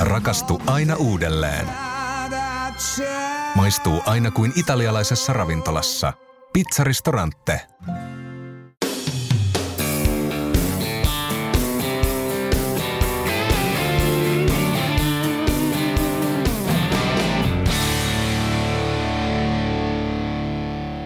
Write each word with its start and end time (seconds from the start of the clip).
Rakastu 0.00 0.62
aina 0.66 0.96
uudelleen. 0.96 1.66
Maistuu 3.54 4.02
aina 4.06 4.30
kuin 4.30 4.52
italialaisessa 4.56 5.32
ravintolassa. 5.32 6.12
Pizzaristorante. 6.52 7.60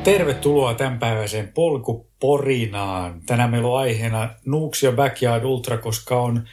Tervetuloa 0.04 0.74
tämänpäiväiseen 0.74 1.48
polkuporinaan. 1.48 3.20
Tänään 3.26 3.50
meillä 3.50 3.68
on 3.68 3.78
aiheena 3.78 4.28
Nuuksio 4.46 4.92
Backyard 4.92 5.44
Ultra, 5.44 5.78
koska 5.78 6.20
on 6.20 6.44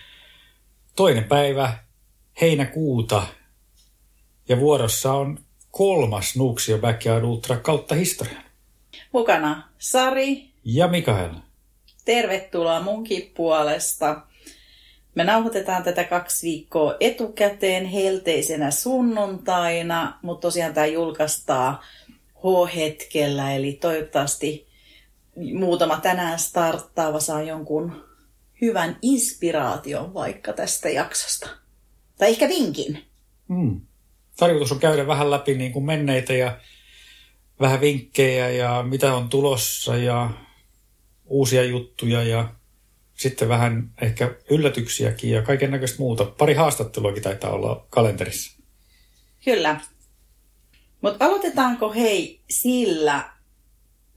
toinen 0.98 1.24
päivä 1.24 1.78
heinäkuuta 2.42 3.24
ja 4.50 4.60
vuorossa 4.60 5.14
on 5.14 5.40
kolmas 5.72 6.36
Nuuksio 6.36 6.78
Backyard 6.78 7.24
Ultra 7.24 7.58
kautta 7.58 7.96
historian. 7.96 8.44
Mukana 9.12 9.70
Sari. 9.78 10.50
Ja 10.64 10.88
Mikael. 10.88 11.34
Tervetuloa 12.06 12.82
munkin 12.82 13.32
puolesta. 13.36 14.22
Me 15.16 15.24
nauhoitetaan 15.24 15.84
tätä 15.84 16.04
kaksi 16.04 16.48
viikkoa 16.48 16.96
etukäteen 17.00 17.86
helteisenä 17.86 18.72
sunnuntaina, 18.72 20.20
mutta 20.22 20.48
tosiaan 20.48 20.74
tämä 20.74 20.86
julkaistaan 20.86 21.80
H-hetkellä, 22.36 23.56
eli 23.56 23.74
toivottavasti 23.74 24.68
muutama 25.54 25.98
tänään 25.98 26.40
starttaava 26.40 27.20
saa 27.20 27.42
jonkun 27.42 28.07
hyvän 28.62 28.98
inspiraation 29.02 30.14
vaikka 30.14 30.54
tästä 30.54 30.90
jaksosta. 30.90 31.50
Tai 32.18 32.30
ehkä 32.30 32.50
vinkin. 32.50 33.06
Mm. 33.48 33.82
Tarkoitus 34.38 34.72
on 34.72 34.80
käydä 34.80 35.08
vähän 35.08 35.32
läpi 35.32 35.56
niin 35.56 35.72
kuin 35.72 35.86
menneitä 35.86 36.34
ja 36.34 36.60
vähän 37.60 37.82
vinkkejä 37.82 38.50
ja 38.50 38.84
mitä 38.90 39.14
on 39.14 39.30
tulossa 39.30 39.98
ja 39.98 40.30
uusia 41.26 41.64
juttuja 41.64 42.24
ja 42.24 42.50
sitten 43.14 43.50
vähän 43.50 43.94
ehkä 44.02 44.36
yllätyksiäkin 44.50 45.32
ja 45.32 45.42
kaiken 45.42 45.72
näköistä 45.72 46.00
muuta. 46.00 46.26
Pari 46.26 46.54
haastatteluakin 46.54 47.24
taitaa 47.24 47.52
olla 47.52 47.86
kalenterissa. 47.90 48.58
Kyllä. 49.46 49.80
Mutta 51.02 51.26
aloitetaanko 51.26 51.94
hei 51.94 52.42
sillä, 52.50 53.30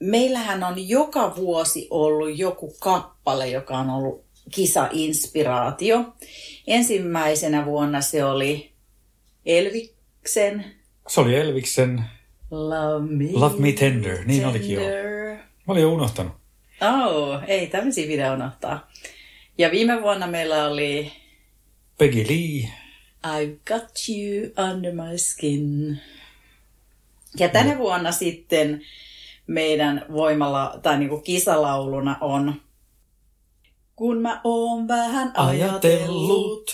meillähän 0.01 0.65
on 0.65 0.89
joka 0.89 1.37
vuosi 1.37 1.87
ollut 1.91 2.39
joku 2.39 2.77
kappale, 2.81 3.49
joka 3.49 3.79
on 3.79 3.91
ollut 3.91 4.30
kisa-inspiraatio. 4.51 6.15
Ensimmäisenä 6.67 7.65
vuonna 7.65 8.01
se 8.01 8.25
oli 8.25 8.73
Elviksen. 9.47 10.65
Se 11.09 11.21
oli 11.21 11.37
Elviksen 11.37 12.05
Love 12.51 13.07
Me, 13.07 13.25
Love 13.33 13.61
Me 13.61 13.73
Tender, 13.73 14.25
niin 14.25 14.47
olikin 14.47 14.75
jo. 14.75 14.81
Mä 15.67 15.73
olin 15.73 15.83
jo 15.83 15.93
unohtanut. 15.93 16.33
Oh, 16.81 17.41
ei 17.47 17.67
tämmöisiä 17.67 18.09
video 18.09 18.35
unohtaa. 18.35 18.91
Ja 19.59 19.71
viime 19.71 20.03
vuonna 20.03 20.27
meillä 20.27 20.67
oli 20.67 21.13
Peggy 21.99 22.25
Lee. 22.29 22.71
I've 23.27 23.59
got 23.67 23.91
you 24.09 24.69
under 24.71 24.93
my 24.93 25.19
skin. 25.19 26.01
Ja 27.39 27.49
tänä 27.49 27.79
vuonna 27.79 28.13
sitten 28.13 28.83
meidän 29.47 30.07
voimalla 30.13 30.79
tai 30.83 30.99
niinku 30.99 31.21
kisalauluna 31.21 32.17
on 32.21 32.61
Kun 34.01 34.23
mä 34.23 34.41
oon 34.45 34.89
vähän 34.89 35.33
ajatellut, 35.35 36.71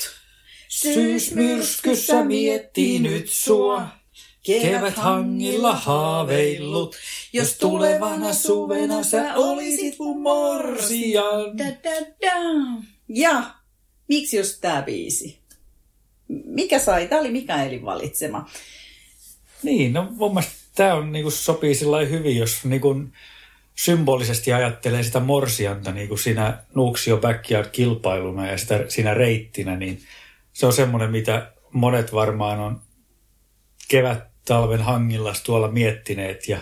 syysmyrskyssä 0.68 2.24
miettinyt 2.24 3.28
sua. 3.28 3.88
Kevät 4.42 4.96
hangilla 4.96 5.74
haaveillut, 5.74 6.96
jos 7.32 7.58
tulevana 7.58 8.34
suvena 8.34 9.02
sä 9.02 9.34
olisit 9.34 9.98
mun 9.98 10.22
morsian. 10.22 11.58
Da, 11.58 11.64
da, 11.64 12.06
da. 12.22 12.32
Ja 13.08 13.42
miksi 14.08 14.36
just 14.36 14.58
tää 14.60 14.82
biisi? 14.82 15.38
Mikä 16.28 16.78
sai? 16.78 17.08
Tää 17.08 17.20
oli 17.20 17.30
Mikaelin 17.30 17.84
valitsema. 17.84 18.50
Niin, 19.62 19.92
no 19.92 20.08
mun 20.10 20.34
mielestä 20.34 20.54
tämä 20.74 20.94
on, 20.94 21.12
niin 21.12 21.32
sopii 21.32 21.74
sillä 21.74 22.00
hyvin, 22.00 22.36
jos 22.36 22.64
niin 22.64 22.80
kuin, 22.80 23.12
symbolisesti 23.78 24.52
ajattelee 24.52 25.02
sitä 25.02 25.20
morsianta 25.20 25.92
niin 25.92 26.08
kuin 26.08 26.18
siinä 26.18 26.58
Nuuksio 26.74 27.16
Backyard-kilpailuna 27.16 28.46
ja 28.46 28.58
sitä, 28.58 28.84
siinä 28.88 29.14
reittinä, 29.14 29.76
niin 29.76 30.02
se 30.52 30.66
on 30.66 30.72
semmoinen, 30.72 31.10
mitä 31.10 31.52
monet 31.72 32.12
varmaan 32.12 32.60
on 32.60 32.80
kevät-talven 33.88 34.82
hangilla 34.82 35.32
tuolla 35.44 35.68
miettineet 35.68 36.48
ja 36.48 36.58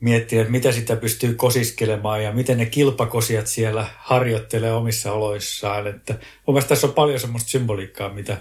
miettineet, 0.00 0.48
mitä 0.48 0.72
sitä 0.72 0.96
pystyy 0.96 1.34
kosiskelemaan 1.34 2.22
ja 2.22 2.32
miten 2.32 2.58
ne 2.58 2.66
kilpakosijat 2.66 3.46
siellä 3.46 3.86
harjoittelee 3.98 4.72
omissa 4.72 5.12
oloissaan. 5.12 5.86
Että 5.86 6.12
mun 6.12 6.54
mielestä 6.54 6.68
tässä 6.68 6.86
on 6.86 6.92
paljon 6.92 7.20
semmoista 7.20 7.50
symboliikkaa, 7.50 8.08
mitä 8.08 8.36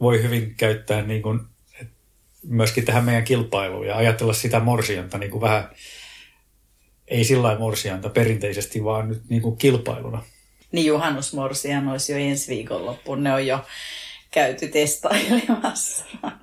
voi 0.00 0.22
hyvin 0.22 0.54
käyttää 0.54 1.02
niin 1.02 1.22
kuin 1.22 1.40
myöskin 2.42 2.84
tähän 2.84 3.04
meidän 3.04 3.24
kilpailuun 3.24 3.86
ja 3.86 3.96
ajatella 3.96 4.32
sitä 4.32 4.60
morsianta 4.60 5.18
niin 5.18 5.30
kuin 5.30 5.40
vähän, 5.40 5.70
ei 7.08 7.24
sillä 7.24 7.58
morsianta 7.58 8.08
perinteisesti, 8.08 8.84
vaan 8.84 9.08
nyt 9.08 9.22
niin 9.28 9.42
kuin 9.42 9.56
kilpailuna. 9.56 10.24
Niin 10.72 10.86
juhannusmorsian 10.86 11.88
olisi 11.88 12.12
jo 12.12 12.18
ensi 12.18 12.48
viikonloppuun, 12.48 13.22
ne 13.22 13.32
on 13.32 13.46
jo 13.46 13.64
käyty 14.30 14.68
testailemassa. 14.68 16.04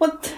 Mutta 0.00 0.28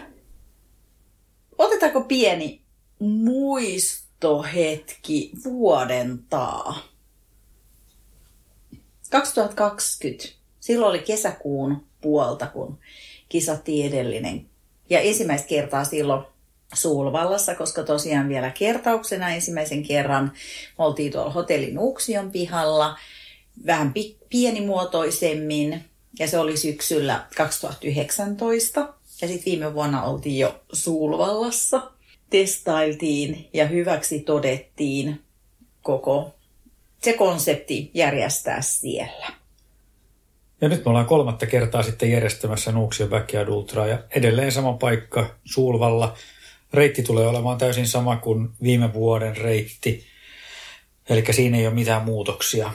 otetaanko 1.59 2.01
pieni 2.01 2.61
muistohetki 2.99 5.33
vuoden 5.45 6.19
taa? 6.31 6.79
2020. 9.11 10.29
Silloin 10.61 10.91
oli 10.91 10.99
kesäkuun 10.99 11.87
puolta, 12.01 12.47
kun 12.47 12.79
kisattiin 13.29 13.87
edellinen. 13.87 14.51
Ja 14.91 15.01
ensimmäistä 15.01 15.49
kertaa 15.49 15.85
silloin 15.85 16.25
Suulvallassa, 16.75 17.55
koska 17.55 17.83
tosiaan 17.83 18.29
vielä 18.29 18.51
kertauksena 18.51 19.31
ensimmäisen 19.31 19.83
kerran 19.83 20.33
me 20.79 20.85
oltiin 20.85 21.13
tuolla 21.13 21.31
hotellin 21.31 21.79
Uksion 21.79 22.31
pihalla 22.31 22.99
vähän 23.67 23.93
pi- 23.93 24.17
pienimuotoisemmin 24.29 25.85
ja 26.19 26.29
se 26.29 26.39
oli 26.39 26.57
syksyllä 26.57 27.27
2019 27.37 28.95
ja 29.23 29.29
sitten 29.29 29.45
viime 29.45 29.75
vuonna 29.75 30.03
oltiin 30.03 30.39
jo 30.39 30.61
Suulvallassa. 30.73 31.91
Testailtiin 32.31 33.49
ja 33.53 33.67
hyväksi 33.67 34.21
todettiin 34.21 35.21
koko 35.83 36.35
se 37.03 37.13
konsepti 37.13 37.91
järjestää 37.95 38.63
siellä. 38.63 39.27
Ja 40.61 40.69
nyt 40.69 40.85
me 40.85 40.89
ollaan 40.89 41.07
kolmatta 41.07 41.47
kertaa 41.47 41.83
sitten 41.83 42.11
järjestämässä 42.11 42.73
Nuuksio 42.73 43.09
Backyard 43.09 43.49
Ultraa 43.49 43.87
ja 43.87 43.99
edelleen 44.11 44.53
sama 44.53 44.73
paikka 44.73 45.27
Suulvalla. 45.45 46.17
Reitti 46.75 47.03
tulee 47.03 47.27
olemaan 47.27 47.59
täysin 47.59 47.87
sama 47.87 48.17
kuin 48.17 48.49
viime 48.63 48.93
vuoden 48.93 49.37
reitti. 49.37 50.05
Eli 51.09 51.25
siinä 51.31 51.59
ei 51.59 51.67
ole 51.67 51.75
mitään 51.75 52.03
muutoksia. 52.03 52.71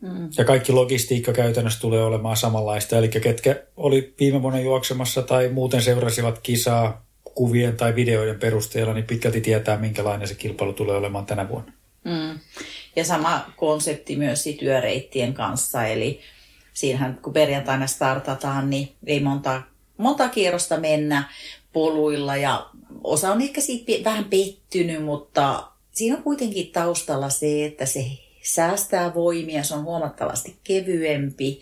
Mm. 0.00 0.28
Ja 0.38 0.44
kaikki 0.44 0.72
logistiikka 0.72 1.32
käytännössä 1.32 1.80
tulee 1.80 2.04
olemaan 2.04 2.36
samanlaista. 2.36 2.98
Eli 2.98 3.08
ketkä 3.08 3.62
oli 3.76 4.14
viime 4.20 4.42
vuonna 4.42 4.60
juoksemassa 4.60 5.22
tai 5.22 5.48
muuten 5.48 5.82
seurasivat 5.82 6.38
kisaa 6.38 7.06
kuvien 7.34 7.76
tai 7.76 7.94
videoiden 7.94 8.38
perusteella, 8.38 8.94
niin 8.94 9.06
pitkälti 9.06 9.40
tietää, 9.40 9.78
minkälainen 9.78 10.28
se 10.28 10.34
kilpailu 10.34 10.72
tulee 10.72 10.96
olemaan 10.96 11.26
tänä 11.26 11.48
vuonna. 11.48 11.72
Mm. 12.04 12.38
Ja 12.96 13.04
sama 13.04 13.50
konsepti 13.56 14.16
myös 14.16 14.44
työreittien 14.58 15.34
kanssa, 15.34 15.86
eli 15.86 16.20
siinähän 16.72 17.18
kun 17.22 17.32
perjantaina 17.32 17.86
startataan, 17.86 18.70
niin 18.70 18.92
ei 19.06 19.20
monta, 19.20 19.62
monta 19.96 20.28
kierrosta 20.28 20.80
mennä 20.80 21.28
poluilla 21.72 22.36
ja 22.36 22.66
osa 23.04 23.32
on 23.32 23.42
ehkä 23.42 23.60
siitä 23.60 23.92
vähän 24.04 24.24
pettynyt, 24.24 25.04
mutta 25.04 25.68
siinä 25.92 26.16
on 26.16 26.22
kuitenkin 26.22 26.72
taustalla 26.72 27.30
se, 27.30 27.66
että 27.66 27.86
se 27.86 28.04
säästää 28.42 29.14
voimia, 29.14 29.62
se 29.62 29.74
on 29.74 29.84
huomattavasti 29.84 30.56
kevyempi 30.64 31.60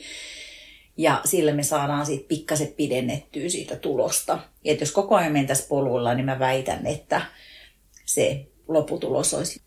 ja 0.97 1.21
sillä 1.25 1.53
me 1.53 1.63
saadaan 1.63 2.07
sitten 2.07 2.29
pikkasen 2.29 2.75
pidennettyä 2.77 3.49
siitä 3.49 3.77
tulosta. 3.77 4.39
Ja 4.65 4.73
että 4.73 4.83
jos 4.83 4.93
koko 4.93 5.15
ajan 5.15 5.33
mentäisiin 5.33 5.69
poluilla, 5.69 6.15
niin 6.15 6.27
mä 6.27 6.39
väitän, 6.39 6.87
että 6.87 7.23
se 8.05 8.47
lopputulos 8.69 9.35
olisi, 9.35 9.61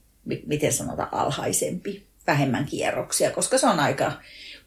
miten 0.46 0.74
sanotaan, 0.74 1.10
alhaisempi, 1.12 2.08
vähemmän 2.28 2.66
kierroksia, 2.66 3.32
koska 3.32 3.58
se 3.58 3.68
on 3.68 3.80
aika 3.80 4.12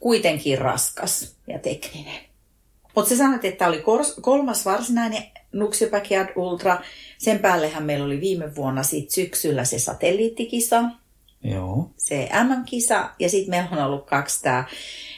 kuitenkin 0.00 0.58
raskas 0.58 1.36
ja 1.46 1.58
tekninen. 1.58 2.20
Mutta 2.94 3.08
se 3.08 3.16
sanoit, 3.16 3.44
että 3.44 3.58
tämä 3.58 3.68
oli 3.68 3.84
kolmas 4.20 4.64
varsinainen 4.64 5.22
Nuxio 5.52 5.90
Backyard 5.90 6.28
Ultra. 6.36 6.80
Sen 7.18 7.38
päällehän 7.38 7.82
meillä 7.82 8.04
oli 8.04 8.20
viime 8.20 8.54
vuonna 8.56 8.82
sit 8.82 9.10
syksyllä 9.10 9.64
se 9.64 9.78
satelliittikisa. 9.78 10.82
Joo. 11.44 11.90
Se 11.96 12.28
MM-kisa 12.44 13.10
ja 13.18 13.28
sitten 13.28 13.50
meillä 13.50 13.68
on 13.72 13.86
ollut 13.86 14.06
kaksi 14.06 14.40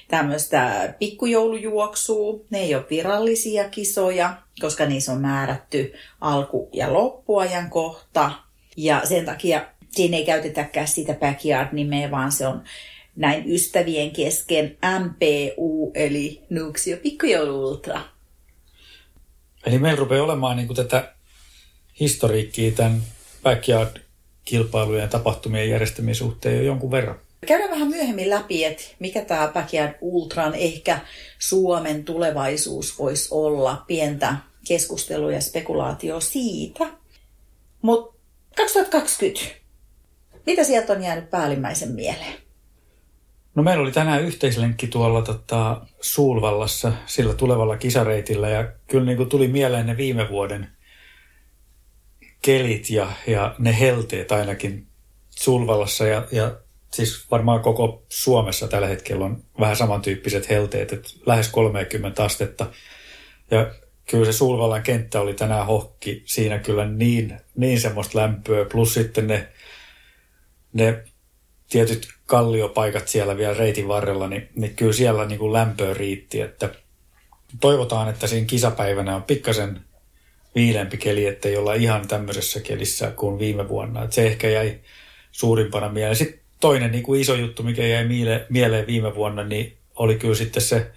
tämmöistä 0.08 0.94
pikkujoulujuoksua. 0.99 2.40
Ne 2.50 2.58
ei 2.58 2.75
ole 2.75 2.84
virallisia 2.90 3.69
kisoja, 3.69 4.37
koska 4.61 4.87
niissä 4.87 5.12
on 5.12 5.20
määrätty 5.20 5.93
alku- 6.20 6.69
ja 6.73 6.93
loppuajan 6.93 7.70
kohta. 7.70 8.31
Ja 8.76 9.00
sen 9.05 9.25
takia 9.25 9.67
siinä 9.90 10.17
ei 10.17 10.25
käytetäkään 10.25 10.88
sitä 10.88 11.14
backyard-nimeä, 11.14 12.11
vaan 12.11 12.32
se 12.32 12.46
on 12.46 12.62
näin 13.17 13.52
ystävien 13.52 14.11
kesken 14.11 14.76
MPU, 15.00 15.90
eli 15.94 16.43
Nuuksio 16.50 16.96
Pikkujoulu 16.96 17.69
Ultra. 17.69 18.00
Eli 19.67 19.79
meillä 19.79 19.99
rupeaa 19.99 20.25
olemaan 20.25 20.56
niin 20.56 20.67
kuin 20.67 20.76
tätä 20.76 21.14
historiikkiä 22.00 22.70
tämän 22.70 23.03
backyard-kilpailujen 23.43 25.03
ja 25.03 25.09
tapahtumien 25.09 25.70
järjestämisen 25.70 26.14
suhteen 26.14 26.56
jo 26.56 26.62
jonkun 26.62 26.91
verran. 26.91 27.19
Käydään 27.47 27.70
vähän 27.70 27.88
myöhemmin 27.88 28.31
läpi, 28.31 28.64
että 28.64 28.82
mikä 28.99 29.25
tämä 29.25 29.49
Backyard 29.55 29.94
Ultran 30.00 30.55
ehkä 30.55 31.00
Suomen 31.38 32.05
tulevaisuus 32.05 32.99
voisi 32.99 33.29
olla. 33.31 33.85
Pientä 33.87 34.37
keskustelua 34.69 35.32
ja 35.32 35.41
spekulaatio 35.41 36.20
siitä. 36.20 36.91
Mutta 37.82 38.15
2020, 38.56 39.55
mitä 40.47 40.65
sieltä 40.65 40.93
on 40.93 41.03
jäänyt 41.03 41.31
päällimmäisen 41.31 41.93
mieleen? 41.93 42.42
No 43.55 43.63
meillä 43.63 43.83
oli 43.83 43.93
tänään 43.93 44.23
yhteislenkki 44.23 44.87
tuolla 44.87 45.23
tota, 45.23 45.81
Suulvallassa 46.01 46.93
sillä 47.07 47.35
tulevalla 47.35 47.77
kisareitillä 47.77 48.49
ja 48.49 48.73
kyllä 48.87 49.05
niin 49.05 49.17
kuin 49.17 49.29
tuli 49.29 49.49
mieleen 49.49 49.87
ne 49.87 49.97
viime 49.97 50.29
vuoden 50.29 50.69
kelit 52.43 52.91
ja, 52.91 53.13
ja 53.27 53.55
ne 53.59 53.79
helteet 53.79 54.33
ainakin 54.33 54.87
Suulvallassa 55.31 56.07
ja, 56.07 56.27
ja 56.33 56.57
siis 56.93 57.31
varmaan 57.31 57.61
koko 57.61 58.05
Suomessa 58.09 58.69
tällä 58.69 58.87
hetkellä 58.87 59.25
on 59.25 59.45
vähän 59.61 59.77
samantyyppiset 59.77 60.49
helteet, 60.49 60.93
että 60.93 61.09
lähes 61.27 61.49
30 61.49 62.25
astetta. 62.25 62.67
Ja 63.51 63.75
kyllä 64.11 64.25
se 64.25 64.33
Sulvallan 64.33 64.83
kenttä 64.83 65.21
oli 65.21 65.35
tänään 65.35 65.67
hokki 65.67 66.23
siinä 66.27 66.59
kyllä 66.59 66.89
niin, 66.89 67.41
niin 67.57 67.81
semmoista 67.81 68.19
lämpöä, 68.19 68.65
plus 68.65 68.95
sitten 68.95 69.27
ne, 69.27 69.49
ne 70.73 71.05
tietyt 71.73 72.09
kalliopaikat 72.27 73.09
siellä 73.09 73.37
vielä 73.37 73.55
reitin 73.55 73.89
varrella, 73.89 74.29
niin, 74.29 74.49
niin 74.55 74.77
kyllä 74.77 74.93
siellä 74.93 75.27
niin 75.27 75.39
kuin 75.39 75.53
lämpöä 75.53 75.95
riitti, 75.95 76.41
että 76.41 76.71
toivotaan, 77.61 78.09
että 78.09 78.27
siinä 78.27 78.47
kisapäivänä 78.47 79.17
on 79.17 79.23
pikkasen 79.23 79.81
viilempi 80.55 80.97
keli, 80.97 81.27
ettei 81.27 81.57
olla 81.57 81.75
ihan 81.75 82.09
tämmöisessä 82.09 82.61
kelissä 82.61 83.11
kuin 83.11 83.39
viime 83.39 83.69
vuonna. 83.69 84.03
Että 84.05 84.15
se 84.15 84.27
ehkä 84.27 84.49
jäi 84.49 84.81
suurimpana 85.33 85.89
mieleen. 85.89 86.17
Sitten 86.17 86.41
toinen 86.61 86.93
niin 86.93 87.03
kuin 87.05 87.21
iso 87.21 87.35
juttu, 87.35 87.63
mikä 87.63 87.87
jäi 87.87 88.05
mieleen 88.49 88.87
viime 88.87 89.15
vuonna, 89.15 89.45
niin 89.45 89.77
oli 89.97 90.15
kyllä 90.15 90.35
sitten 90.35 90.63
se 90.63 90.91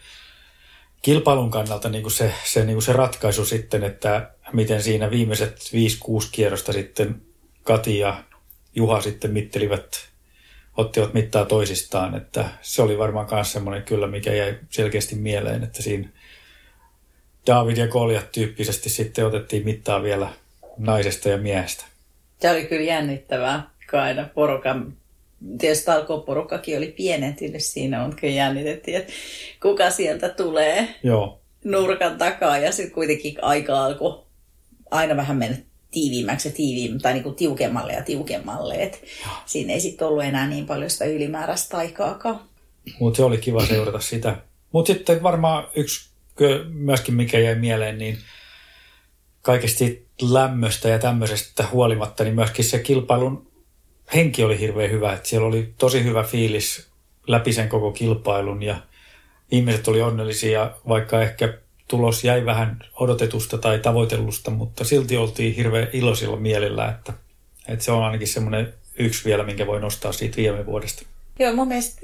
kilpailun 1.01 1.51
kannalta 1.51 1.89
niin 1.89 2.01
kuin 2.01 2.11
se, 2.11 2.33
se, 2.45 2.65
niin 2.65 2.75
kuin 2.75 2.83
se 2.83 2.93
ratkaisu 2.93 3.45
sitten, 3.45 3.83
että 3.83 4.31
miten 4.53 4.83
siinä 4.83 5.11
viimeiset 5.11 5.59
5-6 5.59 6.29
kierrosta 6.31 6.73
sitten 6.73 7.21
Kati 7.63 7.99
ja 7.99 8.23
Juha 8.75 9.01
sitten 9.01 9.31
mittelivät, 9.31 10.09
ottivat 10.77 11.13
mittaa 11.13 11.45
toisistaan, 11.45 12.15
että 12.15 12.45
se 12.61 12.81
oli 12.81 12.97
varmaan 12.97 13.27
myös 13.31 13.51
semmoinen 13.51 13.83
kyllä, 13.83 14.07
mikä 14.07 14.33
jäi 14.33 14.55
selkeästi 14.69 15.15
mieleen, 15.15 15.63
että 15.63 15.81
siinä 15.81 16.09
David 17.47 17.77
ja 17.77 17.87
Goliat 17.87 18.31
tyyppisesti 18.31 18.89
sitten 18.89 19.25
otettiin 19.25 19.65
mittaa 19.65 20.03
vielä 20.03 20.29
naisesta 20.77 21.29
ja 21.29 21.37
miehestä. 21.37 21.85
Se 22.41 22.51
oli 22.51 22.65
kyllä 22.65 22.83
jännittävää, 22.83 23.69
kun 23.89 23.99
aina 23.99 24.29
porukan 24.33 24.93
tietysti 25.57 25.85
talkooporukkakin 25.85 26.77
oli 26.77 26.87
pienentynyt 26.97 27.63
siinä, 27.63 28.03
mutta 28.03 28.17
kyllä 28.21 28.33
jännitettiin, 28.33 28.97
että 28.97 29.13
kuka 29.61 29.89
sieltä 29.89 30.29
tulee 30.29 30.87
Joo. 31.03 31.39
nurkan 31.63 32.17
takaa. 32.17 32.57
Ja 32.57 32.71
sitten 32.71 32.95
kuitenkin 32.95 33.35
aika 33.41 33.85
alkoi 33.85 34.23
aina 34.91 35.15
vähän 35.15 35.37
mennä 35.37 35.57
tiiviimmäksi 35.95 36.47
ja 36.47 36.53
tiiviimmäksi, 36.53 37.03
tai 37.03 37.13
niin 37.13 37.23
kuin 37.23 37.35
tiukemmalle 37.35 37.93
ja 37.93 38.03
tiukemmalle. 38.03 38.75
Et 38.75 39.03
siinä 39.45 39.73
ei 39.73 39.79
sitten 39.79 40.07
ollut 40.07 40.23
enää 40.23 40.47
niin 40.47 40.65
paljon 40.65 40.89
sitä 40.89 41.05
ylimääräistä 41.05 41.77
aikaakaan. 41.77 42.39
Mutta 42.99 43.17
se 43.17 43.23
oli 43.23 43.37
kiva 43.37 43.65
seurata 43.65 43.99
sitä. 43.99 44.37
Mutta 44.71 44.93
sitten 44.93 45.23
varmaan 45.23 45.67
yksi 45.75 46.09
myöskin, 46.69 47.13
mikä 47.13 47.39
jäi 47.39 47.55
mieleen, 47.55 47.97
niin 47.97 48.17
kaikesta 49.41 49.85
lämmöstä 50.21 50.89
ja 50.89 50.99
tämmöisestä 50.99 51.67
huolimatta, 51.71 52.23
niin 52.23 52.35
myöskin 52.35 52.65
se 52.65 52.79
kilpailun 52.79 53.51
henki 54.15 54.43
oli 54.43 54.59
hirveän 54.59 54.91
hyvä, 54.91 55.13
että 55.13 55.29
siellä 55.29 55.47
oli 55.47 55.73
tosi 55.77 56.03
hyvä 56.03 56.23
fiilis 56.23 56.87
läpi 57.27 57.53
sen 57.53 57.69
koko 57.69 57.91
kilpailun 57.91 58.63
ja 58.63 58.77
ihmiset 59.51 59.87
oli 59.87 60.01
onnellisia, 60.01 60.71
vaikka 60.87 61.21
ehkä 61.21 61.57
tulos 61.87 62.23
jäi 62.23 62.45
vähän 62.45 62.79
odotetusta 62.99 63.57
tai 63.57 63.79
tavoitellusta, 63.79 64.51
mutta 64.51 64.83
silti 64.83 65.17
oltiin 65.17 65.55
hirveän 65.55 65.87
iloisilla 65.93 66.37
mielellä, 66.37 66.89
että, 66.89 67.13
että 67.67 67.85
se 67.85 67.91
on 67.91 68.03
ainakin 68.03 68.27
semmoinen 68.27 68.73
yksi 68.99 69.25
vielä, 69.25 69.43
minkä 69.43 69.67
voi 69.67 69.81
nostaa 69.81 70.11
siitä 70.11 70.37
viime 70.37 70.65
vuodesta. 70.65 71.05
Joo, 71.39 71.55
mun 71.55 71.67
mielestä 71.67 72.01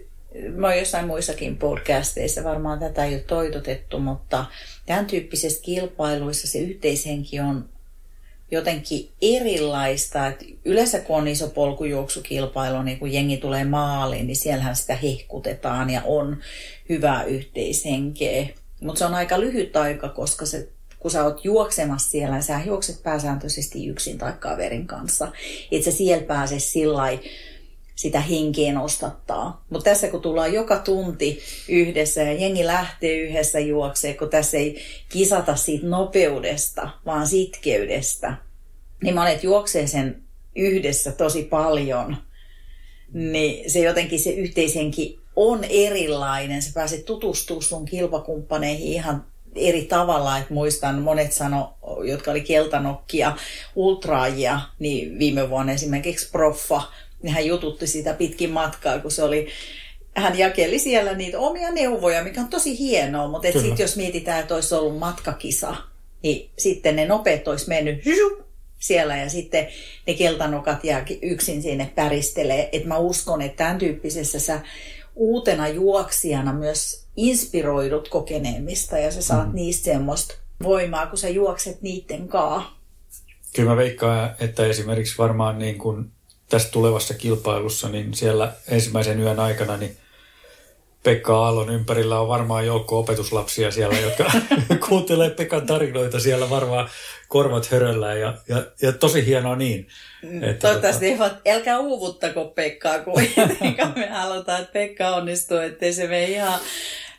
mä 0.55 0.67
oon 0.67 0.77
jossain 0.77 1.07
muissakin 1.07 1.57
podcasteissa 1.57 2.43
varmaan 2.43 2.79
tätä 2.79 3.01
ole 3.01 3.19
toitotettu, 3.19 3.99
mutta 3.99 4.45
tämän 4.85 5.05
tyyppisessä 5.05 5.61
kilpailuissa 5.61 6.47
se 6.47 6.59
yhteishenki 6.59 7.39
on 7.39 7.69
jotenkin 8.51 9.09
erilaista. 9.21 10.27
Että 10.27 10.45
yleensä 10.65 10.99
kun 10.99 11.17
on 11.17 11.27
iso 11.27 11.47
polkujuoksukilpailu, 11.47 12.81
niin 12.81 12.99
kun 12.99 13.13
jengi 13.13 13.37
tulee 13.37 13.63
maaliin, 13.63 14.27
niin 14.27 14.35
siellähän 14.35 14.75
sitä 14.75 14.95
hehkutetaan 14.95 15.89
ja 15.89 16.01
on 16.05 16.37
hyvää 16.89 17.23
yhteishenkeä. 17.23 18.47
Mutta 18.81 18.99
se 18.99 19.05
on 19.05 19.13
aika 19.13 19.39
lyhyt 19.39 19.75
aika, 19.75 20.09
koska 20.09 20.45
se, 20.45 20.69
kun 20.99 21.11
sä 21.11 21.23
oot 21.23 21.45
juoksemassa 21.45 22.09
siellä, 22.09 22.41
sä 22.41 22.61
juokset 22.65 23.03
pääsääntöisesti 23.03 23.87
yksin 23.87 24.17
tai 24.17 24.33
kaverin 24.39 24.87
kanssa. 24.87 25.31
Että 25.71 25.91
sä 25.91 25.97
siellä 25.97 26.25
pääse 26.25 26.59
sillä 26.59 27.03
sitä 27.95 28.19
henkeä 28.19 28.73
nostattaa. 28.73 29.65
Mutta 29.69 29.89
tässä 29.89 30.07
kun 30.07 30.21
tullaan 30.21 30.53
joka 30.53 30.79
tunti 30.79 31.39
yhdessä 31.69 32.21
ja 32.21 32.33
jengi 32.33 32.65
lähtee 32.65 33.17
yhdessä 33.17 33.59
juokseen, 33.59 34.17
kun 34.17 34.29
tässä 34.29 34.57
ei 34.57 34.81
kisata 35.09 35.55
siitä 35.55 35.87
nopeudesta, 35.87 36.89
vaan 37.05 37.27
sitkeydestä, 37.27 38.33
niin 39.03 39.15
monet 39.15 39.43
juoksee 39.43 39.87
sen 39.87 40.23
yhdessä 40.55 41.11
tosi 41.11 41.43
paljon, 41.43 42.17
niin 43.13 43.71
se 43.71 43.79
jotenkin 43.79 44.19
se 44.19 44.29
yhteishenki 44.29 45.20
on 45.35 45.63
erilainen. 45.63 46.61
Se 46.61 46.71
pääset 46.73 47.05
tutustumaan 47.05 47.63
sun 47.63 47.85
kilpakumppaneihin 47.85 48.93
ihan 48.93 49.25
eri 49.55 49.85
tavalla, 49.85 50.37
että 50.37 50.53
muistan 50.53 51.01
monet 51.01 51.31
sano, 51.31 51.73
jotka 52.03 52.31
oli 52.31 52.41
keltanokkia, 52.41 53.37
ultraajia, 53.75 54.59
niin 54.79 55.19
viime 55.19 55.49
vuonna 55.49 55.71
esimerkiksi 55.71 56.29
proffa 56.31 56.81
niin 57.21 57.33
hän 57.33 57.45
jututti 57.45 57.87
sitä 57.87 58.13
pitkin 58.13 58.49
matkaa, 58.49 58.99
kun 58.99 59.11
se 59.11 59.23
oli 59.23 59.47
hän 60.15 60.37
jakeli 60.37 60.79
siellä 60.79 61.13
niitä 61.13 61.39
omia 61.39 61.71
neuvoja, 61.71 62.23
mikä 62.23 62.41
on 62.41 62.47
tosi 62.47 62.79
hienoa, 62.79 63.27
mutta 63.27 63.51
sitten 63.51 63.83
jos 63.83 63.95
mietitään, 63.95 64.39
että 64.39 64.55
olisi 64.55 64.75
ollut 64.75 64.99
matkakisa, 64.99 65.75
niin 66.23 66.49
sitten 66.57 66.95
ne 66.95 67.05
nopeet 67.05 67.47
olisi 67.47 67.69
mennyt 67.69 68.03
siellä 68.79 69.17
ja 69.17 69.29
sitten 69.29 69.67
ne 70.07 70.13
keltanokat 70.13 70.83
jää 70.83 71.05
yksin 71.21 71.61
sinne 71.61 71.91
päristelee. 71.95 72.69
Että 72.71 72.87
mä 72.87 72.97
uskon, 72.97 73.41
että 73.41 73.57
tämän 73.57 73.77
tyyppisessä 73.77 74.39
sä 74.39 74.59
uutena 75.15 75.67
juoksijana 75.67 76.53
myös 76.53 77.05
inspiroidut 77.15 78.09
kokeneemmista 78.09 78.97
ja 78.97 79.11
sä 79.11 79.21
saat 79.21 79.47
mm. 79.47 79.55
niistä 79.55 79.85
semmoista 79.85 80.33
voimaa, 80.63 81.07
kun 81.07 81.17
sä 81.17 81.29
juokset 81.29 81.81
niiden 81.81 82.27
kaa. 82.27 82.79
Kyllä 83.55 83.69
mä 83.69 83.77
veikkaan, 83.77 84.35
että 84.39 84.65
esimerkiksi 84.65 85.17
varmaan 85.17 85.59
niin 85.59 85.77
kuin 85.77 86.11
tässä 86.49 86.69
tulevassa 86.71 87.13
kilpailussa, 87.13 87.89
niin 87.89 88.13
siellä 88.13 88.53
ensimmäisen 88.67 89.19
yön 89.19 89.39
aikana 89.39 89.77
niin 89.77 89.97
Pekka 91.03 91.45
Aallon 91.45 91.69
ympärillä 91.69 92.19
on 92.19 92.27
varmaan 92.27 92.65
joukko 92.65 92.99
opetuslapsia 92.99 93.71
siellä, 93.71 93.99
jotka 93.99 94.31
kuuntelee 94.89 95.29
Pekan 95.29 95.65
tarinoita 95.65 96.19
siellä 96.19 96.49
varmaan 96.49 96.89
korvat 97.27 97.71
höröllään 97.71 98.19
ja, 98.19 98.33
ja, 98.47 98.63
ja 98.81 98.93
tosi 98.93 99.25
hienoa 99.25 99.55
niin. 99.55 99.87
Mm, 100.23 100.43
että 100.43 100.67
Toivottavasti 100.67 101.17
tota... 101.17 101.35
älkää 101.47 101.79
uuvuttako 101.79 102.45
Pekkaa 102.45 102.99
kuitenkaan. 102.99 103.93
Me 103.99 104.09
halutaan, 104.09 104.61
että 104.61 104.73
Pekka 104.73 105.09
onnistuu, 105.09 105.57
ettei 105.57 105.93
se 105.93 106.07
mene 106.07 106.23
ihan 106.23 106.59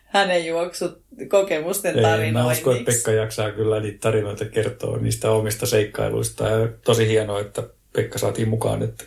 hänen 0.04 0.46
juoksut 0.46 1.02
kokemusten 1.28 1.94
tarinoinniksi. 1.94 2.38
Ei, 2.38 2.44
mä 2.44 2.52
uskon, 2.52 2.76
että 2.76 2.92
Pekka 2.92 3.10
jaksaa 3.10 3.52
kyllä 3.52 3.80
niitä 3.80 3.98
tarinoita 4.00 4.44
kertoa 4.44 4.98
niistä 4.98 5.30
omista 5.30 5.66
seikkailuista. 5.66 6.48
Ja 6.48 6.68
tosi 6.84 7.08
hienoa, 7.08 7.40
että 7.40 7.62
Pekka 7.92 8.18
saatiin 8.18 8.48
mukaan, 8.48 8.82
että 8.82 9.04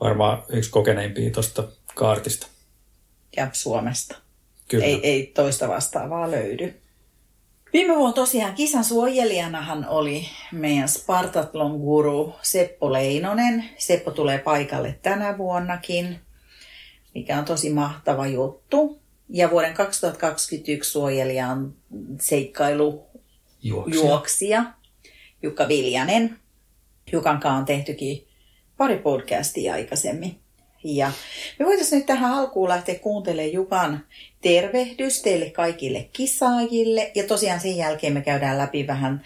varmaan 0.00 0.42
yksi 0.48 0.70
kokeneimpia 0.70 1.30
tuosta 1.30 1.64
kaartista. 1.94 2.55
Ja 3.36 3.48
Suomesta. 3.52 4.16
Kyllä. 4.68 4.84
Ei, 4.84 5.00
ei 5.02 5.26
toista 5.26 5.68
vastaavaa 5.68 6.30
löydy. 6.30 6.74
Viime 7.72 7.94
vuonna 7.96 8.12
tosiaan 8.12 8.54
kisan 8.54 8.84
suojelijanahan 8.84 9.88
oli 9.88 10.28
meidän 10.52 10.88
Spartatlon 10.88 11.78
guru 11.80 12.34
Seppo 12.42 12.92
Leinonen. 12.92 13.64
Seppo 13.78 14.10
tulee 14.10 14.38
paikalle 14.38 14.98
tänä 15.02 15.38
vuonnakin, 15.38 16.20
mikä 17.14 17.38
on 17.38 17.44
tosi 17.44 17.70
mahtava 17.70 18.26
juttu. 18.26 19.00
Ja 19.28 19.50
vuoden 19.50 19.74
2021 19.74 20.90
suojelija 20.90 21.48
on 21.48 21.74
seikkailu 22.20 23.06
Juoksija. 23.62 24.04
juoksija 24.04 24.64
Jukka 25.42 25.68
Viljanen. 25.68 26.38
Jukan 27.12 27.40
kanssa 27.40 27.58
on 27.58 27.64
tehtykin 27.64 28.26
pari 28.76 28.98
podcastia 28.98 29.72
aikaisemmin. 29.72 30.40
Ja 30.86 31.12
me 31.58 31.66
voitaisiin 31.66 31.98
nyt 31.98 32.06
tähän 32.06 32.32
alkuun 32.32 32.68
lähteä 32.68 32.98
kuuntelemaan 32.98 33.52
Jukan 33.52 34.06
tervehdys 34.40 35.22
teille 35.22 35.50
kaikille 35.50 36.08
kisaajille. 36.12 37.12
Ja 37.14 37.24
tosiaan 37.24 37.60
sen 37.60 37.76
jälkeen 37.76 38.12
me 38.12 38.20
käydään 38.20 38.58
läpi 38.58 38.86
vähän 38.86 39.22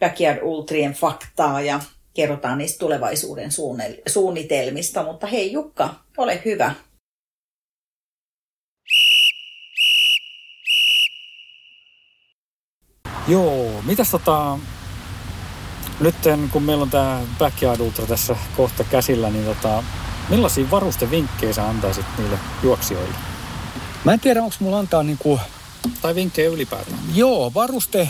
Backyard 0.00 0.38
Ultrien 0.42 0.92
faktaa 0.92 1.60
ja 1.60 1.80
kerrotaan 2.14 2.58
niistä 2.58 2.78
tulevaisuuden 2.78 3.50
suunnitelmista. 4.06 5.02
Mutta 5.02 5.26
hei 5.26 5.52
Jukka, 5.52 5.94
ole 6.16 6.42
hyvä. 6.44 6.74
Joo, 13.28 13.82
mitäs 13.86 14.10
tota... 14.10 14.58
Nyt 16.00 16.14
kun 16.52 16.62
meillä 16.62 16.82
on 16.82 16.90
tämä 16.90 17.20
Backyard 17.38 17.80
Ultra 17.80 18.06
tässä 18.06 18.36
kohta 18.56 18.84
käsillä, 18.84 19.30
niin 19.30 19.44
tota, 19.44 19.84
millaisia 20.28 20.70
varustevinkkejä 20.70 21.52
sä 21.52 21.68
antaisit 21.68 22.06
niille 22.18 22.38
juoksijoille? 22.62 23.14
Mä 24.04 24.12
en 24.12 24.20
tiedä, 24.20 24.42
onko 24.42 24.56
mulla 24.60 24.78
antaa 24.78 25.02
niinku, 25.02 25.40
Tai 26.02 26.14
vinkkejä 26.14 26.48
ylipäätään? 26.50 26.98
joo, 27.14 27.54
varuste, 27.54 28.08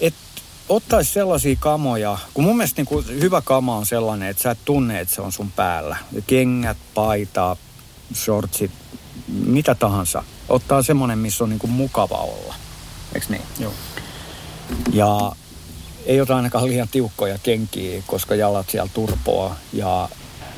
että 0.00 0.20
ottaisi 0.68 1.12
sellaisia 1.12 1.56
kamoja, 1.60 2.18
kun 2.34 2.44
mun 2.44 2.56
mielestä 2.56 2.78
niinku 2.82 3.04
hyvä 3.08 3.40
kama 3.40 3.76
on 3.76 3.86
sellainen, 3.86 4.28
että 4.28 4.42
sä 4.42 4.50
et 4.50 4.58
tunne, 4.64 5.00
että 5.00 5.14
se 5.14 5.20
on 5.22 5.32
sun 5.32 5.50
päällä. 5.50 5.96
Kengät, 6.26 6.76
paita, 6.94 7.56
shortsit, 8.14 8.70
mitä 9.28 9.74
tahansa. 9.74 10.24
Ottaa 10.48 10.82
semmoinen, 10.82 11.18
missä 11.18 11.44
on 11.44 11.50
niinku 11.50 11.66
mukava 11.66 12.16
olla. 12.16 12.54
Eiks 13.14 13.28
niin? 13.28 13.42
Joo. 13.58 13.72
Ja 14.92 15.32
ei 16.06 16.20
ota 16.20 16.36
ainakaan 16.36 16.66
liian 16.66 16.88
tiukkoja 16.88 17.38
kenkiä, 17.42 18.02
koska 18.06 18.34
jalat 18.34 18.70
siellä 18.70 18.90
turpoa. 18.94 19.56
Ja 19.72 20.08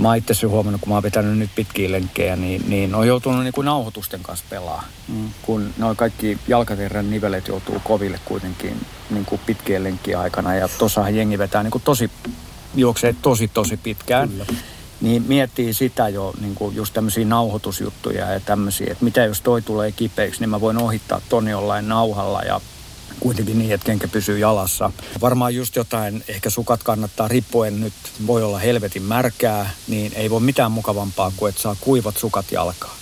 mä 0.01 0.09
oon 0.09 0.17
itse 0.17 0.47
huomannut, 0.47 0.81
kun 0.81 0.89
mä 0.89 0.95
oon 0.95 1.03
vetänyt 1.03 1.39
nyt 1.39 1.51
pitkiä 1.55 1.91
lenkkejä, 1.91 2.37
niin, 2.37 2.65
niin 2.69 2.95
on 2.95 3.07
joutunut 3.07 3.43
niin 3.43 3.53
kuin 3.53 3.65
nauhoitusten 3.65 4.23
kanssa 4.23 4.45
pelaa. 4.51 4.85
Mm. 5.09 5.31
Kun 5.43 5.75
noin 5.79 5.97
kaikki 5.97 6.39
jalkaterän 6.49 7.11
nivelet 7.11 7.49
joutuu 7.49 7.81
koville 7.85 8.21
kuitenkin 8.25 8.87
niin 9.11 9.25
kuin 9.25 9.41
pitkien 9.47 9.85
lenkkien 9.85 10.19
aikana. 10.19 10.55
Ja 10.55 10.69
tossahan 10.79 11.17
jengi 11.17 11.39
vetää 11.39 11.63
niin 11.63 11.71
kuin 11.71 11.83
tosi, 11.85 12.11
juoksee 12.75 13.15
tosi 13.23 13.49
tosi 13.49 13.77
pitkään. 13.77 14.29
Kyllä. 14.29 14.47
Niin 15.01 15.25
miettii 15.29 15.75
sitä 15.75 16.09
jo 16.09 16.35
niin 16.41 16.55
kuin 16.55 16.77
just 16.77 16.95
tämmöisiä 16.95 17.25
nauhoitusjuttuja 17.25 18.33
ja 18.33 18.41
tämmöisiä, 18.41 18.93
että 18.93 19.05
mitä 19.05 19.25
jos 19.25 19.41
toi 19.41 19.63
tulee 19.63 19.93
kipeäksi, 19.93 20.41
niin 20.41 20.51
mä 20.51 20.61
voin 20.61 20.79
ohittaa 20.79 21.21
ton 21.29 21.49
jollain 21.49 21.89
nauhalla 21.89 22.43
ja 22.43 22.61
kuitenkin 23.21 23.59
niin, 23.59 23.73
että 23.73 23.87
kenkä 23.87 24.09
pysyy 24.09 24.39
jalassa. 24.39 24.93
Varmaan 25.21 25.55
just 25.55 25.77
jotain, 25.77 26.25
ehkä 26.29 26.51
sukat 26.51 26.83
kannattaa 26.83 27.29
riippuen 27.29 27.81
nyt, 27.81 27.93
voi 28.27 28.43
olla 28.43 28.59
helvetin 28.59 29.03
märkää, 29.03 29.71
niin 29.89 30.13
ei 30.15 30.31
voi 30.31 30.41
mitään 30.41 30.73
mukavampaa 30.73 31.33
kuin, 31.37 31.49
että 31.49 31.63
saa 31.63 31.77
kuivat 31.81 32.17
sukat 32.17 32.53
jalkaa. 32.53 32.97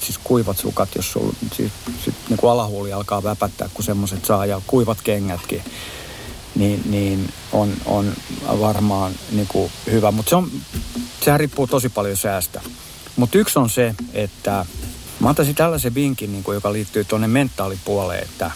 Siis 0.00 0.18
kuivat 0.24 0.58
sukat, 0.58 0.88
jos 0.96 1.12
sulla 1.12 1.34
siis, 1.52 1.72
sit, 2.04 2.14
niin 2.28 2.36
kuin 2.36 2.50
alahuuli 2.50 2.92
alkaa 2.92 3.22
väpättää, 3.22 3.68
kun 3.74 3.84
semmoiset 3.84 4.24
saa, 4.24 4.46
ja 4.46 4.60
kuivat 4.66 4.98
kengätkin, 5.04 5.62
niin, 6.54 6.82
niin 6.86 7.32
on, 7.52 7.72
on 7.86 8.12
varmaan 8.60 9.12
niin 9.32 9.46
kuin 9.46 9.72
hyvä. 9.90 10.10
Mutta 10.10 10.30
se 10.30 10.36
on, 10.36 10.50
sehän 11.24 11.40
riippuu 11.40 11.66
tosi 11.66 11.88
paljon 11.88 12.16
säästä. 12.16 12.60
Mutta 13.16 13.38
yksi 13.38 13.58
on 13.58 13.70
se, 13.70 13.94
että 14.12 14.66
mä 15.20 15.28
antaisin 15.28 15.54
tällaisen 15.54 15.94
vinkin, 15.94 16.32
niin 16.32 16.44
kuin, 16.44 16.54
joka 16.54 16.72
liittyy 16.72 17.04
tuonne 17.04 17.28
mentaalipuoleen, 17.28 18.22
että 18.22 18.50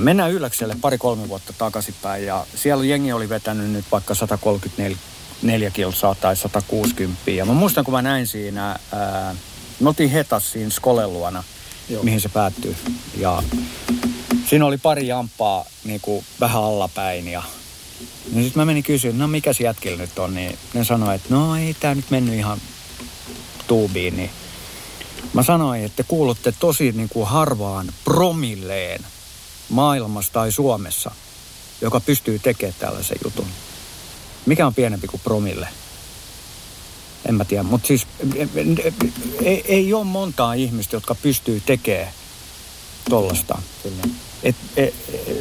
Mennään 0.00 0.32
Ylläkselle 0.32 0.76
pari-kolme 0.80 1.28
vuotta 1.28 1.52
takaisinpäin 1.58 2.26
ja 2.26 2.46
siellä 2.54 2.84
jengi 2.84 3.12
oli 3.12 3.28
vetänyt 3.28 3.70
nyt 3.70 3.84
vaikka 3.92 4.14
134 4.14 5.70
kilsaa 5.70 6.14
tai 6.14 6.36
160. 6.36 7.30
Ja 7.30 7.44
mä 7.44 7.52
muistan, 7.52 7.84
kun 7.84 7.94
mä 7.94 8.02
näin 8.02 8.26
siinä, 8.26 8.78
ää, 8.92 9.34
me 9.80 9.88
oltiin 9.88 10.10
Hetas 10.10 10.52
siinä 10.52 10.70
Skolen 10.70 11.12
luona, 11.12 11.44
Joo. 11.88 12.02
mihin 12.02 12.20
se 12.20 12.28
päättyy. 12.28 12.76
Ja 13.16 13.42
siinä 14.48 14.66
oli 14.66 14.78
pari 14.78 15.06
jamppaa 15.06 15.64
niin 15.84 16.00
kuin 16.00 16.24
vähän 16.40 16.62
allapäin 16.62 17.28
ja 17.28 17.42
niin 18.32 18.44
sitten 18.44 18.60
mä 18.60 18.64
menin 18.64 18.82
kysyä, 18.82 19.12
no 19.12 19.28
mikä 19.28 19.52
se 19.52 19.64
jätkillä 19.64 19.96
nyt 19.96 20.18
on, 20.18 20.34
niin 20.34 20.58
ne 20.74 20.84
sanoi, 20.84 21.14
että 21.14 21.34
no 21.34 21.56
ei 21.56 21.74
tää 21.80 21.94
nyt 21.94 22.10
mennyt 22.10 22.34
ihan 22.34 22.58
tuubiin, 23.66 24.16
niin 24.16 24.30
mä 25.32 25.42
sanoin, 25.42 25.84
että 25.84 26.04
kuulutte 26.04 26.52
tosi 26.52 26.92
niin 26.92 27.08
kuin 27.08 27.28
harvaan 27.28 27.86
promilleen 28.04 29.00
maailmassa 29.68 30.32
tai 30.32 30.52
Suomessa, 30.52 31.10
joka 31.80 32.00
pystyy 32.00 32.38
tekemään 32.38 32.76
tällaisen 32.78 33.18
jutun. 33.24 33.46
Mikä 34.46 34.66
on 34.66 34.74
pienempi 34.74 35.06
kuin 35.06 35.20
promille? 35.24 35.68
En 37.28 37.34
mä 37.34 37.44
tiedä, 37.44 37.62
mutta 37.62 37.86
siis 37.86 38.06
ei, 39.42 39.64
ei 39.68 39.94
ole 39.94 40.04
montaa 40.04 40.54
ihmistä, 40.54 40.96
jotka 40.96 41.14
pystyy 41.14 41.62
tekemään 41.66 42.12
tollasta. 43.10 43.62
Et, 44.42 44.56
et, 44.76 44.94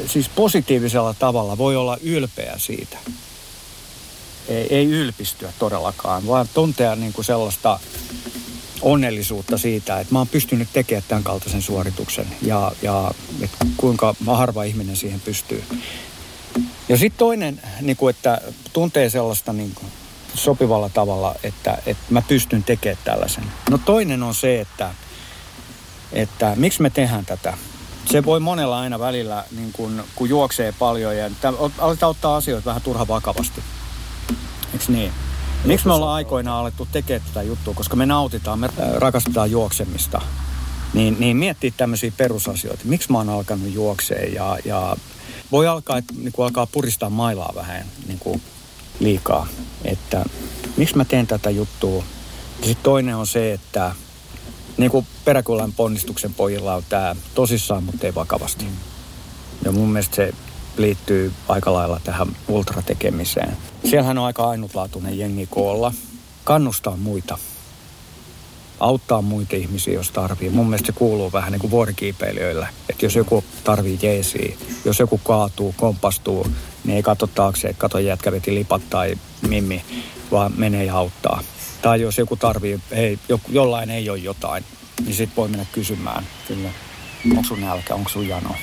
siis 0.08 0.30
positiivisella 0.30 1.13
tavalla 1.13 1.58
voi 1.58 1.75
olla 1.75 1.98
ylpeä 2.01 2.53
siitä. 2.58 2.98
Ei, 4.48 4.75
ei 4.75 4.86
ylpistyä 4.86 5.53
todellakaan, 5.60 6.27
vaan 6.27 6.50
tuntea 6.53 6.96
niin 6.96 7.13
kuin 7.13 7.25
sellaista 7.25 7.80
onnellisuutta 8.84 9.58
siitä, 9.58 10.00
että 10.00 10.13
mä 10.13 10.20
oon 10.20 10.28
pystynyt 10.28 10.68
tekemään 10.74 11.04
tämän 11.08 11.24
kaltaisen 11.24 11.62
suorituksen 11.62 12.28
ja, 12.42 12.72
ja 12.82 13.12
että 13.42 13.66
kuinka 13.78 14.16
harva 14.28 14.63
ihminen 14.63 14.96
siihen 14.96 15.22
pystyy. 15.22 15.63
Ja 16.90 16.98
sitten 16.98 17.18
toinen, 17.18 17.62
niin 17.82 17.98
kuin, 17.98 18.10
että 18.10 18.42
tuntee 18.74 19.10
sellaista 19.10 19.54
niin 19.54 19.72
kuin, 19.75 19.92
sopivalla 20.34 20.90
tavalla, 20.90 21.36
että, 21.44 21.78
että 21.86 22.04
mä 22.10 22.22
pystyn 22.22 22.63
tekemään 22.63 23.04
tällaisen. 23.04 23.44
No 23.70 23.78
toinen 23.78 24.24
on 24.24 24.36
se, 24.36 24.62
että, 24.62 24.94
että 26.12 26.54
miksi 26.56 26.82
me 26.82 26.90
tehdään 26.90 27.25
tätä. 27.25 27.58
Se 28.12 28.25
voi 28.25 28.40
monella 28.40 28.80
aina 28.80 29.00
välillä, 29.00 29.44
niin 29.52 29.74
kun, 29.74 30.04
kun 30.16 30.30
juoksee 30.30 30.72
paljon 30.80 31.18
ja 31.18 31.30
aletaan 31.78 32.10
ottaa 32.10 32.36
asioita 32.36 32.66
vähän 32.66 32.82
turha 32.82 33.08
vakavasti. 33.08 33.63
Eikö 34.74 34.86
niin? 34.88 35.13
Miksi 35.65 35.88
me 35.88 35.93
ollaan 35.93 36.15
aikoinaan 36.15 36.60
alettu 36.60 36.88
tekemään 36.91 37.27
tätä 37.27 37.41
juttua? 37.41 37.74
Koska 37.74 37.96
me 37.96 38.05
nautitaan, 38.05 38.60
me 38.60 38.70
rakastetaan 38.96 39.51
juoksemista. 39.51 40.22
Niin, 40.93 41.15
niin 41.20 41.38
miettii 41.38 41.72
tämmöisiä 41.72 42.12
perusasioita. 42.17 42.84
Miksi 42.86 43.12
mä 43.12 43.17
oon 43.17 43.29
alkanut 43.29 43.74
juokseen 43.74 44.34
ja, 44.34 44.58
ja 44.65 44.98
voi 45.51 45.67
alkaa, 45.67 45.98
että 45.98 46.13
niin 46.13 46.32
kuin 46.32 46.46
alkaa 46.46 46.67
puristaa 46.67 47.10
mailaa 47.10 47.53
vähän 47.55 47.86
niin 48.08 48.20
kuin 48.20 48.41
liikaa. 49.00 49.48
Että 49.86 50.25
miksi 50.77 50.98
mä 50.98 51.05
teen 51.05 51.27
tätä 51.27 51.50
juttua? 51.50 52.03
Ja 52.60 52.65
sitten 52.65 52.84
toinen 52.84 53.15
on 53.15 53.27
se, 53.27 53.53
että 53.53 53.96
niin 54.77 54.91
kuin 54.91 55.08
ponnistuksen 55.75 56.34
pojilla 56.34 56.75
on 56.75 56.84
tämä 56.89 57.15
tosissaan, 57.36 57.84
mutta 57.84 58.08
ei 58.08 58.15
vakavasti. 58.15 58.65
Ja 59.65 59.72
mun 59.72 59.91
mielestä 59.91 60.15
se 60.15 60.34
liittyy 60.77 61.34
aika 61.48 61.74
lailla 61.74 62.00
tähän 62.03 62.27
ultratekemiseen. 62.48 63.58
Siellähän 63.86 64.18
on 64.18 64.25
aika 64.25 64.50
ainutlaatuinen 64.50 65.18
jengi 65.18 65.48
koolla. 65.48 65.94
Kannustaa 66.44 66.98
muita. 66.98 67.38
Auttaa 68.80 69.22
muita 69.22 69.56
ihmisiä, 69.56 69.94
jos 69.94 70.12
tarvii. 70.12 70.50
Mun 70.50 70.65
mielestä 70.65 70.86
se 70.86 70.92
kuuluu 70.92 71.32
vähän 71.32 71.51
niin 71.51 71.60
kuin 71.60 71.72
vuorikiipeilijöillä. 71.72 72.68
Että 72.89 73.06
jos 73.06 73.15
joku 73.15 73.44
tarvii 73.63 74.00
jeesiä, 74.01 74.58
jos 74.86 75.00
joku 75.00 75.18
kaatuu, 75.18 75.75
kompastuu, 75.77 76.48
niin 76.84 76.96
ei 76.96 77.03
katso 77.03 77.27
taakse, 77.27 77.75
kato 77.77 78.00
jätkä 78.00 78.32
veti 78.32 78.53
lipat 78.53 78.82
tai 78.89 79.15
mimmi, 79.48 79.84
vaan 80.32 80.53
menee 80.58 80.86
ja 80.86 80.98
auttaa. 80.98 81.44
Tai 81.82 82.01
jos 82.01 82.18
joku 82.18 82.36
tarvii, 82.36 82.80
hei, 82.92 83.20
jollain 83.50 83.89
ei 83.89 84.10
ole 84.10 84.18
jotain, 84.18 84.63
niin 85.06 85.15
sit 85.15 85.30
voi 85.38 85.48
mennä 85.48 85.65
kysymään. 85.72 86.27
Kyllä. 86.48 86.70
Onko 87.32 87.44
sun 87.48 87.62
nälkä, 87.62 87.96
onko 87.96 88.10
sun 88.10 88.27
jano? 88.27 88.56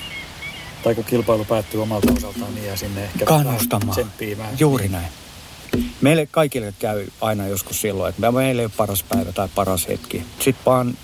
Tai 0.82 0.94
kun 0.94 1.04
kilpailu 1.04 1.44
päättyy 1.44 1.82
omalta 1.82 2.12
osaltaan, 2.12 2.54
niin 2.54 2.66
ja 2.66 2.76
sinne 2.76 3.04
ehkä 3.04 3.24
Kannustamaan. 3.24 3.90
tsemppii 3.90 4.38
vähän. 4.38 4.56
Juuri 4.58 4.88
näin. 4.88 5.08
Meille 6.00 6.26
kaikille 6.26 6.74
käy 6.78 7.06
aina 7.20 7.46
joskus 7.46 7.80
silloin, 7.80 8.10
että 8.10 8.32
meillä 8.32 8.62
ei 8.62 8.66
ole 8.66 8.72
paras 8.76 9.02
päivä 9.02 9.32
tai 9.32 9.48
paras 9.54 9.88
hetki. 9.88 10.22
Sitten 10.38 10.64
vaan 10.66 10.96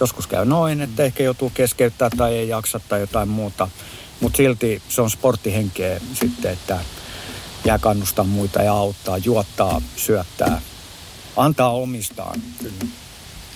joskus 0.00 0.26
käy 0.26 0.44
noin, 0.44 0.80
että 0.80 1.02
ehkä 1.02 1.22
joutuu 1.22 1.50
keskeyttää 1.54 2.10
tai 2.10 2.34
ei 2.34 2.48
jaksa 2.48 2.80
tai 2.88 3.00
jotain 3.00 3.28
muuta. 3.28 3.68
Mutta 4.20 4.36
silti 4.36 4.82
se 4.88 5.02
on 5.02 5.10
sporttihenkeä 5.10 6.00
sitten, 6.14 6.52
että 6.52 6.78
jää 7.64 7.78
kannustaa 7.78 8.24
muita 8.24 8.62
ja 8.62 8.72
auttaa, 8.72 9.18
juottaa, 9.18 9.82
syöttää, 9.96 10.60
antaa 11.36 11.70
omistaan. 11.70 12.42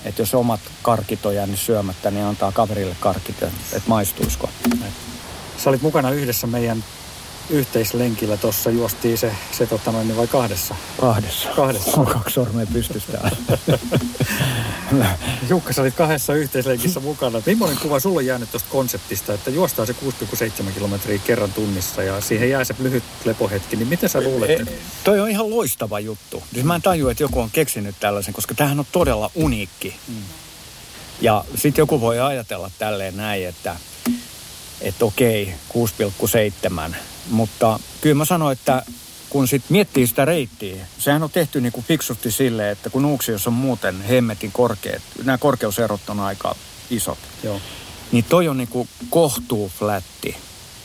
Että 0.04 0.23
jos 0.23 0.35
omat 0.35 0.61
karkit 0.83 1.26
on 1.26 1.35
jäänyt 1.35 1.61
syömättä, 1.61 2.11
niin 2.11 2.25
antaa 2.25 2.52
kaverille 2.52 2.97
karkit, 3.00 3.42
että 3.42 3.88
maistuisiko. 3.88 4.50
Sä 5.58 5.70
olit 5.70 5.82
mukana 5.82 6.10
yhdessä 6.10 6.46
meidän 6.46 6.84
yhteislenkillä 7.50 8.36
tuossa 8.36 8.70
juostiin 8.70 9.18
se, 9.18 9.32
se 9.52 9.66
tota 9.66 9.92
noin, 9.92 10.16
vai 10.16 10.26
kahdessa? 10.26 10.75
Kahdessa. 11.00 11.48
Kahdessa. 11.48 12.00
On 12.00 12.06
kaksi 12.06 12.34
sormea 12.34 12.66
pystystä. 12.72 13.30
Jukka, 15.48 15.72
sä 15.72 15.82
olit 15.82 15.94
kahdessa 15.94 16.34
yhteislenkissä 16.34 17.00
mukana. 17.00 17.42
Millainen 17.46 17.78
kuva 17.78 18.00
sulla 18.00 18.18
on 18.18 18.26
jäänyt 18.26 18.50
tuosta 18.50 18.68
konseptista, 18.72 19.34
että 19.34 19.50
juostaan 19.50 19.86
se 19.86 19.94
6,7 20.64 20.72
kilometriä 20.75 21.18
kerran 21.18 21.52
tunnissa 21.52 22.02
ja 22.02 22.20
siihen 22.20 22.50
jää 22.50 22.64
se 22.64 22.75
lyhyt 22.78 23.04
lepohetki, 23.25 23.76
niin 23.76 23.88
miten 23.88 24.08
sä 24.08 24.20
luulet? 24.20 24.50
E, 24.50 24.66
toi 25.04 25.20
on 25.20 25.30
ihan 25.30 25.50
loistava 25.50 26.00
juttu. 26.00 26.42
Siis 26.52 26.64
mä 26.64 26.75
en 26.75 26.82
tajua, 26.82 27.10
että 27.10 27.22
joku 27.22 27.40
on 27.40 27.50
keksinyt 27.50 27.94
tällaisen, 28.00 28.34
koska 28.34 28.54
tämähän 28.54 28.78
on 28.78 28.86
todella 28.92 29.30
uniikki. 29.34 29.96
Mm. 30.08 30.14
Ja 31.20 31.44
sitten 31.54 31.82
joku 31.82 32.00
voi 32.00 32.20
ajatella 32.20 32.70
tälleen 32.78 33.16
näin, 33.16 33.48
että, 33.48 33.76
että 34.88 35.04
okei, 35.04 35.54
6,7. 36.90 36.94
Mutta 37.30 37.80
kyllä 38.00 38.14
mä 38.14 38.24
sanoin, 38.24 38.52
että 38.52 38.82
kun 39.30 39.48
sitten 39.48 39.72
miettii 39.72 40.06
sitä 40.06 40.24
reittiä, 40.24 40.86
sehän 40.98 41.22
on 41.22 41.30
tehty 41.30 41.60
niinku 41.60 41.84
fiksusti 41.88 42.30
silleen, 42.30 42.72
että 42.72 42.90
kun 42.90 43.02
Nuuksiossa 43.02 43.50
on 43.50 43.54
muuten 43.54 44.02
hemmetin 44.02 44.52
korkeat, 44.52 45.02
nämä 45.24 45.38
korkeuserot 45.38 46.00
on 46.08 46.20
aika 46.20 46.54
isot, 46.90 47.18
Joo. 47.42 47.60
niin 48.12 48.24
toi 48.24 48.48
on 48.48 48.56
niinku 48.56 48.88
kohtuu 49.10 49.70
flätti 49.78 50.36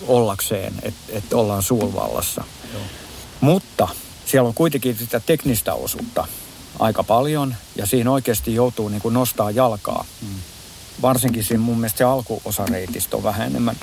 ollakseen, 0.08 0.74
että 0.81 1.01
et 1.10 1.34
ollaan 1.34 1.63
Suulvallassa. 1.63 2.43
Joo. 2.74 2.81
Mutta 3.41 3.88
siellä 4.25 4.48
on 4.48 4.53
kuitenkin 4.53 4.98
sitä 4.98 5.20
teknistä 5.20 5.74
osuutta 5.74 6.27
aika 6.79 7.03
paljon 7.03 7.55
ja 7.75 7.86
siinä 7.86 8.12
oikeasti 8.12 8.55
joutuu 8.55 8.89
niinku 8.89 9.10
nostaa 9.10 9.51
jalkaa. 9.51 10.05
Mm. 10.22 10.36
Varsinkin 11.02 11.44
siinä 11.44 11.64
mun 11.64 11.78
mielestä 11.78 11.98
se 11.98 12.04
alkuosa 12.04 12.66
reitistä 12.66 13.18
on 13.18 13.24
vähän 13.24 13.48
enemmän 13.48 13.76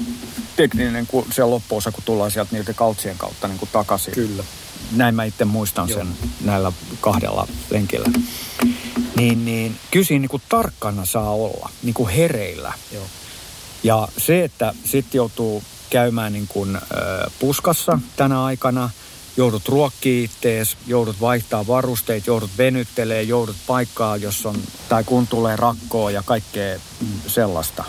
tekninen 0.57 1.07
kuin 1.07 1.27
se 1.33 1.45
loppuosa, 1.45 1.93
kun 1.93 2.03
tullaan 2.05 2.31
sieltä 2.31 2.49
niiltä 2.53 2.73
kautsien 2.73 3.19
kautta 3.19 3.49
niinku 3.49 3.69
takaisin. 3.73 4.15
Kyllä. 4.15 4.45
Näin 4.93 5.15
mä 5.15 5.25
itse 5.25 5.45
muistan 5.45 5.89
Joo. 5.89 5.99
sen 5.99 6.09
näillä 6.45 6.73
kahdella 7.01 7.49
lenkillä. 7.71 8.09
Niin, 9.17 9.45
niin 9.45 9.77
kyllä 9.91 10.07
siinä 10.07 10.21
niinku 10.21 10.41
tarkkana 10.49 11.05
saa 11.05 11.31
olla, 11.31 11.71
niinku 11.83 12.07
hereillä. 12.07 12.73
Joo. 12.93 13.05
Ja 13.83 14.09
se, 14.19 14.45
että 14.45 14.75
sitten 14.85 15.19
joutuu 15.19 15.63
käymään 15.91 16.33
niin 16.33 16.49
kuin, 16.49 16.77
ö, 16.77 16.81
puskassa 17.39 17.99
tänä 18.17 18.45
aikana, 18.45 18.91
joudut 19.39 19.69
ruokkiin 19.69 20.25
ittees, 20.25 20.77
joudut 20.87 21.21
vaihtaa 21.21 21.67
varusteet, 21.67 22.27
joudut 22.27 22.51
venyttelee, 22.59 23.23
joudut 23.23 23.57
paikkaa, 23.67 24.17
jos 24.17 24.47
on, 24.47 24.57
tai 24.89 25.05
kun 25.05 25.27
tulee 25.27 25.57
rakkoa 25.57 26.11
ja 26.11 26.23
kaikkea 26.23 26.79
sellaista. 27.27 27.85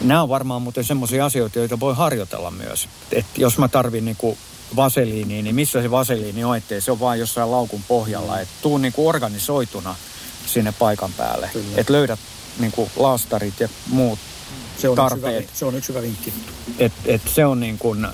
Nämä 0.00 0.22
on 0.22 0.28
varmaan 0.28 0.62
muuten 0.62 0.84
semmoisia 0.84 1.24
asioita, 1.24 1.58
joita 1.58 1.80
voi 1.80 1.94
harjoitella 1.94 2.50
myös. 2.50 2.88
Et 3.12 3.26
jos 3.36 3.58
mä 3.58 3.68
tarvin 3.68 4.04
niinku 4.04 4.38
vaseliiniä, 4.76 5.42
niin 5.42 5.54
missä 5.54 5.82
se 5.82 5.90
vaseliini 5.90 6.44
on, 6.44 6.56
ettei 6.56 6.80
se 6.80 6.90
on 6.90 7.00
vaan 7.00 7.18
jossain 7.18 7.50
laukun 7.50 7.82
pohjalla. 7.88 8.40
Et 8.40 8.48
tuu 8.62 8.78
niinku 8.78 9.08
organisoituna 9.08 9.94
sinne 10.46 10.72
paikan 10.72 11.12
päälle. 11.12 11.50
Kyllä. 11.52 11.66
Et 11.76 11.90
löydät 11.90 12.18
niinku 12.58 12.90
laastarit 12.96 13.60
ja 13.60 13.68
muut 13.88 14.18
Se 14.78 14.88
on, 14.88 14.92
yksi 14.92 15.16
hyvä, 15.16 15.26
tarpeet. 15.26 15.50
se 15.54 15.64
on 15.64 15.74
yksi 15.74 15.88
hyvä 15.88 16.02
vinkki. 16.02 16.32
Et, 16.78 16.92
et 17.04 17.22
se 17.34 17.46
on 17.46 17.60
niin 17.60 17.78
kuin, 17.78 18.06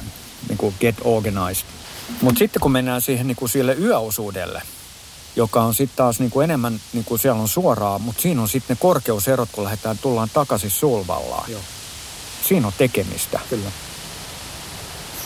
niin 0.49 0.59
kuin 0.59 0.75
get 0.81 0.97
organized. 1.05 1.67
Mutta 2.21 2.39
sitten 2.39 2.61
kun 2.61 2.73
mennään 2.73 3.01
siihen 3.03 3.27
niin 3.27 3.37
kuin 3.37 3.49
sille 3.49 3.77
yöosuudelle, 3.81 4.63
joka 5.37 5.63
on 5.63 5.75
sitten 5.75 5.97
taas 5.97 6.21
niin 6.21 6.31
kuin 6.31 6.45
enemmän, 6.45 6.81
niin 6.93 7.05
kuin 7.05 7.19
siellä 7.19 7.41
on 7.43 7.49
suoraa, 7.49 7.99
mutta 7.99 8.23
siinä 8.23 8.43
on 8.43 8.49
sitten 8.49 8.75
ne 8.77 8.79
korkeuserot, 8.81 9.49
kun 9.53 9.65
lähdetään, 9.65 9.99
tullaan 9.99 10.31
takaisin 10.33 10.71
Sulvallaan. 10.71 11.51
Joo. 11.51 11.61
Siinä 12.49 12.67
on 12.67 12.73
tekemistä. 12.79 13.41
Kyllä. 13.51 13.71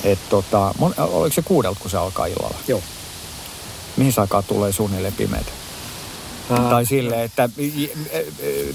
Et 0.04 0.18
tota, 0.28 0.74
oliko 0.98 1.34
se 1.34 1.42
kuudelta, 1.42 1.80
kun 1.80 1.90
se 1.90 1.96
alkaa 1.96 2.26
illalla? 2.26 2.58
Joo. 2.68 2.82
Mihin 3.96 4.12
aikaan 4.16 4.44
tulee 4.44 4.72
suunnilleen 4.72 5.12
pimeätä? 5.12 5.50
Ää, 6.50 6.70
Tai 6.70 6.86
silleen, 6.86 7.20
että 7.20 7.48
j- 7.56 7.82
j- 7.84 7.90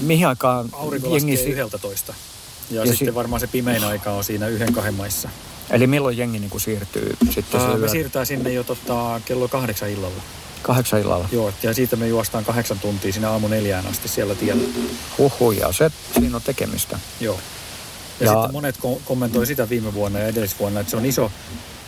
mihin 0.00 0.26
aikaan 0.28 0.68
Aurinko 0.72 1.08
jengi... 1.16 1.34
11. 1.34 2.14
Ja, 2.70 2.76
Ja 2.76 2.82
ja 2.82 2.92
si- 2.92 2.96
sitten 2.98 3.14
varmaan 3.14 3.40
se 3.40 3.46
pimein 3.46 3.84
aika 3.84 4.10
on 4.10 4.24
siinä 4.24 4.48
yhden 4.48 4.72
kahden 4.72 4.94
maissa. 4.94 5.28
Eli 5.70 5.86
milloin 5.86 6.16
jengi 6.18 6.38
niin 6.38 6.50
kuin 6.50 6.60
siirtyy 6.60 7.16
sitten 7.30 7.60
Ää, 7.60 7.76
me 7.76 7.88
siirrytään 7.88 8.26
sinne 8.26 8.52
jo 8.52 8.64
tota, 8.64 9.20
kello 9.24 9.48
kahdeksan 9.48 9.90
illalla. 9.90 10.22
Kahdeksan 10.62 11.00
illalla. 11.00 11.28
Joo, 11.32 11.52
ja 11.62 11.74
siitä 11.74 11.96
me 11.96 12.08
juostaan 12.08 12.44
kahdeksan 12.44 12.78
tuntia 12.78 13.12
sinne 13.12 13.28
aamu 13.28 13.48
neljään 13.48 13.86
asti 13.86 14.08
siellä 14.08 14.34
tiellä. 14.34 14.62
Huhu, 15.18 15.52
ja 15.52 15.72
se, 15.72 15.90
siinä 16.14 16.36
on 16.36 16.42
tekemistä. 16.42 16.98
Joo. 17.20 17.38
Ja, 18.20 18.26
Ja- 18.26 18.32
sitten 18.32 18.52
monet 18.52 18.76
ko- 18.76 19.00
kommentoi 19.04 19.46
sitä 19.46 19.68
viime 19.68 19.94
vuonna 19.94 20.18
ja 20.18 20.26
edellisvuonna, 20.26 20.80
että 20.80 20.90
se 20.90 20.96
on 20.96 21.06
iso 21.06 21.32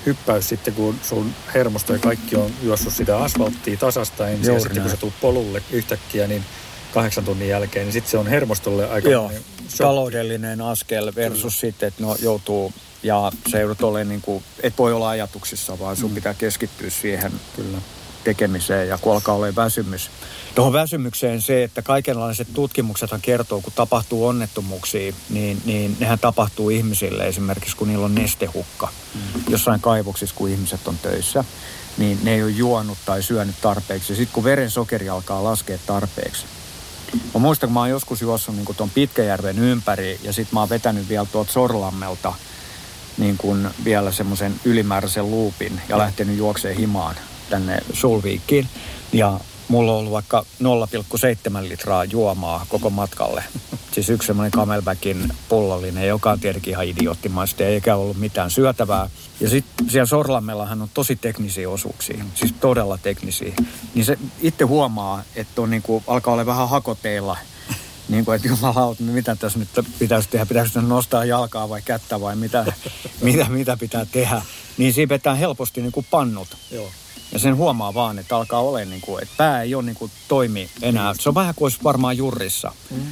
hyppäys 0.06 0.48
sitten, 0.48 0.74
kun 0.74 0.94
sun 1.02 1.32
hermosto 1.54 1.92
ja 1.92 1.98
kaikki 1.98 2.36
on 2.36 2.50
juossut 2.62 2.92
sitä 2.92 3.18
asfalttia 3.18 3.76
tasasta 3.76 4.28
ensin. 4.28 4.46
Juuri 4.46 4.54
ja 4.56 4.60
sitten 4.60 4.76
kun 4.82 4.86
näin. 4.86 4.90
sä 4.96 5.00
tulet 5.00 5.14
polulle 5.20 5.62
yhtäkkiä, 5.70 6.26
niin 6.26 6.44
kahdeksan 6.94 7.24
tunnin 7.24 7.48
jälkeen, 7.48 7.86
niin 7.86 7.92
sitten 7.92 8.10
se 8.10 8.18
on 8.18 8.26
hermostolle 8.26 8.88
aika 8.90 9.08
Joo, 9.08 9.28
shokki. 9.28 9.78
taloudellinen 9.78 10.60
askel 10.60 11.12
versus 11.16 11.60
sitten, 11.60 11.86
että 11.86 12.02
no 12.02 12.16
joutuu 12.22 12.72
ja 13.02 13.32
se 13.48 13.60
joudut 13.60 13.82
olemaan 13.82 14.08
niin 14.08 14.20
kuin, 14.20 14.44
et 14.62 14.78
voi 14.78 14.92
olla 14.92 15.08
ajatuksissa, 15.08 15.78
vaan 15.78 15.96
sun 15.96 16.10
mm. 16.10 16.14
pitää 16.14 16.34
keskittyä 16.34 16.90
siihen 16.90 17.32
Kyllä. 17.56 17.78
tekemiseen 18.24 18.88
ja 18.88 18.98
kun 18.98 19.12
alkaa 19.12 19.34
olla 19.34 19.56
väsymys. 19.56 20.10
Tuohon 20.54 20.72
väsymykseen 20.72 21.42
se, 21.42 21.64
että 21.64 21.82
kaikenlaiset 21.82 22.48
tutkimuksethan 22.54 23.20
kertoo, 23.20 23.60
kun 23.60 23.72
tapahtuu 23.76 24.26
onnettomuuksia, 24.26 25.12
niin, 25.30 25.62
niin 25.64 25.96
nehän 26.00 26.18
tapahtuu 26.18 26.70
ihmisille 26.70 27.26
esimerkiksi, 27.26 27.76
kun 27.76 27.88
niillä 27.88 28.04
on 28.04 28.14
nestehukka. 28.14 28.88
Mm. 29.14 29.20
Jossain 29.48 29.80
kaivoksissa, 29.80 30.36
kun 30.36 30.48
ihmiset 30.48 30.88
on 30.88 30.98
töissä, 30.98 31.44
niin 31.98 32.18
ne 32.22 32.34
ei 32.34 32.42
ole 32.42 32.50
juonut 32.50 32.98
tai 33.06 33.22
syönyt 33.22 33.56
tarpeeksi. 33.60 34.12
Ja 34.12 34.16
sitten 34.16 34.34
kun 34.34 34.44
verensokeri 34.44 35.08
alkaa 35.08 35.44
laskea 35.44 35.78
tarpeeksi, 35.86 36.44
Mä 37.34 37.40
muistan, 37.40 37.68
kun 37.68 37.74
mä 37.74 37.80
oon 37.80 37.90
joskus 37.90 38.22
juossut 38.22 38.56
niin 38.56 38.76
tuon 38.76 38.90
Pitkäjärven 38.90 39.58
ympäri 39.58 40.18
ja 40.22 40.32
sitten 40.32 40.54
mä 40.54 40.60
oon 40.60 40.68
vetänyt 40.68 41.08
vielä 41.08 41.26
tuolta 41.32 41.52
Sorlammelta 41.52 42.34
niin 43.18 43.36
kuin 43.36 43.68
vielä 43.84 44.12
semmoisen 44.12 44.54
ylimääräisen 44.64 45.30
luupin 45.30 45.80
ja 45.88 45.98
lähtenyt 45.98 46.36
juokseen 46.36 46.76
himaan 46.76 47.14
tänne 47.50 47.82
Sulviikkiin. 47.92 48.68
Ja 49.12 49.40
mulla 49.68 49.92
on 49.92 49.98
ollut 49.98 50.12
vaikka 50.12 50.44
0,7 50.62 51.68
litraa 51.68 52.04
juomaa 52.04 52.66
koko 52.68 52.90
matkalle. 52.90 53.44
Siis 53.92 54.10
yksi 54.10 54.26
semmoinen 54.26 54.52
Camelbackin 54.52 55.32
pullollinen, 55.48 56.08
joka 56.08 56.30
on 56.30 56.40
tietenkin 56.40 56.70
ihan 56.70 56.86
idioottimaista 56.86 57.64
eikä 57.64 57.96
ollut 57.96 58.16
mitään 58.16 58.50
syötävää. 58.50 59.10
Ja 59.40 59.48
sitten 59.48 59.90
siellä 59.90 60.06
Sorlammellahan 60.06 60.82
on 60.82 60.88
tosi 60.94 61.16
teknisiä 61.16 61.70
osuuksia, 61.70 62.24
siis 62.34 62.54
todella 62.60 62.98
teknisiä. 62.98 63.52
Niin 63.94 64.04
se 64.04 64.18
itse 64.40 64.64
huomaa, 64.64 65.22
että 65.36 65.62
on 65.62 65.70
niinku, 65.70 66.02
alkaa 66.06 66.32
olla 66.32 66.46
vähän 66.46 66.68
hakoteilla 66.68 67.36
niin 68.08 68.24
kuin, 68.24 68.36
että 68.36 68.48
jumalauta, 68.48 69.02
mitä 69.02 69.36
tässä 69.36 69.58
nyt 69.58 69.68
pitäisi 69.98 70.28
tehdä, 70.28 70.46
pitäisi 70.46 70.78
nostaa 70.78 71.24
jalkaa 71.24 71.68
vai 71.68 71.82
kättä 71.82 72.20
vai 72.20 72.36
mitä, 72.36 72.72
mitä, 73.22 73.44
mitä 73.48 73.76
pitää 73.76 74.06
tehdä. 74.12 74.42
Niin 74.78 74.92
siinä 74.92 75.08
vetää 75.08 75.34
helposti 75.34 75.82
niin 75.82 75.92
kuin 75.92 76.06
pannut. 76.10 76.48
Joo. 76.70 76.90
Ja 77.34 77.40
sen 77.40 77.56
huomaa 77.56 77.94
vaan, 77.94 78.18
että 78.18 78.36
alkaa 78.36 78.60
olla 78.60 78.78
niin 78.78 79.00
kuin, 79.00 79.22
että 79.22 79.34
pää 79.36 79.62
ei 79.62 79.74
ole 79.74 79.82
niin 79.82 79.96
kuin 79.96 80.10
toimi 80.28 80.70
enää. 80.82 81.14
Se 81.20 81.28
on 81.28 81.34
vähän 81.34 81.54
kuin 81.54 81.66
olisi 81.66 81.78
varmaan 81.84 82.16
jurrissa. 82.16 82.72
Mm. 82.90 83.06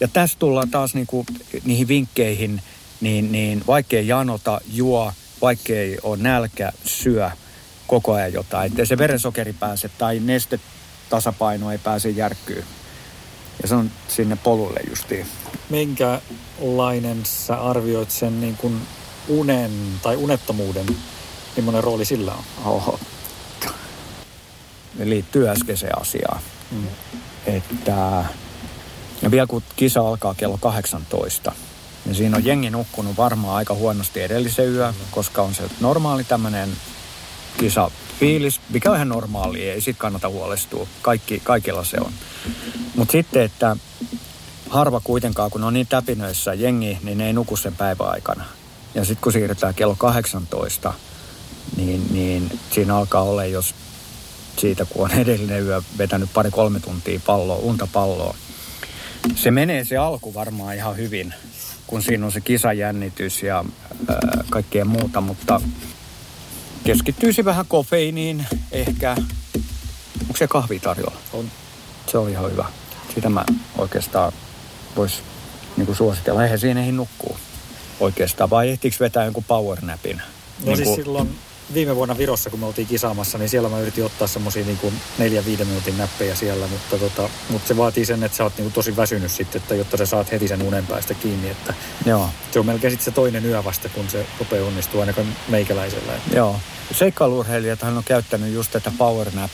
Ja 0.00 0.08
tässä 0.08 0.38
tullaan 0.38 0.70
taas 0.70 0.94
niin 0.94 1.06
kuin 1.06 1.26
niihin 1.64 1.88
vinkkeihin, 1.88 2.62
niin, 3.00 3.32
niin 3.32 3.64
vaikkei 3.66 4.08
janota, 4.08 4.60
juo, 4.72 5.12
vaikkei 5.42 5.98
ole 6.02 6.16
nälkä, 6.16 6.72
syö 6.84 7.30
koko 7.86 8.12
ajan 8.12 8.32
jotain. 8.32 8.72
Että 8.72 8.84
se 8.84 8.98
verensokeri 8.98 9.52
pääse 9.52 9.90
tai 9.98 10.20
nestetasapaino 10.20 11.72
ei 11.72 11.78
pääse 11.78 12.10
järkkyyn. 12.10 12.64
Ja 13.62 13.68
se 13.68 13.74
on 13.74 13.90
sinne 14.08 14.36
polulle 14.36 14.80
justiin. 14.88 15.26
Minkälainen 15.70 17.26
sä 17.26 17.62
arvioit 17.62 18.10
sen 18.10 18.40
niin 18.40 18.56
kuin 18.56 18.80
unen 19.28 19.70
tai 20.02 20.16
unettomuuden, 20.16 20.86
millainen 21.56 21.84
rooli 21.84 22.04
sillä 22.04 22.32
on? 22.32 22.44
Oho. 22.64 22.98
Ne 24.98 25.10
liittyy 25.10 25.48
äskeiseen 25.48 26.00
asiaan. 26.00 26.40
Mm. 26.70 26.86
Että 27.46 28.24
ja 29.22 29.30
vielä 29.30 29.46
kun 29.46 29.62
kisa 29.76 30.00
alkaa 30.00 30.34
kello 30.34 30.58
18, 30.60 31.52
niin 32.04 32.14
siinä 32.14 32.36
on 32.36 32.44
jengi 32.44 32.70
nukkunut 32.70 33.16
varmaan 33.16 33.56
aika 33.56 33.74
huonosti 33.74 34.22
edellisen 34.22 34.72
yö, 34.72 34.90
mm. 34.90 34.96
koska 35.10 35.42
on 35.42 35.54
se 35.54 35.62
normaali 35.80 36.24
tämmöinen 36.24 36.68
kisa 37.58 37.90
fiilis, 38.20 38.60
mikä 38.70 38.90
on 38.90 38.96
ihan 38.96 39.08
normaali, 39.08 39.68
ei 39.68 39.80
sit 39.80 39.96
kannata 39.96 40.28
huolestua. 40.28 40.86
Kaikki, 41.02 41.40
kaikilla 41.44 41.84
se 41.84 41.96
on. 42.00 42.12
Mutta 42.96 43.12
sitten, 43.12 43.42
että 43.42 43.76
harva 44.70 45.00
kuitenkaan, 45.00 45.50
kun 45.50 45.64
on 45.64 45.74
niin 45.74 45.86
täpinöissä 45.86 46.54
jengi, 46.54 46.98
niin 47.02 47.18
ne 47.18 47.26
ei 47.26 47.32
nuku 47.32 47.56
sen 47.56 47.76
päivän 47.76 48.08
aikana. 48.08 48.44
Ja 48.94 49.04
sitten 49.04 49.22
kun 49.22 49.32
siirrytään 49.32 49.74
kello 49.74 49.94
18, 49.98 50.94
niin, 51.76 52.06
niin 52.10 52.60
siinä 52.70 52.96
alkaa 52.96 53.22
olla, 53.22 53.44
jos 53.44 53.74
siitä 54.56 54.84
kun 54.84 55.04
on 55.04 55.10
edellinen 55.10 55.66
yö 55.66 55.82
vetänyt 55.98 56.32
pari-kolme 56.34 56.80
tuntia 56.80 57.20
palloa, 57.26 57.56
unta 57.56 57.88
palloa. 57.92 58.36
Se 59.34 59.50
menee 59.50 59.84
se 59.84 59.96
alku 59.96 60.34
varmaan 60.34 60.74
ihan 60.74 60.96
hyvin, 60.96 61.34
kun 61.86 62.02
siinä 62.02 62.26
on 62.26 62.32
se 62.32 62.40
kisajännitys 62.40 63.42
ja 63.42 63.64
ää, 64.08 64.44
kaikkea 64.50 64.84
muuta, 64.84 65.20
mutta 65.20 65.60
keskittyisi 66.84 67.44
vähän 67.44 67.66
kofeiiniin 67.66 68.46
ehkä. 68.72 69.16
Onko 70.20 70.36
se 70.36 70.46
kahvi 70.46 70.78
tarjolla? 70.78 71.18
On. 71.32 71.50
Se 72.06 72.18
oli 72.18 72.30
ihan 72.30 72.50
hyvä. 72.50 72.64
Sitä 73.14 73.28
mä 73.28 73.44
oikeastaan 73.78 74.32
vois 74.96 75.22
niin 75.76 75.96
suositella. 75.96 76.44
Eihän 76.44 76.58
siinä 76.58 76.84
ei 76.84 76.92
nukkuu 76.92 77.36
oikeastaan. 78.00 78.50
Vai 78.50 78.70
ehtiikö 78.70 78.96
vetää 79.00 79.24
jonkun 79.24 79.44
powernapin? 79.44 80.16
No 80.16 80.22
niin 80.64 80.76
siis 80.76 80.94
silloin 80.94 81.38
viime 81.74 81.96
vuonna 81.96 82.18
Virossa, 82.18 82.50
kun 82.50 82.60
me 82.60 82.66
oltiin 82.66 82.86
kisaamassa, 82.86 83.38
niin 83.38 83.48
siellä 83.48 83.68
mä 83.68 83.80
yritin 83.80 84.04
ottaa 84.04 84.28
semmosia 84.28 84.64
niin 84.64 84.78
neljä 85.18 85.44
viiden 85.44 85.66
minuutin 85.66 85.98
näppejä 85.98 86.34
siellä, 86.34 86.66
mutta, 86.66 86.98
tota, 86.98 87.28
mutta 87.48 87.68
se 87.68 87.76
vaatii 87.76 88.04
sen, 88.04 88.22
että 88.22 88.36
sä 88.36 88.44
oot 88.44 88.56
niin 88.56 88.64
kuin 88.64 88.72
tosi 88.72 88.96
väsynyt 88.96 89.30
sitten, 89.30 89.62
että 89.62 89.74
jotta 89.74 89.96
sä 89.96 90.06
saat 90.06 90.32
heti 90.32 90.48
sen 90.48 90.62
unen 90.62 90.86
päästä 90.86 91.14
kiinni. 91.14 91.50
Että 91.50 91.74
Joo. 92.06 92.28
Se 92.50 92.58
on 92.58 92.66
melkein 92.66 92.90
sitten 92.90 93.04
se 93.04 93.10
toinen 93.10 93.46
yö 93.46 93.64
vasta, 93.64 93.88
kun 93.88 94.10
se 94.10 94.26
rupeaa 94.38 94.66
onnistua 94.66 95.00
ainakaan 95.00 95.36
meikäläisellä. 95.48 96.12
Joo. 96.34 96.56
Seikkailurheilijathan 96.92 97.96
on 97.96 98.04
käyttänyt 98.04 98.52
just 98.52 98.70
tätä 98.72 98.92
power 98.98 99.30
nap, 99.34 99.50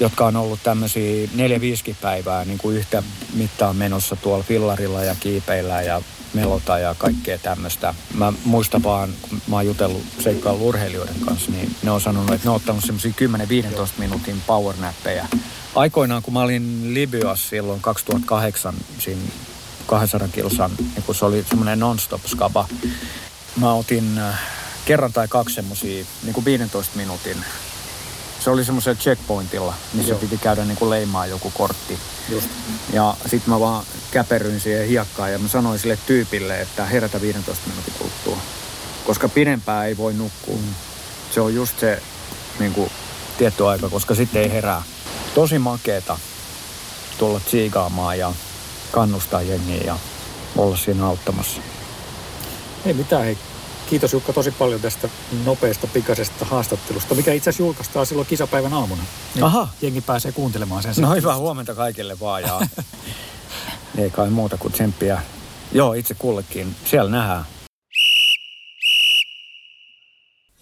jotka 0.00 0.26
on 0.26 0.36
ollut 0.36 0.60
tämmöisiä 0.62 1.28
neljä 1.34 1.60
viisi 1.60 1.96
päivää 2.00 2.44
niin 2.44 2.58
kuin 2.58 2.76
yhtä 2.76 3.02
mittaan 3.34 3.76
menossa 3.76 4.16
tuolla 4.16 4.44
fillarilla 4.44 5.04
ja 5.04 5.16
kiipeillä 5.20 5.82
ja 5.82 6.02
melota 6.34 6.78
ja 6.78 6.94
kaikkea 6.98 7.38
tämmöistä. 7.38 7.94
Mä 8.14 8.32
muistan 8.44 8.82
vaan, 8.82 9.10
kun 9.22 9.40
mä 9.46 9.56
oon 9.56 9.66
jutellut 9.66 10.02
seikkailurheilijoiden 10.20 11.20
kanssa, 11.20 11.50
niin 11.50 11.76
ne 11.82 11.90
on 11.90 12.00
sanonut, 12.00 12.30
että 12.30 12.46
ne 12.46 12.50
on 12.50 12.56
ottanut 12.56 12.84
semmoisia 12.84 13.12
10-15 13.20 13.88
minuutin 13.98 14.42
powernappeja. 14.46 15.26
Aikoinaan, 15.74 16.22
kun 16.22 16.34
mä 16.34 16.40
olin 16.40 16.94
Libyassa 16.94 17.48
silloin 17.48 17.80
2008, 17.80 18.74
siinä 18.98 19.20
200 19.86 20.28
kilsan, 20.28 20.70
niin 20.78 21.02
kun 21.06 21.14
se 21.14 21.24
oli 21.24 21.44
semmoinen 21.48 21.80
non-stop 21.80 22.26
skaba, 22.26 22.68
mä 23.56 23.72
otin 23.72 24.18
äh, 24.18 24.40
kerran 24.84 25.12
tai 25.12 25.28
kaksi 25.28 25.54
semmoisia 25.54 26.04
niin 26.22 26.34
kuin 26.34 26.44
15 26.44 26.96
minuutin 26.96 27.36
se 28.46 28.50
oli 28.50 28.64
semmoisella 28.64 28.98
checkpointilla, 28.98 29.74
missä 29.92 30.12
Joo. 30.12 30.18
piti 30.18 30.38
käydä 30.38 30.64
niin 30.64 30.76
kuin 30.76 30.90
leimaa 30.90 31.26
joku 31.26 31.50
kortti. 31.50 31.98
Just. 32.28 32.48
Ja 32.92 33.16
sitten 33.22 33.54
mä 33.54 33.60
vaan 33.60 33.84
käperyin 34.10 34.60
siihen 34.60 34.88
hiekkaan 34.88 35.32
ja 35.32 35.38
mä 35.38 35.48
sanoin 35.48 35.78
sille 35.78 35.98
tyypille, 36.06 36.60
että 36.60 36.84
herätä 36.84 37.20
15 37.20 37.68
minuutin 37.68 37.94
kuluttua. 37.98 38.38
Koska 39.06 39.28
pidempään 39.28 39.86
ei 39.86 39.96
voi 39.96 40.14
nukkua. 40.14 40.56
Mm. 40.56 40.74
Se 41.30 41.40
on 41.40 41.54
just 41.54 41.78
se 41.78 42.02
niin 42.58 42.72
kuin, 42.72 42.90
tietty 43.38 43.66
aika, 43.66 43.88
koska 43.88 44.14
sitten 44.14 44.42
ei 44.42 44.52
herää. 44.52 44.82
Tosi 45.34 45.58
makeeta 45.58 46.18
tulla 47.18 47.40
tsiikaamaan 47.40 48.18
ja 48.18 48.32
kannustaa 48.92 49.42
jengiä 49.42 49.82
ja 49.84 49.98
olla 50.56 50.76
siinä 50.76 51.06
auttamassa. 51.06 51.60
Ei 52.84 52.94
mitään, 52.94 53.24
hei 53.24 53.38
Kiitos 53.90 54.12
Jukka 54.12 54.32
tosi 54.32 54.50
paljon 54.50 54.80
tästä 54.80 55.08
nopeasta 55.44 55.86
pikaisesta 55.86 56.44
haastattelusta, 56.44 57.14
mikä 57.14 57.32
itse 57.32 57.50
asiassa 57.50 57.62
julkaistaan 57.62 58.06
silloin 58.06 58.28
kisapäivän 58.28 58.72
aamuna. 58.72 59.02
Niin 59.34 59.44
Aha. 59.44 59.68
Jengi 59.82 60.00
pääsee 60.00 60.32
kuuntelemaan 60.32 60.82
sen. 60.82 60.94
No 60.98 61.14
hyvää 61.14 61.36
huomenta 61.36 61.74
kaikille 61.74 62.20
vaan 62.20 62.42
ja 62.42 62.60
ei 63.98 64.10
kai 64.10 64.30
muuta 64.30 64.56
kuin 64.56 64.72
tsemppiä. 64.72 65.22
Joo, 65.72 65.92
itse 65.92 66.14
kullekin. 66.14 66.76
Siellä 66.84 67.10
nähdään. 67.10 67.44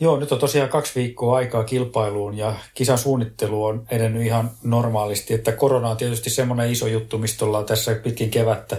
Joo, 0.00 0.16
nyt 0.16 0.32
on 0.32 0.38
tosiaan 0.38 0.68
kaksi 0.68 0.92
viikkoa 0.94 1.36
aikaa 1.36 1.64
kilpailuun 1.64 2.36
ja 2.36 2.54
kisan 2.74 2.98
suunnittelu 2.98 3.64
on 3.64 3.86
edennyt 3.90 4.22
ihan 4.22 4.50
normaalisti. 4.62 5.34
Että 5.34 5.52
korona 5.52 5.88
on 5.88 5.96
tietysti 5.96 6.30
semmoinen 6.30 6.72
iso 6.72 6.86
juttu, 6.86 7.18
mistä 7.18 7.44
ollaan 7.44 7.64
tässä 7.64 7.94
pitkin 7.94 8.30
kevättä 8.30 8.76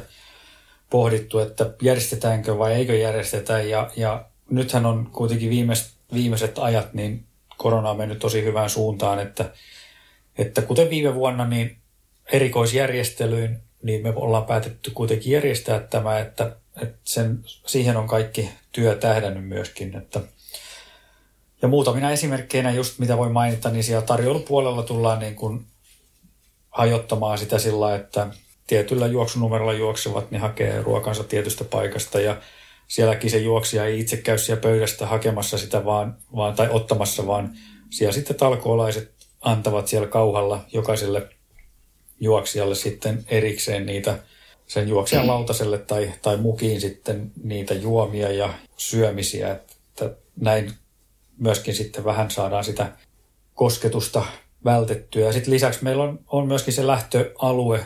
pohdittu, 0.89 1.39
että 1.39 1.73
järjestetäänkö 1.81 2.57
vai 2.57 2.73
eikö 2.73 2.95
järjestetä. 2.95 3.61
Ja, 3.61 3.89
ja 3.95 4.25
nythän 4.49 4.85
on 4.85 5.09
kuitenkin 5.11 5.49
viimeiset, 5.49 5.93
viimeiset 6.13 6.59
ajat, 6.59 6.93
niin 6.93 7.25
korona 7.57 7.89
on 7.89 7.97
mennyt 7.97 8.19
tosi 8.19 8.43
hyvään 8.43 8.69
suuntaan, 8.69 9.19
että, 9.19 9.51
että 10.37 10.61
kuten 10.61 10.89
viime 10.89 11.15
vuonna, 11.15 11.47
niin 11.47 11.77
erikoisjärjestelyin, 12.31 13.59
niin 13.83 14.03
me 14.03 14.13
ollaan 14.15 14.45
päätetty 14.45 14.91
kuitenkin 14.91 15.31
järjestää 15.31 15.79
tämä, 15.79 16.19
että, 16.19 16.55
että 16.81 16.97
sen, 17.03 17.39
siihen 17.65 17.97
on 17.97 18.07
kaikki 18.07 18.49
työ 18.71 18.95
tähdännyt 18.95 19.47
myöskin, 19.47 19.97
että 19.97 20.21
ja 21.61 21.67
muutamina 21.67 22.11
esimerkkeinä 22.11 22.71
just 22.71 22.99
mitä 22.99 23.17
voi 23.17 23.29
mainita, 23.29 23.69
niin 23.69 23.83
siellä 23.83 24.05
tarjoulupuolella 24.05 24.83
tullaan 24.83 25.19
niin 25.19 25.35
kuin 25.35 25.65
hajottamaan 26.71 27.37
sitä 27.37 27.59
sillä, 27.59 27.95
että 27.95 28.27
tietyllä 28.67 29.07
juoksunumerolla 29.07 29.73
juoksevat, 29.73 30.31
niin 30.31 30.41
hakee 30.41 30.81
ruokansa 30.81 31.23
tietystä 31.23 31.63
paikasta 31.63 32.19
ja 32.19 32.37
sielläkin 32.87 33.31
se 33.31 33.37
juoksija 33.37 33.85
ei 33.85 33.99
itse 33.99 34.17
käy 34.17 34.37
siellä 34.37 34.61
pöydästä 34.61 35.07
hakemassa 35.07 35.57
sitä 35.57 35.85
vaan, 35.85 36.17
vaan, 36.35 36.55
tai 36.55 36.69
ottamassa, 36.69 37.27
vaan 37.27 37.57
siellä 37.89 38.13
sitten 38.13 38.35
talkoolaiset 38.35 39.11
antavat 39.41 39.87
siellä 39.87 40.07
kauhalla 40.07 40.65
jokaiselle 40.73 41.29
juoksijalle 42.19 42.75
sitten 42.75 43.25
erikseen 43.27 43.85
niitä 43.85 44.19
sen 44.67 44.89
juoksijan 44.89 45.27
lautaselle 45.27 45.77
tai, 45.77 46.11
tai 46.21 46.37
mukiin 46.37 46.81
sitten 46.81 47.31
niitä 47.43 47.73
juomia 47.73 48.31
ja 48.31 48.53
syömisiä, 48.77 49.51
että 49.51 50.15
näin 50.35 50.73
myöskin 51.37 51.75
sitten 51.75 52.05
vähän 52.05 52.31
saadaan 52.31 52.63
sitä 52.63 52.91
kosketusta 53.53 54.25
vältettyä. 54.65 55.25
Ja 55.25 55.33
sitten 55.33 55.53
lisäksi 55.53 55.83
meillä 55.83 56.03
on, 56.03 56.19
on 56.27 56.47
myöskin 56.47 56.73
se 56.73 56.87
lähtöalue 56.87 57.85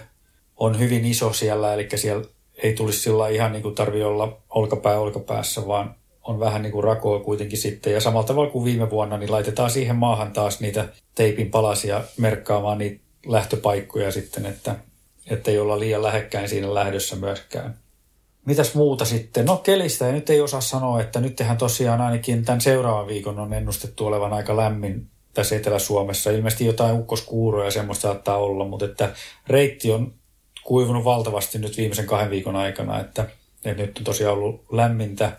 on 0.58 0.80
hyvin 0.80 1.06
iso 1.06 1.34
siellä, 1.34 1.74
eli 1.74 1.88
siellä 1.96 2.26
ei 2.64 2.74
tulisi 2.74 3.00
sillä 3.00 3.28
ihan 3.28 3.52
niin 3.52 3.64
kuin 3.64 3.76
tarvitse 3.76 4.06
olla 4.06 4.38
olkapää 4.50 5.00
olkapäässä, 5.00 5.68
vaan 5.68 5.96
on 6.24 6.40
vähän 6.40 6.62
niin 6.62 6.72
kuin 6.72 6.84
rakoa 6.84 7.20
kuitenkin 7.20 7.58
sitten. 7.58 7.94
Ja 7.94 8.02
samalla 8.02 8.28
tavalla 8.28 8.52
kuin 8.52 8.66
viime 8.66 8.90
vuonna, 8.90 9.18
niin 9.18 9.32
laitetaan 9.32 9.70
siihen 9.70 9.96
maahan 9.96 10.32
taas 10.32 10.60
niitä 10.60 10.90
teipin 11.16 11.52
palasia 11.52 12.04
merkkaamaan 12.18 12.78
niitä 12.78 13.02
lähtöpaikkoja 13.26 14.12
sitten, 14.12 14.46
että, 14.46 14.76
ei 15.48 15.60
olla 15.60 15.80
liian 15.80 16.04
lähekkäin 16.04 16.50
siinä 16.50 16.74
lähdössä 16.74 17.16
myöskään. 17.16 17.78
Mitäs 18.46 18.76
muuta 18.76 19.06
sitten? 19.06 19.46
No 19.46 19.58
kelistä 19.58 20.06
ja 20.06 20.12
nyt 20.12 20.30
ei 20.30 20.42
osaa 20.42 20.62
sanoa, 20.62 21.02
että 21.02 21.20
nyt 21.20 21.36
tehän 21.36 21.58
tosiaan 21.58 22.02
ainakin 22.02 22.46
tämän 22.46 22.62
seuraavan 22.62 23.08
viikon 23.08 23.40
on 23.40 23.54
ennustettu 23.54 24.06
olevan 24.06 24.34
aika 24.34 24.58
lämmin 24.58 25.08
tässä 25.34 25.56
Etelä-Suomessa. 25.56 26.32
Ilmeisesti 26.32 26.66
jotain 26.66 27.00
ukkoskuuroja 27.00 27.66
ja 27.66 27.72
semmoista 27.72 28.02
saattaa 28.02 28.38
olla, 28.38 28.66
mutta 28.66 28.86
että 28.86 29.14
reitti 29.48 29.92
on 29.92 30.14
kuivunut 30.70 31.04
valtavasti 31.04 31.60
nyt 31.60 31.78
viimeisen 31.78 32.06
kahden 32.06 32.30
viikon 32.30 32.56
aikana, 32.56 33.00
että, 33.00 33.26
että 33.66 33.84
nyt 33.84 33.98
on 33.98 34.04
tosiaan 34.04 34.38
ollut 34.38 34.66
lämmintä, 34.72 35.32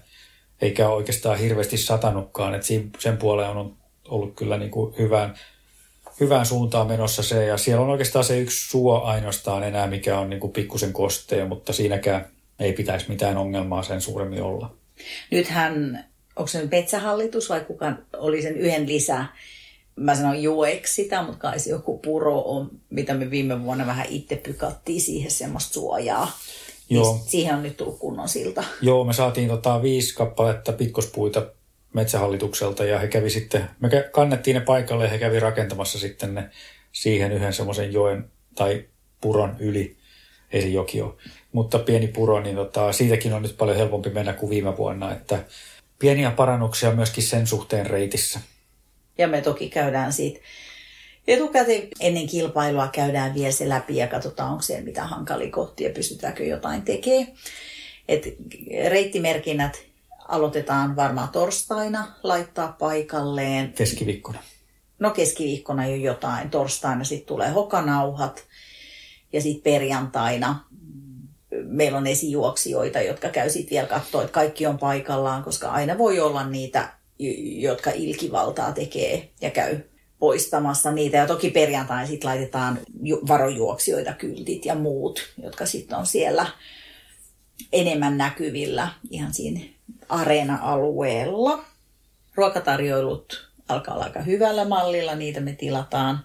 eikä 0.60 0.88
oikeastaan 0.88 1.38
hirveästi 1.38 1.76
satanutkaan, 1.76 2.54
että 2.54 2.66
sen 2.98 3.16
puoleen 3.16 3.50
on 3.50 3.76
ollut 4.08 4.34
kyllä 4.36 4.58
niin 4.58 4.70
kuin 4.70 4.94
hyvään, 4.98 5.34
hyvään 6.20 6.46
suuntaan 6.46 6.86
menossa 6.86 7.22
se, 7.22 7.44
ja 7.44 7.56
siellä 7.56 7.84
on 7.84 7.90
oikeastaan 7.90 8.24
se 8.24 8.40
yksi 8.40 8.70
suo 8.70 9.00
ainoastaan 9.02 9.62
enää, 9.62 9.86
mikä 9.86 10.18
on 10.18 10.30
niin 10.30 10.40
kuin 10.40 10.52
pikkusen 10.52 10.92
kostea, 10.92 11.46
mutta 11.46 11.72
siinäkään 11.72 12.26
ei 12.60 12.72
pitäisi 12.72 13.08
mitään 13.08 13.36
ongelmaa 13.36 13.82
sen 13.82 14.00
suuremmin 14.00 14.42
olla. 14.42 14.74
Nythän, 15.30 16.04
onko 16.36 16.46
se 16.46 16.60
nyt 16.60 16.70
metsähallitus 16.70 17.48
vai 17.48 17.60
kuka 17.60 17.92
oli 18.16 18.42
sen 18.42 18.56
yhden 18.56 18.88
lisää 18.88 19.36
mä 19.96 20.14
sanon 20.14 20.42
jueksi 20.42 20.94
sitä, 20.94 21.22
mutta 21.22 21.38
kai 21.38 21.60
se 21.60 21.70
joku 21.70 21.98
puro 21.98 22.42
on, 22.46 22.70
mitä 22.90 23.14
me 23.14 23.30
viime 23.30 23.62
vuonna 23.62 23.86
vähän 23.86 24.06
itse 24.08 24.36
pykattiin 24.36 25.00
siihen 25.00 25.30
semmoista 25.30 25.72
suojaa. 25.72 26.38
Joo. 26.90 27.14
Niin 27.14 27.28
siihen 27.28 27.54
on 27.54 27.62
nyt 27.62 27.76
tullut 27.76 27.98
kunnon 27.98 28.28
silta. 28.28 28.64
Joo, 28.82 29.04
me 29.04 29.12
saatiin 29.12 29.48
tota 29.48 29.82
viisi 29.82 30.14
kappaletta 30.14 30.72
pitkospuita 30.72 31.46
metsähallitukselta 31.94 32.84
ja 32.84 32.98
he 32.98 33.08
kävi 33.08 33.30
sitten, 33.30 33.70
me 33.80 33.88
kannettiin 34.12 34.54
ne 34.54 34.60
paikalle 34.60 35.04
ja 35.04 35.10
he 35.10 35.18
kävi 35.18 35.40
rakentamassa 35.40 35.98
sitten 35.98 36.34
ne 36.34 36.50
siihen 36.92 37.32
yhden 37.32 37.52
semmoisen 37.52 37.92
joen 37.92 38.30
tai 38.54 38.84
puron 39.20 39.56
yli. 39.58 39.96
Ei 40.52 40.62
se 40.62 40.68
joki 40.68 41.02
ole, 41.02 41.14
mutta 41.52 41.78
pieni 41.78 42.08
puro, 42.08 42.40
niin 42.40 42.56
tota, 42.56 42.92
siitäkin 42.92 43.32
on 43.32 43.42
nyt 43.42 43.56
paljon 43.58 43.76
helpompi 43.76 44.10
mennä 44.10 44.32
kuin 44.32 44.50
viime 44.50 44.76
vuonna, 44.76 45.12
että 45.12 45.44
pieniä 45.98 46.30
parannuksia 46.30 46.92
myöskin 46.92 47.24
sen 47.24 47.46
suhteen 47.46 47.86
reitissä. 47.86 48.40
Ja 49.20 49.28
me 49.28 49.40
toki 49.40 49.68
käydään 49.68 50.12
siitä 50.12 50.40
etukäteen 51.28 51.88
ennen 52.00 52.26
kilpailua 52.26 52.88
käydään 52.88 53.34
vielä 53.34 53.52
se 53.52 53.68
läpi 53.68 53.96
ja 53.96 54.06
katsotaan, 54.06 54.50
onko 54.50 54.62
siellä 54.62 54.84
mitään 54.84 55.08
hankalia 55.08 55.50
kohtia, 55.50 55.90
pystytäänkö 55.90 56.44
jotain 56.44 56.82
tekemään. 56.82 57.26
Et 58.08 58.36
reittimerkinnät 58.88 59.82
aloitetaan 60.28 60.96
varmaan 60.96 61.28
torstaina 61.28 62.14
laittaa 62.22 62.76
paikalleen. 62.78 63.72
Keskiviikkona. 63.72 64.38
No 64.98 65.10
keskiviikkona 65.10 65.86
jo 65.86 65.96
jotain. 65.96 66.50
Torstaina 66.50 67.04
sitten 67.04 67.26
tulee 67.26 67.48
hokanauhat 67.48 68.44
ja 69.32 69.40
sitten 69.40 69.72
perjantaina 69.72 70.64
meillä 71.64 71.98
on 71.98 72.06
esijuoksijoita, 72.06 73.00
jotka 73.00 73.28
käy 73.28 73.50
sitten 73.50 73.70
vielä 73.70 73.86
katsoa, 73.86 74.22
että 74.22 74.32
kaikki 74.32 74.66
on 74.66 74.78
paikallaan, 74.78 75.44
koska 75.44 75.70
aina 75.70 75.98
voi 75.98 76.20
olla 76.20 76.46
niitä 76.46 76.99
jotka 77.60 77.90
ilkivaltaa 77.90 78.72
tekee 78.72 79.28
ja 79.40 79.50
käy 79.50 79.80
poistamassa 80.18 80.92
niitä. 80.92 81.16
Ja 81.16 81.26
toki 81.26 81.50
perjantai 81.50 82.06
sitten 82.06 82.28
laitetaan 82.28 82.78
varojuoksijoita, 83.28 84.12
kyltit 84.12 84.64
ja 84.64 84.74
muut, 84.74 85.32
jotka 85.42 85.66
sitten 85.66 85.98
on 85.98 86.06
siellä 86.06 86.46
enemmän 87.72 88.18
näkyvillä 88.18 88.88
ihan 89.10 89.34
siinä 89.34 89.60
areena-alueella. 90.08 91.64
Ruokatarjoilut 92.34 93.50
alkaa 93.68 93.94
olla 93.94 94.04
aika 94.04 94.22
hyvällä 94.22 94.64
mallilla. 94.64 95.14
Niitä 95.14 95.40
me 95.40 95.52
tilataan 95.52 96.24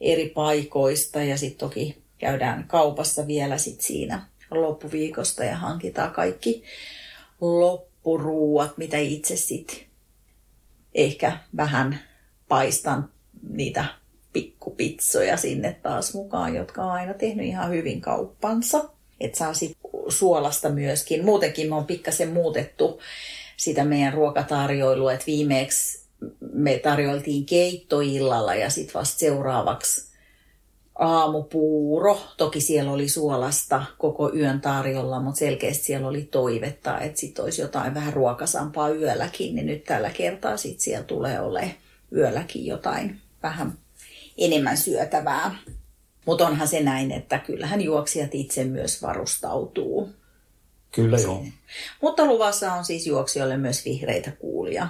eri 0.00 0.28
paikoista 0.28 1.22
ja 1.22 1.38
sitten 1.38 1.68
toki 1.68 2.02
käydään 2.18 2.64
kaupassa 2.68 3.26
vielä 3.26 3.58
sit 3.58 3.80
siinä 3.80 4.26
loppuviikosta 4.50 5.44
ja 5.44 5.56
hankitaan 5.56 6.10
kaikki 6.10 6.62
loppuruuat, 7.40 8.78
mitä 8.78 8.98
itse 8.98 9.36
sitten 9.36 9.93
ehkä 10.94 11.38
vähän 11.56 11.98
paistan 12.48 13.08
niitä 13.48 13.84
pikkupitsoja 14.32 15.36
sinne 15.36 15.76
taas 15.82 16.14
mukaan, 16.14 16.54
jotka 16.54 16.84
on 16.84 16.90
aina 16.90 17.14
tehnyt 17.14 17.46
ihan 17.46 17.70
hyvin 17.70 18.00
kauppansa. 18.00 18.84
Että 19.20 19.38
saa 19.38 19.54
sit 19.54 19.76
suolasta 20.08 20.68
myöskin. 20.68 21.24
Muutenkin 21.24 21.68
me 21.68 21.74
on 21.74 21.86
pikkasen 21.86 22.28
muutettu 22.28 23.00
sitä 23.56 23.84
meidän 23.84 24.12
ruokatarjoilua, 24.12 25.12
että 25.12 25.26
viimeksi 25.26 26.04
me 26.52 26.78
tarjoiltiin 26.78 27.46
keittoillalla 27.46 28.54
ja 28.54 28.70
sitten 28.70 28.94
vasta 28.94 29.18
seuraavaksi 29.18 30.13
aamupuuro. 30.98 32.20
Toki 32.36 32.60
siellä 32.60 32.92
oli 32.92 33.08
suolasta 33.08 33.84
koko 33.98 34.34
yön 34.34 34.60
tarjolla, 34.60 35.20
mutta 35.20 35.38
selkeästi 35.38 35.84
siellä 35.84 36.08
oli 36.08 36.22
toivetta, 36.22 37.00
että 37.00 37.20
sitten 37.20 37.44
olisi 37.44 37.62
jotain 37.62 37.94
vähän 37.94 38.12
ruokasampaa 38.12 38.90
yölläkin, 38.90 39.54
niin 39.54 39.66
nyt 39.66 39.84
tällä 39.84 40.10
kertaa 40.10 40.56
sitten 40.56 40.80
siellä 40.80 41.04
tulee 41.04 41.40
olemaan 41.40 41.74
yölläkin 42.12 42.66
jotain 42.66 43.20
vähän 43.42 43.78
enemmän 44.38 44.76
syötävää. 44.76 45.56
Mutta 46.26 46.46
onhan 46.46 46.68
se 46.68 46.80
näin, 46.80 47.12
että 47.12 47.38
kyllähän 47.38 47.80
juoksijat 47.80 48.34
itse 48.34 48.64
myös 48.64 49.02
varustautuu. 49.02 50.12
Kyllä 50.92 51.18
joo. 51.18 51.44
Mutta 52.02 52.26
luvassa 52.26 52.72
on 52.72 52.84
siis 52.84 53.06
juoksijoille 53.06 53.56
myös 53.56 53.84
vihreitä 53.84 54.30
kuulia. 54.30 54.88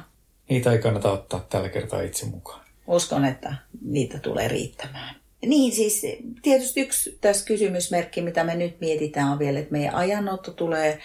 Niitä 0.48 0.72
ei 0.72 0.78
kannata 0.78 1.12
ottaa 1.12 1.46
tällä 1.50 1.68
kertaa 1.68 2.02
itse 2.02 2.26
mukaan. 2.26 2.64
Uskon, 2.86 3.24
että 3.24 3.54
niitä 3.82 4.18
tulee 4.18 4.48
riittämään. 4.48 5.23
Niin 5.46 5.72
siis 5.72 6.02
tietysti 6.42 6.80
yksi 6.80 7.18
tässä 7.20 7.46
kysymysmerkki, 7.46 8.20
mitä 8.20 8.44
me 8.44 8.54
nyt 8.54 8.80
mietitään 8.80 9.33
on 9.33 9.38
vielä, 9.38 9.59
että 9.59 9.72
meidän 9.72 9.94
ajanotto 9.94 10.50
tulee 10.50 10.98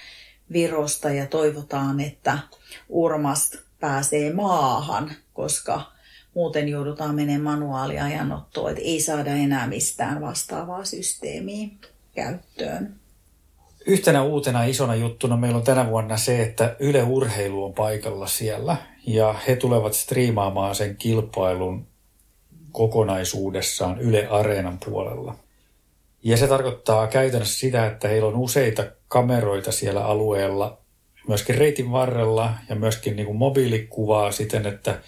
Virosta 0.52 1.10
ja 1.10 1.28
toivotaan, 1.28 2.00
että 2.00 2.40
Urmast 2.90 3.56
pääsee 3.80 4.34
maahan, 4.34 5.12
koska 5.34 5.82
muuten 6.36 6.70
joudutaan 6.70 7.16
menemään 7.16 7.42
manuaaliajanottoon, 7.42 8.70
että 8.70 8.84
ei 8.84 9.02
saada 9.02 9.32
enää 9.32 9.68
mistään 9.68 10.22
vastaavaa 10.22 10.86
systeemiä 10.86 11.68
käyttöön. 12.16 12.96
Yhtenä 13.86 14.24
uutena 14.24 14.64
isona 14.64 14.96
juttuna 14.96 15.38
meillä 15.38 15.58
on 15.58 15.64
tänä 15.64 15.90
vuonna 15.90 16.18
se, 16.18 16.42
että 16.42 16.76
Yle 16.80 17.04
Urheilu 17.04 17.66
on 17.66 17.74
paikalla 17.74 18.28
siellä 18.28 18.78
ja 19.08 19.36
he 19.48 19.56
tulevat 19.56 19.94
striimaamaan 19.94 20.76
sen 20.76 20.96
kilpailun 20.98 21.88
kokonaisuudessaan 22.72 24.02
Yle 24.02 24.28
Areenan 24.28 24.80
puolella. 24.86 25.36
Ja 26.24 26.38
se 26.38 26.48
tarkoittaa 26.48 27.08
käytännössä 27.08 27.60
sitä, 27.60 27.86
että 27.88 28.08
heillä 28.08 28.28
on 28.28 28.36
useita 28.36 28.84
kameroita 29.08 29.72
siellä 29.72 30.06
alueella, 30.06 30.78
myöskin 31.28 31.56
reitin 31.56 31.92
varrella 31.92 32.54
ja 32.70 32.76
myöskin 32.76 33.16
niin 33.16 33.26
kuin 33.26 33.38
mobiilikuvaa 33.38 34.32
siten, 34.32 34.66
että 34.66 35.00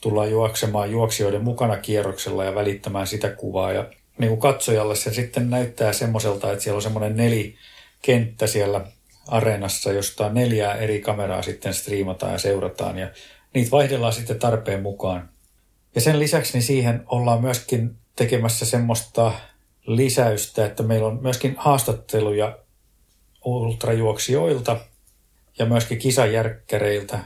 tullaan 0.00 0.30
juoksemaan 0.30 0.90
juoksijoiden 0.90 1.44
mukana 1.44 1.76
kierroksella 1.76 2.44
ja 2.44 2.54
välittämään 2.54 3.06
sitä 3.06 3.30
kuvaa. 3.30 3.72
Ja 3.72 3.86
niin 4.18 4.28
kuin 4.28 4.40
katsojalle 4.40 4.96
se 4.96 5.14
sitten 5.14 5.50
näyttää 5.50 5.92
semmoiselta, 5.92 6.52
että 6.52 6.64
siellä 6.64 6.76
on 6.76 6.82
semmoinen 6.82 7.16
nelikenttä 7.16 8.46
siellä 8.46 8.86
areenassa, 9.28 9.92
josta 9.92 10.28
neljää 10.28 10.74
eri 10.74 11.00
kameraa 11.00 11.42
sitten 11.42 11.74
striimataan 11.74 12.32
ja 12.32 12.38
seurataan 12.38 12.98
ja 12.98 13.08
niitä 13.54 13.70
vaihdellaan 13.70 14.12
sitten 14.12 14.38
tarpeen 14.38 14.82
mukaan. 14.82 15.28
Ja 15.94 16.00
sen 16.00 16.18
lisäksi 16.18 16.52
niin 16.52 16.62
siihen 16.62 17.02
ollaan 17.06 17.40
myöskin 17.40 17.96
tekemässä 18.16 18.66
semmoista 18.66 19.32
lisäystä, 19.86 20.66
että 20.66 20.82
meillä 20.82 21.06
on 21.06 21.22
myöskin 21.22 21.54
haastatteluja 21.58 22.58
ultrajuoksijoilta 23.44 24.76
ja 25.58 25.66
myöskin 25.66 25.98
kisajärkkäreiltä. 25.98 27.18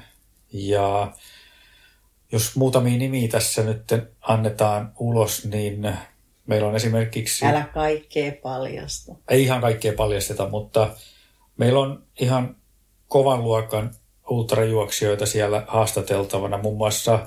Ja 0.53 1.13
jos 2.33 2.57
muutamia 2.57 2.99
nimiä 2.99 3.29
tässä 3.29 3.63
nyt 3.63 3.85
annetaan 4.21 4.93
ulos, 4.99 5.45
niin 5.45 5.93
meillä 6.47 6.69
on 6.69 6.77
esimerkiksi... 6.77 7.47
Älä 7.47 7.65
kaikkea 7.75 8.33
paljasta. 8.43 9.15
Ei 9.29 9.43
ihan 9.43 9.61
kaikkea 9.61 9.93
paljasteta, 9.93 10.49
mutta 10.49 10.91
meillä 11.57 11.81
on 11.81 12.03
ihan 12.21 12.57
kovan 13.09 13.43
luokan 13.43 13.95
ultrajuoksijoita 14.29 15.27
siellä 15.27 15.65
haastateltavana. 15.67 16.59
Muun 16.59 16.77
muassa 16.77 17.27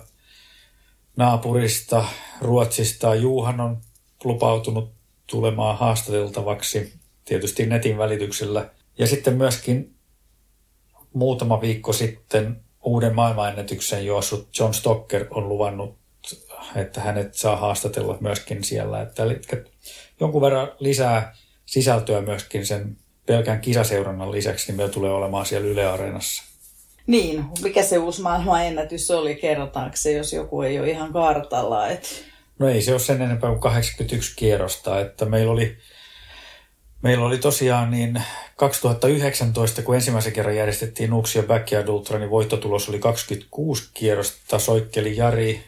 naapurista 1.17 2.06
Ruotsista 2.41 3.15
Juuhan 3.15 3.60
on 3.60 3.77
lupautunut 4.23 4.93
tulemaan 5.27 5.77
haastateltavaksi 5.77 6.93
tietysti 7.25 7.65
netin 7.65 7.97
välityksellä. 7.97 8.69
Ja 8.97 9.08
sitten 9.08 9.34
myöskin 9.34 9.95
muutama 11.13 11.62
viikko 11.62 11.93
sitten 11.93 12.62
uuden 12.84 13.15
maailmanennätyksen 13.15 14.06
juossut 14.06 14.60
John 14.60 14.73
Stocker 14.73 15.27
on 15.32 15.49
luvannut, 15.49 15.97
että 16.75 17.01
hänet 17.01 17.34
saa 17.34 17.56
haastatella 17.56 18.17
myöskin 18.19 18.63
siellä. 18.63 19.01
Että 19.01 19.23
eli 19.23 19.41
jonkun 20.19 20.41
verran 20.41 20.71
lisää 20.80 21.36
sisältöä 21.65 22.21
myöskin 22.21 22.65
sen 22.65 22.97
pelkän 23.25 23.62
kisaseurannan 23.62 24.32
lisäksi, 24.32 24.73
niin 24.73 24.91
tulee 24.91 25.12
olemaan 25.12 25.45
siellä 25.45 25.67
Yle 25.67 25.88
Areenassa. 25.88 26.43
Niin, 27.07 27.45
mikä 27.63 27.83
se 27.83 27.97
uusi 27.97 28.21
maailmanennätys 28.21 29.11
oli, 29.11 29.35
kerrotaanko 29.35 29.97
se, 29.97 30.11
jos 30.11 30.33
joku 30.33 30.61
ei 30.61 30.79
ole 30.79 30.89
ihan 30.89 31.13
kartalla? 31.13 31.87
Et... 31.87 32.25
No 32.59 32.67
ei 32.67 32.81
se 32.81 32.91
ole 32.91 32.99
sen 32.99 33.21
enempää 33.21 33.49
kuin 33.49 33.59
81 33.59 34.33
kierrosta, 34.35 34.99
että 34.99 35.25
meillä 35.25 35.51
oli, 35.51 35.77
meillä 37.01 37.25
oli 37.25 37.37
tosiaan 37.37 37.91
niin 37.91 38.21
2019, 38.55 39.81
kun 39.81 39.95
ensimmäisen 39.95 40.33
kerran 40.33 40.55
järjestettiin 40.55 41.09
Nuuksia 41.09 41.43
Backyard 41.43 41.87
Ultra, 41.87 42.19
niin 42.19 42.29
voittotulos 42.29 42.89
oli 42.89 42.99
26 42.99 43.89
kierrosta, 43.93 44.59
soikkeli 44.59 45.17
Jari, 45.17 45.63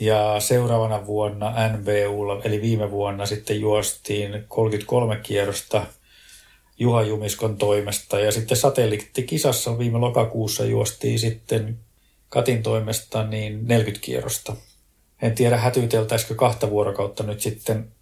ja 0.00 0.36
seuraavana 0.38 1.06
vuonna 1.06 1.54
NBUlla, 1.68 2.40
eli 2.44 2.62
viime 2.62 2.90
vuonna 2.90 3.26
sitten 3.26 3.60
juostiin 3.60 4.44
33 4.48 5.16
kierrosta– 5.16 5.86
Juha 6.78 7.02
Jumiskon 7.02 7.56
toimesta. 7.56 8.18
Ja 8.18 8.32
sitten 8.32 8.56
satelliittikisassa 8.56 9.78
viime 9.78 9.98
lokakuussa 9.98 10.64
juostiin 10.64 11.18
sitten 11.18 11.78
Katin 12.28 12.62
toimesta 12.62 13.26
niin 13.26 13.68
40 13.68 14.04
kierrosta. 14.04 14.56
En 15.22 15.34
tiedä 15.34 15.56
hätyyteltäisikö 15.56 16.34
kahta 16.34 16.70
vuorokautta 16.70 17.22
nyt 17.22 17.40
sitten 17.40 17.92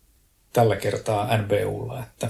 tällä 0.52 0.76
kertaa 0.76 1.36
NBUlla, 1.36 2.02
että 2.02 2.28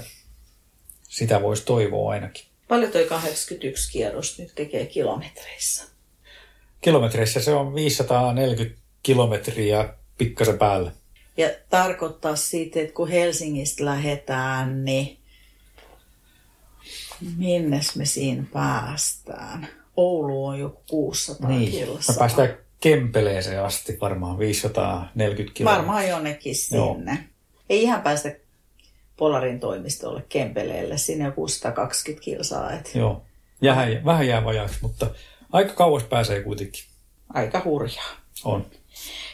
sitä 1.09 1.41
voisi 1.41 1.65
toivoa 1.65 2.11
ainakin. 2.11 2.45
Paljon 2.67 2.91
toi 2.91 3.05
81 3.05 3.91
kierros 3.91 4.39
nyt 4.39 4.51
tekee 4.55 4.85
kilometreissä? 4.85 5.83
Kilometreissä 6.81 7.41
se 7.41 7.53
on 7.53 7.75
540 7.75 8.81
kilometriä 9.03 9.93
pikkasen 10.17 10.57
päälle. 10.57 10.91
Ja 11.37 11.49
tarkoittaa 11.69 12.35
siitä, 12.35 12.79
että 12.79 12.93
kun 12.93 13.09
Helsingistä 13.09 13.85
lähdetään, 13.85 14.85
niin 14.85 15.17
Minnes 17.37 17.95
me 17.95 18.05
siinä 18.05 18.43
päästään? 18.53 19.67
Oulu 19.97 20.45
on 20.45 20.59
jo 20.59 20.81
600 20.89 21.49
niin. 21.49 21.71
kilsaa. 21.71 22.15
Me 22.15 22.19
päästään 22.19 22.57
Kempeleeseen 22.79 23.63
asti 23.63 23.97
varmaan 24.01 24.39
540 24.39 25.57
kilometriä. 25.57 25.65
Varmaan 25.77 26.07
jonnekin 26.07 26.55
sinne. 26.55 27.11
Joo. 27.11 27.17
Ei 27.69 27.83
ihan 27.83 28.01
päästä 28.01 28.35
Polarin 29.17 29.59
toimistolle 29.59 30.23
Kempeleelle. 30.29 30.97
Sinne 30.97 31.27
on 31.27 31.33
620 31.33 32.25
kilsaa. 32.25 32.71
Et... 32.71 32.91
Joo. 32.95 33.21
Vähän, 33.63 34.05
vähän 34.05 34.27
jää 34.27 34.45
vajaaksi, 34.45 34.77
mutta 34.81 35.07
aika 35.51 35.73
kauas 35.73 36.03
pääsee 36.03 36.43
kuitenkin. 36.43 36.83
Aika 37.33 37.61
hurjaa. 37.65 38.15
On. 38.43 38.65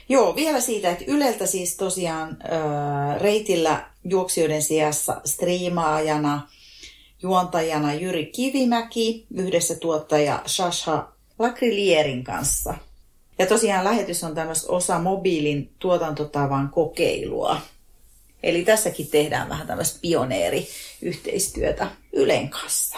Joo, 0.10 0.36
vielä 0.36 0.62
siitä, 0.62 0.90
että 0.90 1.06
Yleltä 1.08 1.46
siis 1.46 1.78
tosiaan 1.78 2.30
äh, 2.30 3.22
reitillä 3.22 3.86
juoksijoiden 4.04 4.62
sijassa 4.62 5.22
striimaajana– 5.26 6.42
juontajana 7.24 7.94
Jyri 7.94 8.26
Kivimäki 8.26 9.26
yhdessä 9.36 9.76
tuottaja 9.76 10.42
Shasha 10.48 11.12
Lakrilierin 11.40 12.24
kanssa. 12.24 12.74
Ja 13.40 13.46
tosiaan 13.46 13.84
lähetys 13.84 14.24
on 14.24 14.36
tämmöistä 14.36 14.72
osa 14.72 15.00
mobiilin 15.00 15.72
tuotantotavan 15.80 16.70
kokeilua. 16.70 17.62
Eli 18.44 18.64
tässäkin 18.64 19.08
tehdään 19.08 19.50
vähän 19.50 19.68
tämmöistä 19.68 20.00
pioneeriyhteistyötä 20.02 21.88
Ylen 22.14 22.50
kanssa. 22.50 22.98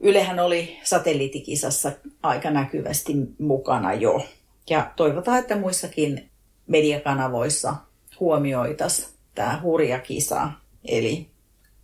Ylehän 0.00 0.40
oli 0.40 0.78
satelliittikisassa 0.84 1.92
aika 2.22 2.50
näkyvästi 2.50 3.12
mukana 3.38 3.94
jo. 3.94 4.26
Ja 4.70 4.90
toivotaan, 4.96 5.38
että 5.38 5.56
muissakin 5.56 6.30
mediakanavoissa 6.66 7.76
huomioitaisiin 8.20 9.08
tämä 9.34 9.60
hurja 9.62 9.98
kisa, 9.98 10.50
eli 10.84 11.26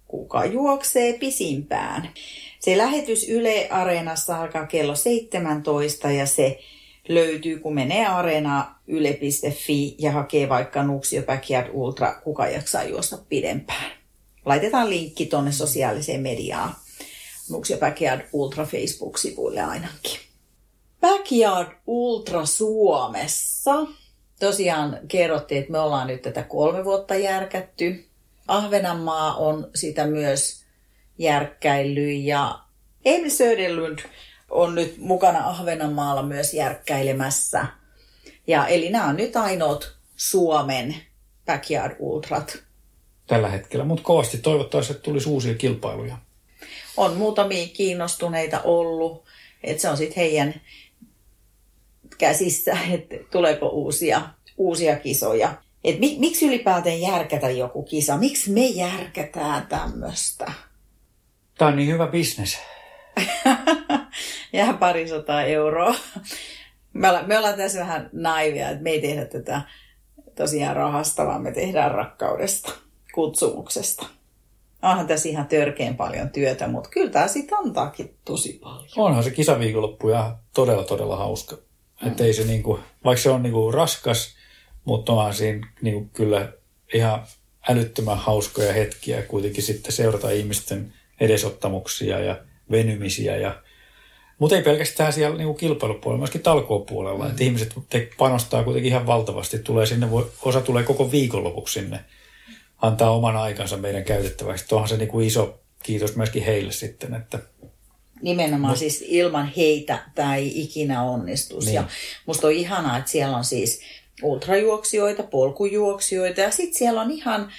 kuka 0.09 0.45
juoksee 0.45 1.13
pisimpään. 1.13 2.09
Se 2.61 2.79
lähetys 2.79 3.29
Yle 3.29 3.69
Areenassa 3.71 4.41
alkaa 4.41 4.67
kello 4.67 4.95
17 4.97 6.11
ja 6.11 6.27
se 6.27 6.59
löytyy, 7.09 7.59
kun 7.59 7.75
menee 7.75 8.07
areena 8.07 8.75
yle.fi 8.87 9.95
ja 9.99 10.13
hakee 10.13 10.49
vaikka 10.49 10.83
Nuuksio 10.83 11.23
Backyard 11.23 11.69
Ultra, 11.73 12.15
kuka 12.25 12.49
jaksaa 12.49 12.85
juosta 12.85 13.19
pidempään. 13.29 13.91
Laitetaan 14.45 14.91
linkki 14.91 15.27
tuonne 15.27 15.53
sosiaaliseen 15.53 16.21
mediaan. 16.21 16.75
Nuuksio 17.51 17.79
Backyard 17.79 18.29
Ultra 18.33 18.65
Facebook-sivuille 18.65 19.61
ainakin. 19.61 20.21
Backyard 21.01 21.69
Ultra 21.87 22.47
Suomessa. 22.47 23.87
Tosiaan 24.41 24.99
kerrottiin, 25.09 25.61
että 25.61 25.73
me 25.73 25.79
ollaan 25.79 26.07
nyt 26.07 26.23
tätä 26.23 26.43
kolme 26.43 26.85
vuotta 26.85 27.15
järkätty. 27.15 28.06
Ahvenanmaa 28.49 29.35
on 29.35 29.71
sitä 29.75 30.07
myös 30.07 30.65
järkkäily 31.19 32.11
ja 32.13 32.59
Emil 33.05 33.31
Söderlund 33.31 33.99
on 34.51 34.75
nyt 34.75 34.99
mukana 34.99 35.49
Ahvenanmaalla 35.49 36.23
myös 36.23 36.55
järkkäilemässä. 36.55 37.67
Ja 38.47 38.67
eli 38.67 38.91
nämä 38.91 39.07
on 39.07 39.17
nyt 39.17 39.37
ainoat 39.37 39.93
Suomen 40.17 40.97
Backyard 41.47 41.97
Ultrat. 41.99 42.59
Tällä 43.27 43.49
hetkellä, 43.49 43.85
mutta 43.85 44.05
kovasti 44.05 44.39
toivottavasti, 44.39 44.93
että 44.93 45.03
tulisi 45.03 45.29
uusia 45.29 45.55
kilpailuja. 45.55 46.19
On 46.97 47.17
muutamia 47.17 47.67
kiinnostuneita 47.67 48.61
ollut, 48.61 49.25
että 49.63 49.83
se 49.83 49.89
on 49.89 49.97
sitten 49.97 50.17
heidän 50.17 50.61
käsissä, 52.19 52.79
että 52.91 53.17
tuleeko 53.31 53.69
uusia, 53.69 54.23
uusia 54.57 54.97
kisoja. 54.97 55.55
Et 55.85 55.99
mi, 55.99 56.17
miksi 56.19 56.47
ylipäätään 56.47 57.01
järkätä 57.01 57.51
joku 57.51 57.83
kisa? 57.83 58.17
Miksi 58.17 58.51
me 58.51 58.67
järkätään 58.67 59.67
tämmöistä? 59.67 60.53
Tämä 61.59 61.69
on 61.69 61.77
niin 61.77 61.89
hyvä 61.89 62.07
bisnes. 62.07 62.59
Jää 64.53 64.73
parisataa 64.73 65.43
euroa. 65.43 65.95
Me 66.93 67.09
ollaan, 67.09 67.29
me 67.29 67.39
ollaan 67.39 67.57
tässä 67.57 67.81
vähän 67.81 68.11
naivia, 68.13 68.71
että 68.71 68.83
me 68.83 68.91
ei 68.91 69.01
tehdä 69.01 69.25
tätä 69.25 69.63
tosiaan 70.35 70.77
rahasta, 70.77 71.27
vaan 71.27 71.43
me 71.43 71.53
tehdään 71.53 71.91
rakkaudesta, 71.91 72.73
kutsumuksesta. 73.15 74.07
Onhan 74.83 75.07
tässä 75.07 75.29
ihan 75.29 75.47
törkeen 75.47 75.97
paljon 75.97 76.31
työtä, 76.31 76.69
mutta 76.69 76.91
kyllä 76.91 77.11
tämä 77.11 77.29
sitten 77.29 77.59
antaakin 77.59 78.17
tosi 78.25 78.59
paljon. 78.63 78.91
Onhan 78.97 79.25
se 79.25 79.31
kisaviikonloppu 79.31 80.09
ja 80.09 80.37
todella, 80.55 80.85
todella 80.85 81.17
hauska. 81.17 81.57
Mm. 82.03 82.09
Että 82.09 82.25
ei 82.25 82.33
se 82.33 82.45
niinku, 82.45 82.81
vaikka 83.05 83.23
se 83.23 83.31
on 83.31 83.43
niinku 83.43 83.73
raskas, 83.73 84.36
mutta 84.87 85.13
onhan 85.13 85.35
siinä 85.35 85.69
niinku 85.83 86.11
kyllä 86.13 86.53
ihan 86.95 87.27
älyttömän 87.69 88.19
hauskoja 88.19 88.73
hetkiä 88.73 89.23
kuitenkin 89.23 89.63
sitten 89.63 89.93
seurata 89.93 90.31
ihmisten 90.31 90.93
edesottamuksia 91.21 92.21
ja 92.21 92.37
venymisiä. 92.71 93.37
Ja, 93.37 93.63
mutta 94.39 94.57
ei 94.57 94.63
pelkästään 94.63 95.13
siellä 95.13 95.37
niinku 95.37 95.55
kilpailupuolella, 95.55 96.19
myöskin 96.19 96.43
talkoopuolella. 96.43 97.25
Mm. 97.25 97.31
Että 97.31 97.45
ihmiset 97.45 97.75
te 97.89 98.09
panostaa 98.19 98.65
kuitenkin 98.65 98.93
ihan 98.93 99.07
valtavasti. 99.07 99.59
Tulee 99.59 99.87
sinne, 99.87 100.09
osa 100.43 100.61
tulee 100.61 100.83
koko 100.83 101.13
viikonlopuksi 101.13 101.81
sinne 101.81 102.01
antaa 102.83 103.11
oman 103.11 103.37
aikansa 103.37 103.77
meidän 103.77 104.05
käytettäväksi. 104.05 104.69
Tuohan 104.69 104.89
se 104.89 104.97
niinku 104.97 105.21
iso 105.21 105.61
kiitos 105.83 106.17
myöskin 106.17 106.45
heille 106.45 106.73
sitten, 106.73 107.15
että 107.15 107.39
Nimenomaan 108.23 108.73
no. 108.73 108.77
siis 108.77 109.05
ilman 109.09 109.53
heitä 109.57 109.99
tämä 110.15 110.37
ei 110.37 110.63
ikinä 110.63 111.03
onnistuisi. 111.03 111.67
Niin. 111.67 111.75
Ja 111.75 111.85
musta 112.27 112.47
on 112.47 112.53
ihanaa, 112.53 112.99
että 112.99 113.11
siellä 113.11 113.37
on 113.37 113.45
siis 113.45 113.81
ultrajuoksijoita, 114.23 115.23
polkujuoksijoita 115.23 116.41
ja 116.41 116.51
sitten 116.51 116.79
siellä 116.79 117.01
on 117.01 117.11
ihan 117.11 117.53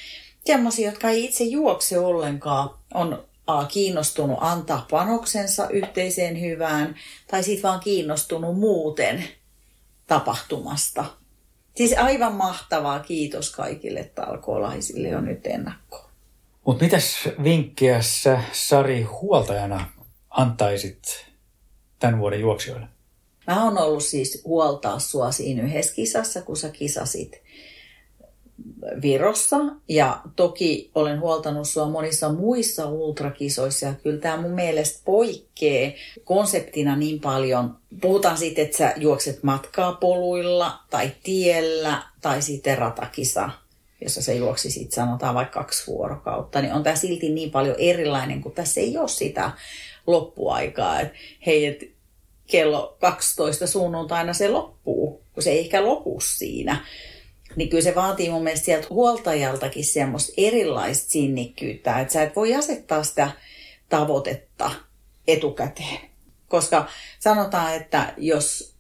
semmoisia, 0.46 0.90
jotka 0.90 1.10
ei 1.10 1.26
itse 1.26 1.44
juokse 1.44 2.00
ollenkaan, 2.00 2.70
on 2.94 3.28
A, 3.48 3.66
kiinnostunut 3.66 4.38
antaa 4.42 4.86
panoksensa 4.92 5.70
yhteiseen 5.70 6.42
hyvään 6.42 6.96
tai 7.32 7.44
sitten 7.44 7.64
vaan 7.64 7.80
kiinnostunut 7.80 8.60
muuten 8.60 9.24
tapahtumasta. 10.08 11.06
Siis 11.76 11.94
aivan 11.98 12.34
mahtavaa. 12.34 13.00
Kiitos 13.00 13.52
kaikille 13.52 14.04
talkoolaisille 14.04 15.08
jo 15.08 15.22
nyt 15.22 15.48
ennakkoon. 15.48 16.10
Mutta 16.66 16.84
mitäs 16.84 17.30
vinkkejä 17.44 18.02
sä, 18.02 18.42
Sari, 18.52 19.02
huoltajana 19.02 19.90
antaisit 20.30 21.26
tämän 22.00 22.20
vuoden 22.20 22.40
juoksijoille? 22.40 22.88
Mä 23.48 23.64
oon 23.64 23.78
ollut 23.78 24.04
siis 24.04 24.42
huoltaa 24.46 25.00
sua 25.00 25.32
siinä 25.32 25.64
yhdessä 25.64 25.96
kisassa, 25.96 26.42
kun 26.42 26.58
sä 26.58 26.70
kisasit 26.70 27.42
Virossa. 29.02 29.58
Ja 29.90 30.22
toki 30.36 30.92
olen 30.96 31.20
huoltanut 31.20 31.68
sua 31.68 31.90
monissa 31.90 32.34
muissa 32.34 32.90
ultrakisoissa. 32.90 33.86
Ja 33.86 33.94
kyllä 33.94 34.20
tämä 34.20 34.42
mun 34.42 34.52
mielestä 34.52 35.02
poikkeaa 35.06 35.92
konseptina 36.24 36.96
niin 36.96 37.20
paljon. 37.20 37.78
Puhutaan 38.02 38.38
sitten, 38.38 38.66
että 38.66 38.78
sä 38.78 38.94
juokset 38.98 39.44
matkaa 39.44 39.92
poluilla 39.92 40.80
tai 40.90 41.12
tiellä 41.24 42.04
tai 42.22 42.42
sitten 42.42 42.78
ratakisa, 42.78 43.50
jossa 44.02 44.22
se 44.22 44.36
juoksi 44.36 44.72
sitten 44.72 44.96
sanotaan 44.96 45.36
vaikka 45.36 45.60
kaksi 45.60 45.88
vuorokautta, 45.88 46.62
niin 46.62 46.74
on 46.74 46.84
tämä 46.84 46.96
silti 46.96 47.30
niin 47.30 47.52
paljon 47.52 47.76
erilainen, 47.80 48.42
kun 48.42 48.52
tässä 48.52 48.82
ei 48.82 48.98
ole 48.98 49.08
sitä 49.08 49.52
loppuaikaa, 50.08 51.00
että 51.00 51.14
hei, 51.46 51.66
et 51.66 51.97
kello 52.48 52.98
12 53.00 53.68
sunnuntaina 53.68 54.34
se 54.34 54.50
loppuu, 54.50 55.22
kun 55.34 55.44
se 55.44 55.50
ei 55.50 55.60
ehkä 55.60 55.86
lopu 55.86 56.20
siinä 56.20 56.86
niin 57.56 57.70
kyllä 57.70 57.84
se 57.84 57.96
vaatii 57.96 58.30
mun 58.30 58.44
mielestä 58.44 58.66
sieltä 58.66 58.88
huoltajaltakin 58.90 59.86
semmoista 59.86 60.34
erilaista 60.38 61.10
sinnikkyyttä, 61.10 62.00
että 62.00 62.14
sä 62.14 62.24
et 62.24 62.36
voi 62.36 62.56
asettaa 62.56 63.04
sitä 63.04 63.32
tavoitetta 63.90 64.72
etukäteen. 65.28 66.00
Koska 66.48 66.88
sanotaan, 67.20 67.76
että 67.76 68.14
jos 68.18 68.74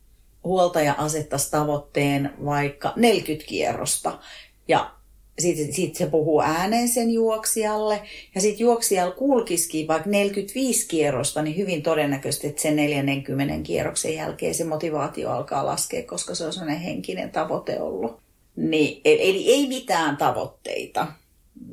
huoltaja 0.43 0.95
asettaisi 0.97 1.51
tavoitteen 1.51 2.34
vaikka 2.45 2.93
40 2.95 3.49
kierrosta 3.49 4.19
ja 4.67 4.91
sitten 5.39 5.73
sit 5.73 5.95
se 5.95 6.08
puhuu 6.08 6.41
ääneen 6.41 6.89
sen 6.89 7.12
juoksijalle 7.12 8.02
ja 8.36 8.41
sitten 8.41 8.63
juoksijalla 8.63 9.15
kulkisikin 9.15 9.88
vaikka 9.88 10.10
45 10.10 10.88
kierrosta, 10.88 11.41
niin 11.41 11.58
hyvin 11.58 11.84
todennäköisesti, 11.84 12.47
että 12.47 12.62
sen 12.62 12.76
40 12.76 13.63
kierroksen 13.63 14.15
jälkeen 14.15 14.56
se 14.56 14.63
motivaatio 14.63 15.30
alkaa 15.30 15.65
laskea, 15.65 16.04
koska 16.04 16.36
se 16.36 16.45
on 16.45 16.54
sellainen 16.54 16.82
henkinen 16.82 17.32
tavoite 17.32 17.80
ollut. 17.80 18.19
Niin, 18.56 19.02
eli 19.06 19.52
ei 19.52 19.67
mitään 19.67 20.17
tavoitteita. 20.17 21.08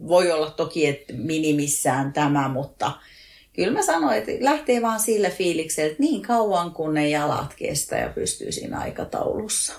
Voi 0.08 0.32
olla 0.32 0.50
toki, 0.50 0.86
että 0.86 1.12
minimissään 1.12 2.12
tämä, 2.12 2.48
mutta 2.48 2.92
kyllä 3.52 3.72
mä 3.72 3.82
sanoin, 3.82 4.18
että 4.18 4.30
lähtee 4.40 4.82
vaan 4.82 5.00
sillä 5.00 5.30
fiiliksellä, 5.30 5.90
että 5.90 6.02
niin 6.02 6.22
kauan 6.22 6.70
kun 6.70 6.94
ne 6.94 7.08
jalat 7.08 7.54
kestää 7.56 8.00
ja 8.00 8.08
pystyy 8.08 8.52
siinä 8.52 8.80
aikataulussa 8.80 9.72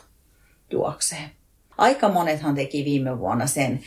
juokseen. 0.71 1.29
Aika 1.77 2.09
monethan 2.09 2.55
teki 2.55 2.85
viime 2.85 3.19
vuonna 3.19 3.47
sen 3.47 3.79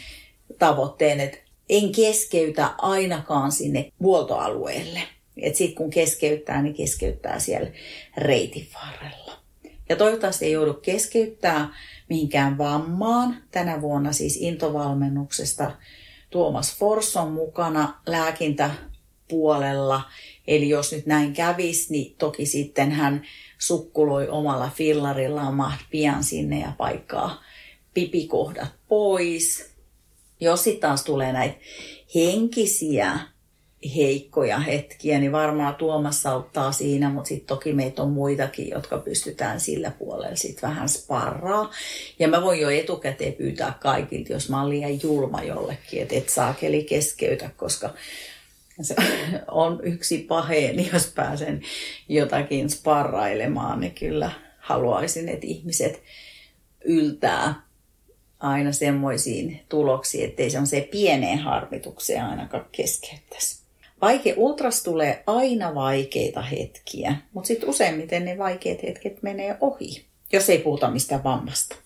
tavoitteen, 0.59 1.21
että 1.21 1.39
en 1.69 1.93
keskeytä 1.93 2.71
ainakaan 2.79 3.53
sinne 3.53 3.93
vuoltoalueelle. 4.03 5.01
Että 5.37 5.59
sitten 5.59 5.77
kun 5.77 5.91
keskeyttää, 5.91 6.63
niin 6.63 6.75
keskeyttää 6.75 7.39
siellä 7.39 7.71
reitin 8.17 8.67
varrella. 8.75 9.33
Ja 9.89 9.97
toivottavasti 9.97 10.45
ei 10.45 10.53
joudu 10.53 10.75
keskeyttää 10.75 11.69
mihinkään 12.09 12.59
vammaan. 12.59 13.37
Tänä 13.51 13.81
vuonna 13.81 14.13
siis 14.13 14.37
intovalmennuksesta 14.37 15.71
Tuomas 16.31 16.77
Fors 16.77 17.17
on 17.17 17.33
mukana 17.33 18.01
lääkintäpuolella. 18.07 20.03
Eli 20.47 20.69
jos 20.69 20.93
nyt 20.93 21.07
näin 21.07 21.33
kävisi, 21.33 21.93
niin 21.93 22.15
toki 22.19 22.47
sitten 22.47 22.93
hän 22.93 23.23
sukkuloi 23.59 24.29
omalla 24.29 24.71
fillarillaan 24.75 25.55
maht 25.55 25.81
pian 25.91 26.25
sinne 26.25 26.61
ja 26.61 26.73
paikkaa 26.79 27.43
pipikohdat 27.99 28.69
pois. 28.89 29.71
Jos 30.41 30.65
sitten 30.65 30.81
taas 30.81 31.05
tulee 31.05 31.33
näitä 31.33 31.57
henkisiä 32.15 33.19
heikkoja 33.97 34.59
hetkiä, 34.59 35.19
niin 35.19 35.33
varmaan 35.33 35.75
Tuomas 35.75 36.27
auttaa 36.27 36.73
siinä, 36.73 37.11
mutta 37.11 37.29
sitten 37.29 37.47
toki 37.47 37.73
meitä 37.73 38.03
on 38.03 38.11
muitakin, 38.11 38.69
jotka 38.71 38.99
pystytään 38.99 39.61
sillä 39.61 39.91
puolella 39.91 40.37
sitten 40.37 40.71
vähän 40.71 40.89
sparraa. 40.89 41.71
Ja 42.19 42.29
mä 42.29 42.43
voin 42.43 42.61
jo 42.61 42.71
etukäteen 42.71 43.33
pyytää 43.33 43.79
kaikilta, 43.81 44.33
jos 44.33 44.49
mä 44.49 44.61
oon 44.61 44.71
liian 44.71 45.03
julma 45.03 45.43
jollekin, 45.43 46.03
että 46.03 46.15
et 46.15 46.29
saakeli 46.29 46.85
keskeytä, 46.85 47.51
koska 47.57 47.91
se 48.81 48.95
on 49.51 49.81
yksi 49.83 50.19
paheeni, 50.19 50.91
jos 50.93 51.07
pääsen 51.15 51.63
jotakin 52.09 52.71
sparrailemaan, 52.71 53.81
niin 53.81 53.95
kyllä 53.95 54.31
haluaisin, 54.59 55.29
että 55.29 55.47
ihmiset 55.47 56.03
yltää 56.85 57.68
aina 58.41 58.73
semmoisiin 58.73 59.61
tuloksiin, 59.69 60.25
ettei 60.25 60.51
se 60.51 60.59
on 60.59 60.67
se 60.67 60.89
pieneen 60.91 61.39
harmitukseen 61.39 62.25
ainakaan 62.25 62.67
keskeyttäisi. 62.73 63.59
Vaike 64.01 64.35
ultras 64.37 64.83
tulee 64.83 65.23
aina 65.27 65.75
vaikeita 65.75 66.43
hetkiä, 66.43 67.17
mutta 67.33 67.49
sitten 67.49 67.69
useimmiten 67.69 68.25
ne 68.25 68.39
vaikeat 68.39 68.83
hetket 68.83 69.23
menee 69.23 69.57
ohi, 69.61 70.05
jos 70.33 70.51
ei 70.51 70.59
puhuta 70.59 70.91
mistään 70.91 71.25
vammasta. 71.25 71.77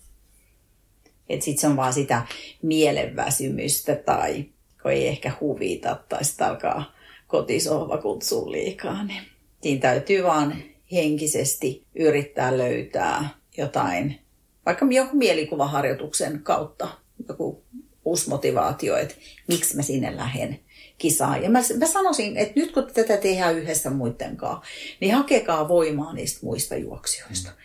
Että 1.28 1.44
sitten 1.44 1.60
se 1.60 1.66
on 1.66 1.76
vaan 1.76 1.92
sitä 1.92 2.22
mielenväsymystä 2.62 3.94
tai 3.94 4.44
kun 4.82 4.90
ei 4.90 5.08
ehkä 5.08 5.32
huvita 5.40 5.98
tai 6.08 6.24
sitten 6.24 6.46
alkaa 6.46 6.92
kotisohva 7.26 7.98
kutsua 7.98 8.50
liikaa. 8.50 9.04
Niin 9.04 9.22
siinä 9.62 9.80
täytyy 9.80 10.22
vaan 10.22 10.56
henkisesti 10.92 11.86
yrittää 11.94 12.58
löytää 12.58 13.28
jotain, 13.56 14.21
vaikka 14.66 14.86
jonkun 14.90 15.18
mielikuvaharjoituksen 15.18 16.40
kautta, 16.42 16.88
joku 17.28 17.64
uusi 18.04 18.28
motivaatio, 18.28 18.96
että 18.96 19.14
miksi 19.48 19.76
mä 19.76 19.82
sinne 19.82 20.16
lähden 20.16 20.60
kisaan. 20.98 21.42
Ja 21.42 21.50
mä, 21.50 21.58
mä 21.78 21.86
sanoisin, 21.86 22.36
että 22.36 22.60
nyt 22.60 22.72
kun 22.72 22.86
tätä 22.94 23.16
tehdään 23.16 23.58
yhdessä 23.58 23.90
muiden 23.90 24.36
kanssa, 24.36 24.66
niin 25.00 25.14
hakekaa 25.14 25.68
voimaa 25.68 26.12
niistä 26.12 26.40
muista 26.42 26.76
juoksijoista. 26.76 27.50
Mm. 27.50 27.56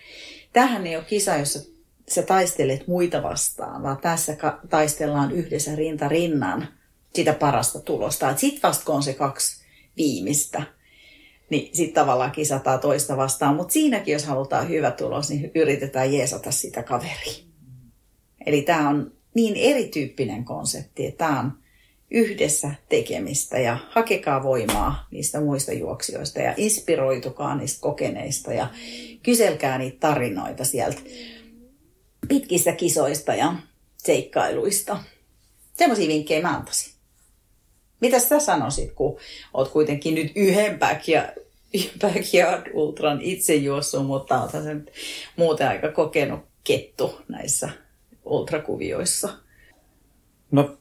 Tähän 0.54 0.88
ei 0.88 0.96
ole 0.96 1.06
kisa, 1.06 1.36
jossa 1.36 1.60
sä 2.10 2.24
taistelet 2.24 2.88
muita 2.88 3.24
vastaan, 3.24 3.84
vaan 3.84 3.98
tässä 3.98 4.38
taistellaan 4.70 5.32
yhdessä 5.32 5.76
rinta 5.76 6.08
rinnan 6.08 6.68
sitä 7.16 7.34
parasta 7.34 7.80
tulosta. 7.80 8.36
Sitten 8.36 8.62
vasta 8.70 8.86
kun 8.86 8.96
on 8.96 9.04
se 9.04 9.14
kaksi 9.14 9.66
viimeistä, 9.98 10.64
niin 11.50 11.76
sitten 11.76 11.94
tavallaan 11.94 12.32
kisataan 12.32 12.80
toista 12.80 13.18
vastaan. 13.18 13.56
Mutta 13.56 13.74
siinäkin, 13.74 14.12
jos 14.12 14.26
halutaan 14.26 14.70
hyvä 14.70 14.92
tulos, 14.92 15.30
niin 15.30 15.52
yritetään 15.56 16.14
jeesata 16.14 16.52
sitä 16.52 16.84
kaveria. 16.84 17.44
Eli 18.46 18.62
tämä 18.62 18.90
on 18.90 19.12
niin 19.34 19.56
erityyppinen 19.56 20.46
konsepti, 20.46 21.06
että 21.06 21.18
tämä 21.18 21.40
on 21.40 21.52
yhdessä 22.12 22.72
tekemistä 22.90 23.60
ja 23.60 23.78
hakekaa 23.90 24.44
voimaa 24.44 25.08
niistä 25.12 25.40
muista 25.40 25.74
juoksijoista 25.74 26.40
ja 26.40 26.54
inspiroitukaa 26.58 27.56
niistä 27.56 27.82
kokeneista 27.82 28.54
ja 28.54 28.68
kyselkää 29.24 29.78
niitä 29.78 29.98
tarinoita 30.00 30.64
sieltä 30.64 31.02
pitkistä 32.28 32.72
kisoista 32.72 33.36
ja 33.36 33.56
seikkailuista. 33.98 35.00
Semmoisia 35.74 36.08
vinkkejä 36.08 36.42
mä 36.42 36.56
antaisin. 36.56 36.97
Mitä 38.00 38.20
sä 38.20 38.40
sanoisit, 38.40 38.92
kun 38.92 39.18
oot 39.54 39.70
kuitenkin 39.70 40.16
nyt 40.16 40.32
yhden 40.36 40.80
backyard, 40.80 41.44
backyard 42.02 42.72
ultran 42.74 43.22
itse 43.22 43.56
juossut, 43.56 44.06
mutta 44.06 44.42
oot 44.42 44.52
sen 44.52 44.86
muuten 45.36 45.68
aika 45.68 45.92
kokenut 45.92 46.40
kettu 46.64 47.22
näissä 47.28 47.70
ultrakuvioissa? 48.26 49.30
No 50.52 50.78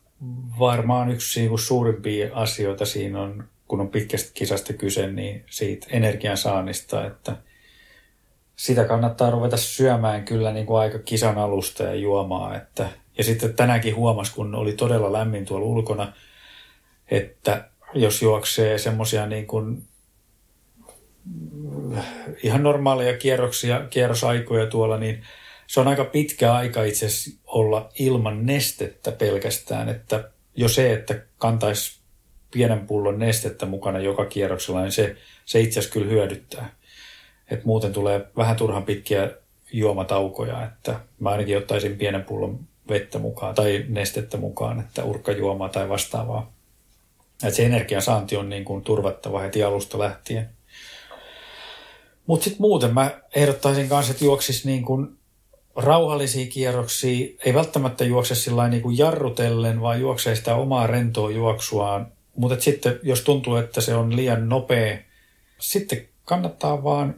varmaan 0.59 1.11
yksi 1.11 1.51
suurimpia 1.65 2.31
asioita 2.35 2.87
siinä 2.87 3.23
on, 3.23 3.45
kun 3.69 3.81
on 3.81 3.89
pitkästä 3.89 4.31
kisasta 4.35 4.73
kyse, 4.73 5.13
niin 5.13 5.45
siitä 5.51 5.87
energian 5.91 6.37
saannista, 6.37 7.07
että 7.07 7.37
sitä 8.57 8.85
kannattaa 8.85 9.31
ruveta 9.31 9.57
syömään 9.57 10.25
kyllä 10.25 10.53
niin 10.53 10.67
kuin 10.67 10.81
aika 10.81 10.99
kisan 10.99 11.39
alusta 11.39 11.83
ja 11.83 11.95
juomaa. 11.95 12.57
Että, 12.57 12.89
ja 13.19 13.25
sitten 13.25 13.55
tänäänkin 13.55 13.97
huomas, 13.97 14.31
kun 14.31 14.55
oli 14.55 14.73
todella 14.73 15.13
lämmin 15.13 15.45
tuolla 15.45 15.67
ulkona, 15.67 16.13
että 17.11 17.69
jos 17.95 18.23
juoksee 18.23 18.79
semmoisia 18.79 19.27
niin 19.27 19.47
kuin 19.47 19.83
ihan 22.43 22.63
normaaleja 22.63 23.17
kierroksia, 23.19 23.87
kierrosaikoja 23.91 24.67
tuolla, 24.67 24.99
niin 24.99 25.23
se 25.67 25.81
on 25.81 25.89
aika 25.89 26.05
pitkä 26.05 26.55
aika 26.55 26.85
itse 26.85 27.07
olla 27.47 27.91
ilman 27.99 28.47
nestettä 28.47 29.13
pelkästään, 29.13 29.89
että 29.89 30.31
jo 30.57 30.69
se, 30.69 30.93
että 30.93 31.23
kantaisi 31.39 32.01
pienen 32.51 32.87
pullon 32.87 33.19
nestettä 33.19 33.67
mukana 33.67 33.99
joka 33.99 34.25
kierroksella, 34.25 34.83
niin 34.83 34.93
se, 34.93 35.17
se 35.45 35.61
itse 35.61 35.79
asiassa 35.81 35.93
kyllä 35.93 36.11
hyödyttää. 36.11 36.77
Et 37.51 37.65
muuten 37.65 37.93
tulee 37.93 38.27
vähän 38.37 38.57
turhan 38.57 38.83
pitkiä 38.83 39.31
juomataukoja, 39.73 40.65
että 40.65 41.01
mä 41.21 41.31
ainakin 41.31 41.59
ottaisin 41.59 41.97
pienen 41.97 42.25
pullon 42.25 42.61
vettä 42.89 43.19
mukaan 43.19 43.55
tai 43.55 43.85
nestettä 43.89 44.37
mukaan, 44.37 44.81
että 44.81 45.05
urkkajuomaa 45.05 45.69
tai 45.69 45.89
vastaavaa. 45.89 46.56
Et 47.45 47.55
se 47.55 47.67
energiansaanti 47.67 48.37
on 48.37 48.49
niin 48.49 48.65
kuin 48.65 48.83
turvattava 48.83 49.41
heti 49.41 49.63
alusta 49.63 49.99
lähtien. 49.99 50.51
Mutta 52.27 52.45
sitten 52.45 52.63
muuten 52.63 52.95
mä 52.95 53.21
ehdottaisin 53.35 53.89
kanssa, 53.89 54.13
että 54.13 54.25
juoksis 54.25 54.65
niin 54.65 54.85
kuin 54.85 55.19
rauhallisia 55.77 56.47
kierroksia, 56.47 57.29
ei 57.45 57.55
välttämättä 57.55 58.05
juokse 58.05 58.35
sillä 58.35 58.69
niin 58.69 58.83
kuin 58.83 58.99
jarrutellen, 58.99 59.81
vaan 59.81 60.01
juoksee 60.01 60.37
sitä 60.37 60.55
omaa 60.55 60.87
rentoa 60.87 61.31
juoksuaan. 61.31 62.13
Mutta 62.37 62.61
sitten 62.61 63.01
jos 63.03 63.21
tuntuu, 63.21 63.57
että 63.57 63.81
se 63.81 63.95
on 63.95 64.17
liian 64.17 64.49
nopea, 64.49 64.99
sitten 65.59 66.09
kannattaa 66.25 66.85
vaan 66.85 67.15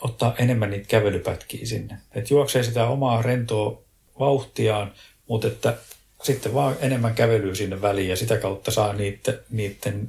ottaa 0.00 0.34
enemmän 0.38 0.70
niitä 0.70 0.88
kävelypätkiä 0.88 1.66
sinne. 1.66 1.98
Että 2.14 2.34
juoksee 2.34 2.62
sitä 2.62 2.86
omaa 2.86 3.22
rentoa 3.22 3.82
vauhtiaan, 4.18 4.92
mutta 5.28 5.48
että 5.48 5.76
sitten 6.24 6.54
vaan 6.54 6.76
enemmän 6.80 7.14
kävelyä 7.14 7.54
sinne 7.54 7.82
väliin 7.82 8.08
ja 8.08 8.16
sitä 8.16 8.36
kautta 8.36 8.70
saa 8.70 8.92
niiden, 8.92 9.38
niiden 9.50 10.08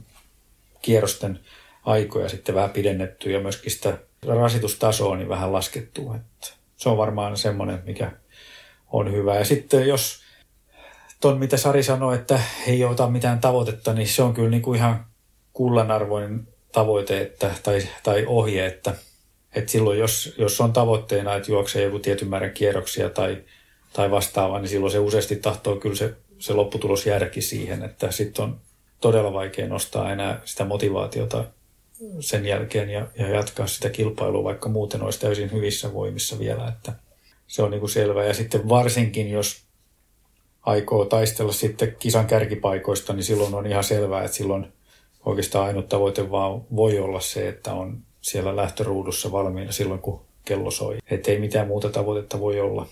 kierrosten 0.81 1.39
aikoja 1.83 2.29
sitten 2.29 2.55
vähän 2.55 2.69
pidennettyä 2.69 3.31
ja 3.31 3.39
myöskin 3.39 3.71
sitä 3.71 3.97
rasitustasoa 4.27 5.15
niin 5.15 5.29
vähän 5.29 5.53
laskettua. 5.53 6.15
Että 6.15 6.47
se 6.77 6.89
on 6.89 6.97
varmaan 6.97 7.37
semmoinen, 7.37 7.83
mikä 7.85 8.11
on 8.91 9.11
hyvä. 9.11 9.35
Ja 9.35 9.45
sitten 9.45 9.87
jos 9.87 10.19
ton, 11.21 11.39
mitä 11.39 11.57
Sari 11.57 11.83
sanoi, 11.83 12.15
että 12.15 12.39
ei 12.67 12.83
ota 12.83 13.07
mitään 13.07 13.39
tavoitetta, 13.39 13.93
niin 13.93 14.07
se 14.07 14.23
on 14.23 14.33
kyllä 14.33 14.49
niin 14.49 14.61
kuin 14.61 14.77
ihan 14.77 15.05
kullanarvoinen 15.53 16.47
tavoite 16.71 17.21
että, 17.21 17.51
tai, 17.63 17.87
tai 18.03 18.25
ohje, 18.27 18.65
että, 18.65 18.93
että 19.55 19.71
silloin 19.71 19.99
jos, 19.99 20.35
jos 20.37 20.61
on 20.61 20.73
tavoitteena, 20.73 21.35
että 21.35 21.51
juoksee 21.51 21.83
joku 21.83 21.99
tietyn 21.99 22.27
määrän 22.27 22.51
kierroksia 22.51 23.09
tai, 23.09 23.43
tai 23.95 24.11
vastaavaa, 24.11 24.59
niin 24.59 24.69
silloin 24.69 24.91
se 24.91 24.99
useasti 24.99 25.35
tahtoo 25.35 25.75
kyllä 25.75 25.95
se, 25.95 26.13
se 26.39 26.53
lopputulos 26.53 27.05
jäädäkin 27.05 27.43
siihen, 27.43 27.83
että 27.83 28.11
sitten 28.11 28.45
on 28.45 28.59
todella 29.01 29.33
vaikea 29.33 29.67
nostaa 29.67 30.11
enää 30.11 30.41
sitä 30.45 30.65
motivaatiota 30.65 31.43
sen 32.19 32.45
jälkeen 32.45 32.89
ja, 32.89 33.07
ja 33.17 33.29
jatkaa 33.29 33.67
sitä 33.67 33.89
kilpailua, 33.89 34.43
vaikka 34.43 34.69
muuten 34.69 35.03
olisi 35.03 35.19
täysin 35.19 35.51
hyvissä 35.51 35.93
voimissa 35.93 36.39
vielä, 36.39 36.67
että 36.67 36.93
se 37.47 37.63
on 37.63 37.71
niin 37.71 37.79
kuin 37.79 37.89
selvä. 37.89 38.23
Ja 38.23 38.33
sitten 38.33 38.69
varsinkin, 38.69 39.29
jos 39.29 39.63
aikoo 40.61 41.05
taistella 41.05 41.51
sitten 41.51 41.95
kisan 41.99 42.27
kärkipaikoista, 42.27 43.13
niin 43.13 43.23
silloin 43.23 43.53
on 43.53 43.67
ihan 43.67 43.83
selvää, 43.83 44.23
että 44.23 44.37
silloin 44.37 44.67
oikeastaan 45.25 45.67
ainut 45.67 45.89
tavoite 45.89 46.31
vaan 46.31 46.61
voi 46.75 46.99
olla 46.99 47.19
se, 47.19 47.47
että 47.47 47.73
on 47.73 47.97
siellä 48.21 48.55
lähtöruudussa 48.55 49.31
valmiina 49.31 49.71
silloin, 49.71 49.99
kun 49.99 50.21
kello 50.45 50.71
soi. 50.71 50.97
Että 51.11 51.31
ei 51.31 51.39
mitään 51.39 51.67
muuta 51.67 51.89
tavoitetta 51.89 52.39
voi 52.39 52.59
olla. 52.59 52.87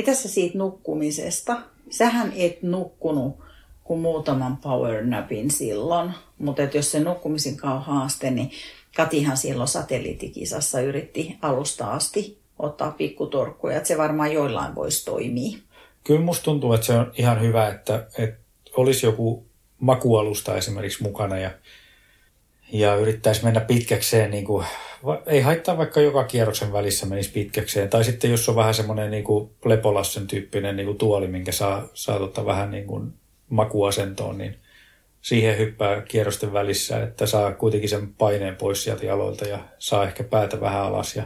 Mitä 0.00 0.14
sä 0.14 0.28
siitä 0.28 0.58
nukkumisesta? 0.58 1.56
Sähän 1.90 2.32
et 2.36 2.62
nukkunut 2.62 3.36
kuin 3.84 4.00
muutaman 4.00 4.56
power 4.56 5.04
napin 5.04 5.50
silloin. 5.50 6.12
Mutta 6.38 6.62
jos 6.62 6.92
se 6.92 7.00
nukkumisen 7.00 7.56
on 7.62 7.82
haaste, 7.82 8.30
niin 8.30 8.50
Katihan 8.96 9.36
silloin 9.36 9.68
satelliittikisassa 9.68 10.80
yritti 10.80 11.38
alusta 11.42 11.86
asti 11.86 12.38
ottaa 12.58 12.90
pikkutorkkuja, 12.90 13.76
että 13.76 13.88
se 13.88 13.98
varmaan 13.98 14.32
joillain 14.32 14.74
voisi 14.74 15.04
toimia. 15.04 15.58
Kyllä 16.04 16.20
musta 16.20 16.44
tuntuu, 16.44 16.72
että 16.72 16.86
se 16.86 16.92
on 16.92 17.12
ihan 17.16 17.40
hyvä, 17.40 17.68
että, 17.68 18.06
että 18.18 18.40
olisi 18.76 19.06
joku 19.06 19.46
makualusta 19.80 20.56
esimerkiksi 20.56 21.02
mukana 21.02 21.38
ja, 21.38 21.50
ja 22.72 22.94
yrittäisi 22.94 23.44
mennä 23.44 23.60
pitkäkseen, 23.60 24.30
niin 24.30 24.44
kuin, 24.44 24.66
ei 25.26 25.40
haittaa 25.40 25.78
vaikka 25.78 26.00
joka 26.00 26.24
kierroksen 26.24 26.72
välissä 26.72 27.06
menisi 27.06 27.30
pitkäkseen. 27.30 27.88
Tai 27.88 28.04
sitten 28.04 28.30
jos 28.30 28.48
on 28.48 28.56
vähän 28.56 28.74
semmoinen 28.74 29.10
niin 29.10 29.24
kuin 29.24 29.50
lepolassen 29.64 30.26
tyyppinen 30.26 30.76
niin 30.76 30.86
kuin 30.86 30.98
tuoli, 30.98 31.26
minkä 31.26 31.52
saa, 31.52 31.88
saa 31.94 32.18
tota 32.18 32.46
vähän 32.46 32.70
niin 32.70 32.86
kuin 32.86 33.12
makuasentoon, 33.48 34.38
niin 34.38 34.56
siihen 35.20 35.58
hyppää 35.58 36.02
kierrosten 36.02 36.52
välissä, 36.52 37.02
että 37.02 37.26
saa 37.26 37.52
kuitenkin 37.52 37.90
sen 37.90 38.14
paineen 38.14 38.56
pois 38.56 38.84
sieltä 38.84 39.06
jaloilta 39.06 39.44
ja 39.44 39.58
saa 39.78 40.04
ehkä 40.04 40.24
päätä 40.24 40.60
vähän 40.60 40.82
alas 40.82 41.16
ja 41.16 41.22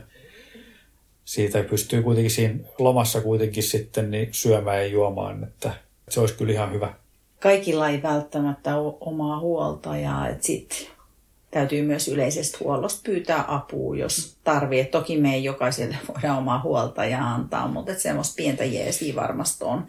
siitä 1.25 1.63
pystyy 1.63 2.03
kuitenkin 2.03 2.31
siinä 2.31 2.59
lomassa 2.79 3.21
kuitenkin 3.21 3.63
sitten 3.63 4.11
niin 4.11 4.29
syömään 4.33 4.79
ja 4.79 4.87
juomaan, 4.87 5.45
että 5.45 5.75
se 6.09 6.21
olisi 6.21 6.35
kyllä 6.35 6.53
ihan 6.53 6.73
hyvä. 6.73 6.95
Kaikilla 7.41 7.89
ei 7.89 8.03
välttämättä 8.03 8.77
ole 8.77 8.95
omaa 9.01 9.41
huolta 9.41 9.97
ja 9.97 10.37
sitten 10.41 10.94
täytyy 11.55 11.83
myös 11.83 12.09
yleisestä 12.09 12.59
huollosta 12.61 13.01
pyytää 13.05 13.45
apua, 13.49 13.97
jos 13.97 14.37
tarvii. 14.45 14.85
toki 14.85 15.17
me 15.17 15.35
ei 15.35 15.45
jokaiselle 15.45 15.97
voida 16.15 16.35
omaa 16.35 16.61
huolta 16.63 17.05
ja 17.05 17.35
antaa, 17.35 17.69
mutta 17.69 17.93
että 17.93 18.03
semmoista 18.03 18.35
pientä 18.37 18.65
jeesiä 18.65 19.15
varmasti 19.15 19.65
on. 19.65 19.87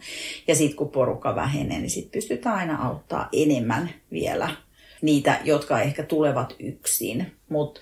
Ja 0.48 0.54
sitten 0.54 0.76
kun 0.76 0.88
porukka 0.88 1.34
vähenee, 1.34 1.78
niin 1.78 1.90
sitten 1.90 2.12
pystytään 2.12 2.56
aina 2.56 2.86
auttaa 2.86 3.28
enemmän 3.32 3.90
vielä 4.12 4.50
niitä, 5.02 5.40
jotka 5.44 5.80
ehkä 5.80 6.02
tulevat 6.02 6.56
yksin. 6.58 7.32
Mutta 7.48 7.80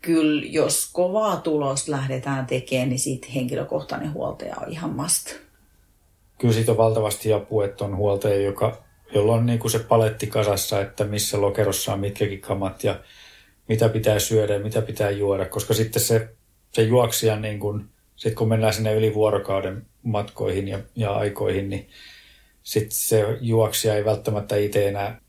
kyllä 0.00 0.42
jos 0.46 0.90
kovaa 0.92 1.36
tulosta 1.36 1.92
lähdetään 1.92 2.46
tekemään, 2.46 2.88
niin 2.88 2.98
sitten 2.98 3.30
henkilökohtainen 3.30 4.12
huoltaja 4.12 4.56
on 4.66 4.72
ihan 4.72 4.90
must. 4.90 5.34
Kyllä 6.38 6.54
siitä 6.54 6.70
on 6.70 6.76
valtavasti 6.76 7.32
apua, 7.32 7.64
että 7.64 7.84
on 7.84 7.96
huoltaja, 7.96 8.36
joka 8.36 8.81
jolla 9.14 9.32
on 9.32 9.46
niin 9.46 9.58
kuin 9.58 9.70
se 9.70 9.78
paletti 9.78 10.26
kasassa, 10.26 10.80
että 10.80 11.04
missä 11.04 11.40
lokerossa 11.40 11.92
on 11.92 12.00
mitkäkin 12.00 12.40
kamat 12.40 12.84
ja 12.84 13.00
mitä 13.68 13.88
pitää 13.88 14.18
syödä 14.18 14.52
ja 14.54 14.60
mitä 14.60 14.82
pitää 14.82 15.10
juoda, 15.10 15.46
koska 15.46 15.74
sitten 15.74 16.02
se, 16.02 16.28
se 16.72 16.82
juoksija, 16.82 17.36
niin 17.36 17.60
kuin, 17.60 17.84
sit 18.16 18.34
kun 18.34 18.48
mennään 18.48 18.74
sinne 18.74 18.94
yli 18.94 19.14
vuorokauden 19.14 19.86
matkoihin 20.02 20.68
ja, 20.68 20.78
ja 20.96 21.12
aikoihin, 21.12 21.70
niin 21.70 21.88
sitten 22.62 22.98
se 22.98 23.38
juoksija 23.40 23.94
ei 23.94 24.04
välttämättä 24.04 24.56
itse 24.56 24.88
enää 24.88 25.20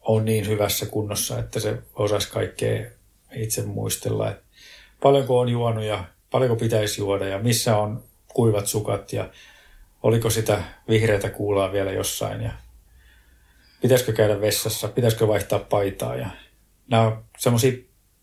ole 0.00 0.22
niin 0.22 0.48
hyvässä 0.48 0.86
kunnossa, 0.86 1.38
että 1.38 1.60
se 1.60 1.78
osaisi 1.94 2.30
kaikkea 2.30 2.90
itse 3.34 3.62
muistella, 3.62 4.30
että 4.30 4.42
paljonko 5.02 5.38
on 5.38 5.48
juonut 5.48 5.84
ja 5.84 6.04
paljonko 6.30 6.56
pitäisi 6.56 7.00
juoda 7.00 7.28
ja 7.28 7.38
missä 7.38 7.76
on 7.76 8.02
kuivat 8.28 8.66
sukat 8.66 9.12
ja 9.12 9.30
oliko 10.02 10.30
sitä 10.30 10.62
vihreätä 10.88 11.30
kuulaa 11.30 11.72
vielä 11.72 11.92
jossain 11.92 12.40
ja 12.42 12.52
pitäisikö 13.80 14.12
käydä 14.12 14.40
vessassa, 14.40 14.88
pitäisikö 14.88 15.28
vaihtaa 15.28 15.58
paitaa? 15.58 16.16
Ja 16.16 16.30
nämä 16.90 17.02
on 17.02 17.24
semmoisia 17.38 17.72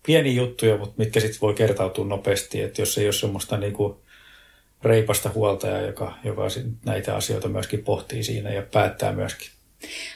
pieniä 0.05 0.33
juttuja, 0.33 0.77
mutta 0.77 0.95
mitkä 0.97 1.19
sitten 1.19 1.41
voi 1.41 1.53
kertautua 1.53 2.05
nopeasti, 2.05 2.61
että 2.61 2.81
jos 2.81 2.97
ei 2.97 3.05
ole 3.05 3.13
semmoista 3.13 3.57
niinku 3.57 4.01
reipasta 4.83 5.31
huoltajaa, 5.35 5.81
joka, 5.81 6.17
joka 6.23 6.43
näitä 6.85 7.15
asioita 7.15 7.49
myöskin 7.49 7.83
pohtii 7.83 8.23
siinä 8.23 8.53
ja 8.53 8.61
päättää 8.61 9.11
myöskin. 9.11 9.47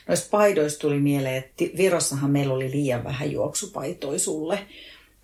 Noista 0.07 0.27
paidoista 0.31 0.79
tuli 0.79 0.99
mieleen, 0.99 1.35
että 1.35 1.65
Virossahan 1.77 2.31
meillä 2.31 2.53
oli 2.53 2.71
liian 2.71 3.03
vähän 3.03 3.31
juoksupaitoja 3.31 4.19
sulle, 4.19 4.59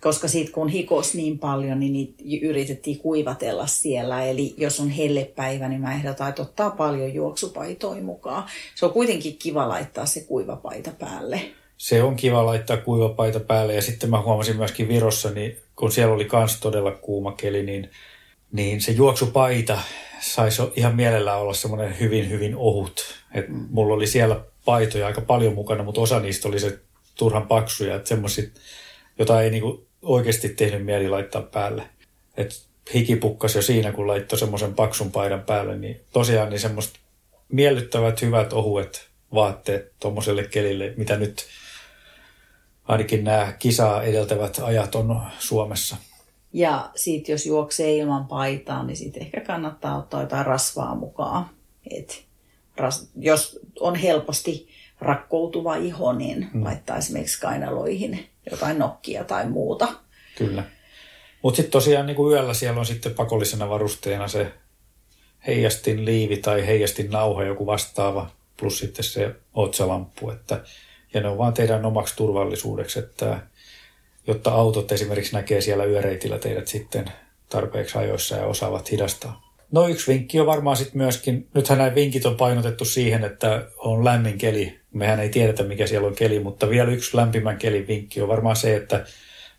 koska 0.00 0.28
siitä 0.28 0.52
kun 0.52 0.68
hikos 0.68 1.14
niin 1.14 1.38
paljon, 1.38 1.80
niin 1.80 1.92
niitä 1.92 2.46
yritettiin 2.46 2.98
kuivatella 2.98 3.66
siellä. 3.66 4.24
Eli 4.24 4.54
jos 4.56 4.80
on 4.80 4.88
hellepäivä, 4.88 5.68
niin 5.68 5.80
mä 5.80 5.94
ehdotan, 5.94 6.28
että 6.28 6.42
ottaa 6.42 6.70
paljon 6.70 7.14
juoksupaitoja 7.14 8.02
mukaan. 8.02 8.44
Se 8.74 8.86
on 8.86 8.92
kuitenkin 8.92 9.36
kiva 9.36 9.68
laittaa 9.68 10.06
se 10.06 10.20
kuivapaita 10.20 10.90
päälle. 10.98 11.40
Se 11.76 12.02
on 12.02 12.16
kiva 12.16 12.46
laittaa 12.46 12.76
kuivapaita 12.76 13.40
päälle 13.40 13.74
ja 13.74 13.82
sitten 13.82 14.10
mä 14.10 14.22
huomasin 14.22 14.56
myöskin 14.56 14.88
Virossa, 14.88 15.30
niin 15.30 15.56
kun 15.76 15.92
siellä 15.92 16.14
oli 16.14 16.24
kans 16.24 16.60
todella 16.60 16.92
kuuma 16.92 17.32
keli, 17.32 17.62
niin, 17.62 17.90
niin 18.52 18.80
se 18.80 18.92
juoksupaita 18.92 19.78
saisi 20.20 20.62
ihan 20.76 20.96
mielellään 20.96 21.40
olla 21.40 21.54
semmoinen 21.54 22.00
hyvin, 22.00 22.30
hyvin 22.30 22.56
ohut. 22.56 23.04
Et 23.34 23.48
mm. 23.48 23.66
Mulla 23.70 23.94
oli 23.94 24.06
siellä 24.06 24.40
paitoja 24.64 25.06
aika 25.06 25.20
paljon 25.20 25.54
mukana, 25.54 25.82
mutta 25.82 26.00
osa 26.00 26.20
niistä 26.20 26.48
oli 26.48 26.60
se 26.60 26.78
turhan 27.14 27.48
paksuja, 27.48 27.96
että 27.96 28.08
semmoiset, 28.08 28.52
jota 29.18 29.42
ei 29.42 29.50
niinku 29.50 29.85
oikeasti 30.06 30.48
tehnyt 30.48 30.84
mieli 30.84 31.08
laittaa 31.08 31.42
päälle. 31.42 31.82
Et 32.36 32.66
hiki 32.94 33.20
jo 33.54 33.62
siinä, 33.62 33.92
kun 33.92 34.06
laittoi 34.06 34.38
semmoisen 34.38 34.74
paksun 34.74 35.12
paidan 35.12 35.42
päälle, 35.42 35.78
niin 35.78 36.00
tosiaan 36.12 36.50
niin 36.50 36.60
semmoista 36.60 36.98
miellyttävät, 37.48 38.22
hyvät, 38.22 38.52
ohuet 38.52 39.08
vaatteet 39.34 39.92
tuommoiselle 40.00 40.44
kelille, 40.44 40.94
mitä 40.96 41.16
nyt 41.16 41.46
ainakin 42.84 43.24
nämä 43.24 43.52
kisaa 43.58 44.02
edeltävät 44.02 44.58
ajat 44.62 44.94
on 44.94 45.22
Suomessa. 45.38 45.96
Ja 46.52 46.90
sitten 46.94 47.32
jos 47.32 47.46
juoksee 47.46 47.96
ilman 47.96 48.26
paitaa, 48.26 48.84
niin 48.84 48.96
sitten 48.96 49.22
ehkä 49.22 49.40
kannattaa 49.40 49.98
ottaa 49.98 50.20
jotain 50.20 50.46
rasvaa 50.46 50.94
mukaan. 50.94 51.50
Et 51.90 52.24
ras, 52.76 53.10
jos 53.16 53.58
on 53.80 53.94
helposti 53.94 54.68
rakkoutuva 55.00 55.76
iho, 55.76 56.12
niin 56.12 56.50
hmm. 56.52 56.64
laittaa 56.64 56.96
esimerkiksi 56.96 57.40
kainaloihin 57.40 58.26
jotain 58.50 58.78
nokkia 58.78 59.24
tai 59.24 59.48
muuta. 59.48 59.88
Kyllä. 60.38 60.64
Mutta 61.42 61.56
sitten 61.56 61.72
tosiaan 61.72 62.06
niin 62.06 62.16
kuin 62.16 62.32
yöllä 62.32 62.54
siellä 62.54 62.80
on 62.80 62.86
sitten 62.86 63.14
pakollisena 63.14 63.68
varusteena 63.68 64.28
se 64.28 64.52
heijastin 65.46 66.04
liivi 66.04 66.36
tai 66.36 66.66
heijastin 66.66 67.10
nauha, 67.10 67.44
joku 67.44 67.66
vastaava, 67.66 68.30
plus 68.56 68.78
sitten 68.78 69.04
se 69.04 69.34
otsalamppu. 69.54 70.30
Että, 70.30 70.60
ja 71.14 71.20
ne 71.20 71.28
on 71.28 71.38
vaan 71.38 71.54
teidän 71.54 71.84
omaksi 71.84 72.16
turvallisuudeksi, 72.16 72.98
että 72.98 73.40
jotta 74.26 74.50
autot 74.50 74.92
esimerkiksi 74.92 75.32
näkee 75.32 75.60
siellä 75.60 75.84
yöreitillä 75.84 76.38
teidät 76.38 76.68
sitten 76.68 77.12
tarpeeksi 77.48 77.98
ajoissa 77.98 78.36
ja 78.36 78.46
osaavat 78.46 78.90
hidastaa. 78.90 79.45
No 79.72 79.88
yksi 79.88 80.12
vinkki 80.12 80.40
on 80.40 80.46
varmaan 80.46 80.76
sitten 80.76 80.98
myöskin, 80.98 81.48
nythän 81.54 81.78
nämä 81.78 81.94
vinkit 81.94 82.26
on 82.26 82.36
painotettu 82.36 82.84
siihen, 82.84 83.24
että 83.24 83.66
on 83.76 84.04
lämmin 84.04 84.38
keli. 84.38 84.80
Mehän 84.92 85.20
ei 85.20 85.28
tiedetä, 85.28 85.62
mikä 85.62 85.86
siellä 85.86 86.08
on 86.08 86.14
keli, 86.14 86.40
mutta 86.40 86.70
vielä 86.70 86.90
yksi 86.90 87.16
lämpimän 87.16 87.58
kelin 87.58 87.86
vinkki 87.86 88.22
on 88.22 88.28
varmaan 88.28 88.56
se, 88.56 88.76
että 88.76 89.04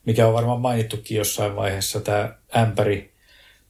mikä 0.05 0.27
on 0.27 0.33
varmaan 0.33 0.61
mainittukin 0.61 1.17
jossain 1.17 1.55
vaiheessa, 1.55 2.01
tämä 2.01 2.35
ämpäri 2.57 3.13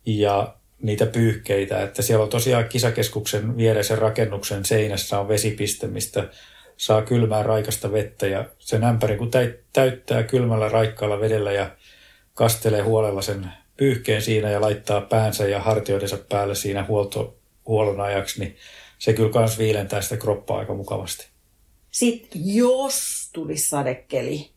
ja 0.06 0.56
niitä 0.82 1.06
pyyhkeitä. 1.06 1.84
Että 1.84 2.02
siellä 2.02 2.24
on 2.24 2.30
tosiaan 2.30 2.70
kisakeskuksen 2.70 3.58
viereisen 3.58 3.98
rakennuksen 3.98 4.66
seinässä 4.66 5.20
on 5.20 5.28
vesipiste, 5.28 5.88
mistä 5.88 6.30
saa 6.78 7.02
kylmää 7.02 7.44
raikasta 7.44 7.92
vettä 7.92 8.28
ja 8.28 8.46
sen 8.60 8.84
ämpärin 8.84 9.18
kun 9.18 9.32
täyttää 9.74 10.24
kylmällä 10.24 10.70
raikkaalla 10.70 11.20
vedellä 11.20 11.52
ja 11.52 11.70
kastelee 12.34 12.82
huolella 12.82 13.22
sen 13.22 13.52
pyyhkeen 13.78 14.22
siinä 14.22 14.50
ja 14.50 14.62
laittaa 14.62 15.02
päänsä 15.02 15.48
ja 15.48 15.60
hartioidensa 15.60 16.18
päälle 16.30 16.56
siinä 16.56 16.86
huolto, 16.88 17.38
huollon 17.68 18.02
ajaksi, 18.02 18.40
niin 18.40 18.56
se 19.00 19.14
kyllä 19.14 19.30
kans 19.32 19.58
viilentää 19.58 20.02
sitä 20.02 20.18
kroppaa 20.18 20.60
aika 20.60 20.74
mukavasti. 20.74 21.28
Sitten 21.92 22.42
jos 22.56 23.30
tulisi 23.34 23.70
sadekeli, 23.70 24.50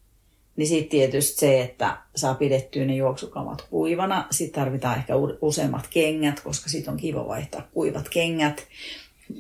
niin 0.57 0.69
sitten 0.69 0.89
tietysti 0.91 1.41
se, 1.41 1.61
että 1.61 1.97
saa 2.17 2.35
pidettyä 2.35 2.85
ne 2.85 2.97
juoksukamat 2.97 3.63
kuivana. 3.71 4.27
Sitten 4.31 4.61
tarvitaan 4.61 4.99
ehkä 4.99 5.13
useammat 5.41 5.87
kengät, 5.91 6.41
koska 6.41 6.69
sitten 6.69 6.93
on 6.93 6.97
kiva 6.97 7.29
vaihtaa 7.29 7.69
kuivat 7.73 8.09
kengät. 8.09 8.67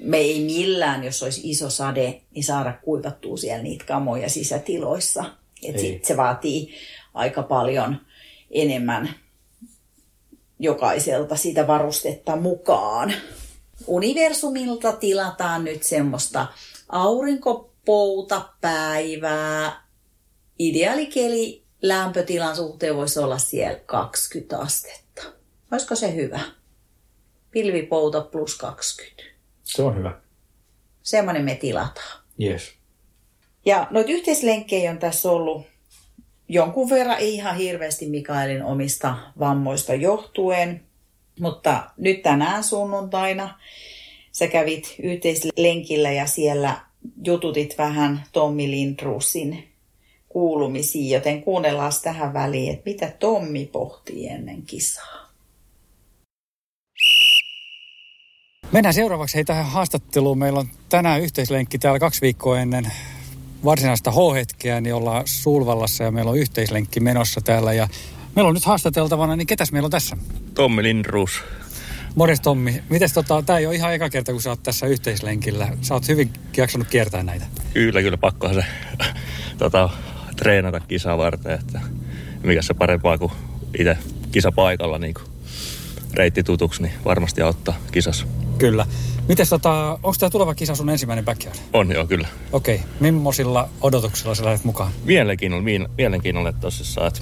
Me 0.02 0.16
ei 0.16 0.44
millään, 0.44 1.04
jos 1.04 1.22
olisi 1.22 1.50
iso 1.50 1.70
sade, 1.70 2.20
niin 2.34 2.44
saada 2.44 2.72
kuivattua 2.72 3.36
siellä 3.36 3.62
niitä 3.62 3.84
kamoja 3.84 4.28
sisätiloissa. 4.28 5.24
Sitten 5.60 6.06
se 6.06 6.16
vaatii 6.16 6.74
aika 7.14 7.42
paljon 7.42 7.96
enemmän 8.50 9.14
jokaiselta 10.60 11.36
sitä 11.36 11.66
varustetta 11.66 12.36
mukaan. 12.36 13.12
Universumilta 13.86 14.92
tilataan 14.92 15.64
nyt 15.64 15.82
semmoista 15.82 16.46
aurinkopoutapäivää. 16.88 19.82
Ideaalikeli 20.58 21.64
lämpötilan 21.82 22.56
suhteen 22.56 22.96
voisi 22.96 23.18
olla 23.18 23.38
siellä 23.38 23.80
20 23.86 24.58
astetta. 24.58 25.22
Olisiko 25.72 25.94
se 25.94 26.14
hyvä? 26.14 26.40
Pilvipouta 27.50 28.20
plus 28.20 28.58
20. 28.58 29.22
Se 29.64 29.82
on 29.82 29.96
hyvä. 29.96 30.20
Semmoinen 31.02 31.44
me 31.44 31.54
tilataan. 31.54 32.20
Yes. 32.42 32.72
Ja 33.66 33.86
noita 33.90 34.10
yhteislenkkejä 34.10 34.90
on 34.90 34.98
tässä 34.98 35.30
ollut 35.30 35.66
jonkun 36.52 36.90
verran 36.90 37.18
ihan 37.20 37.56
hirveästi 37.56 38.06
Mikaelin 38.06 38.64
omista 38.64 39.16
vammoista 39.38 39.94
johtuen. 39.94 40.80
Mutta 41.40 41.90
nyt 41.96 42.22
tänään 42.22 42.64
sunnuntaina 42.64 43.58
sä 44.32 44.48
kävit 44.48 44.94
yhteislenkillä 45.02 46.12
ja 46.12 46.26
siellä 46.26 46.80
jututit 47.24 47.78
vähän 47.78 48.22
Tommi 48.32 48.70
Lindrusin 48.70 49.68
kuulumisiin, 50.28 51.10
joten 51.10 51.42
kuunnellaan 51.42 51.92
tähän 52.02 52.34
väliin, 52.34 52.72
että 52.72 52.90
mitä 52.90 53.12
Tommi 53.18 53.66
pohtii 53.66 54.28
ennen 54.28 54.62
kisaa. 54.62 55.30
Mennään 58.72 58.94
seuraavaksi 58.94 59.34
hei 59.34 59.44
tähän 59.44 59.66
haastatteluun. 59.66 60.38
Meillä 60.38 60.60
on 60.60 60.68
tänään 60.88 61.20
yhteislenkki 61.20 61.78
täällä 61.78 61.98
kaksi 61.98 62.20
viikkoa 62.20 62.60
ennen 62.60 62.92
varsinaista 63.64 64.10
H-hetkeä, 64.10 64.80
niin 64.80 64.94
ollaan 64.94 65.22
Sulvallassa 65.26 66.04
ja 66.04 66.10
meillä 66.10 66.30
on 66.30 66.38
yhteislenkki 66.38 67.00
menossa 67.00 67.40
täällä. 67.40 67.72
Ja 67.72 67.88
meillä 68.36 68.48
on 68.48 68.54
nyt 68.54 68.64
haastateltavana, 68.64 69.36
niin 69.36 69.46
ketäs 69.46 69.72
meillä 69.72 69.86
on 69.86 69.90
tässä? 69.90 70.16
Tommi 70.54 70.82
Lindruus. 70.82 71.42
Morjes 72.14 72.40
Tommi. 72.40 72.82
Mites 72.88 73.12
tota, 73.12 73.42
tää 73.42 73.58
ei 73.58 73.66
ole 73.66 73.74
ihan 73.74 73.94
eka 73.94 74.10
kerta, 74.10 74.32
kun 74.32 74.42
sä 74.42 74.50
oot 74.50 74.62
tässä 74.62 74.86
yhteislenkillä. 74.86 75.68
Sä 75.82 75.94
oot 75.94 76.08
hyvin 76.08 76.32
jaksanut 76.56 76.88
kiertää 76.88 77.22
näitä. 77.22 77.46
Kyllä, 77.74 78.02
kyllä. 78.02 78.16
Pakkohan 78.16 78.54
se 78.54 78.64
tota, 79.58 79.90
treenata 80.36 80.80
kisaa 80.80 81.18
varten, 81.18 81.52
että 81.52 81.80
mikä 82.42 82.62
se 82.62 82.74
parempaa 82.74 83.18
kuin 83.18 83.32
itse 83.78 83.98
kisapaikalla 84.32 84.98
niin 84.98 85.14
kuin 85.14 85.26
reitti 86.14 86.42
tutuksi, 86.42 86.82
niin 86.82 86.92
varmasti 87.04 87.42
auttaa 87.42 87.76
kisassa. 87.92 88.26
Kyllä. 88.58 88.86
Miten 89.30 89.48
tota, 89.48 89.90
onko 89.92 90.14
tämä 90.20 90.30
tuleva 90.30 90.54
kisa 90.54 90.74
sun 90.74 90.90
ensimmäinen 90.90 91.24
backyard? 91.24 91.56
On 91.72 91.92
joo, 91.92 92.06
kyllä. 92.06 92.28
Okei. 92.52 92.74
Okay. 92.74 92.88
Mimmoisilla 93.00 93.68
odotuksilla 93.80 94.34
sä 94.34 94.44
lähdet 94.44 94.64
mukaan? 94.64 94.92
Mielenkiinnolla, 95.04 95.64
mielenkiinnolla 95.98 96.52
tosissaan, 96.52 97.08
että 97.08 97.20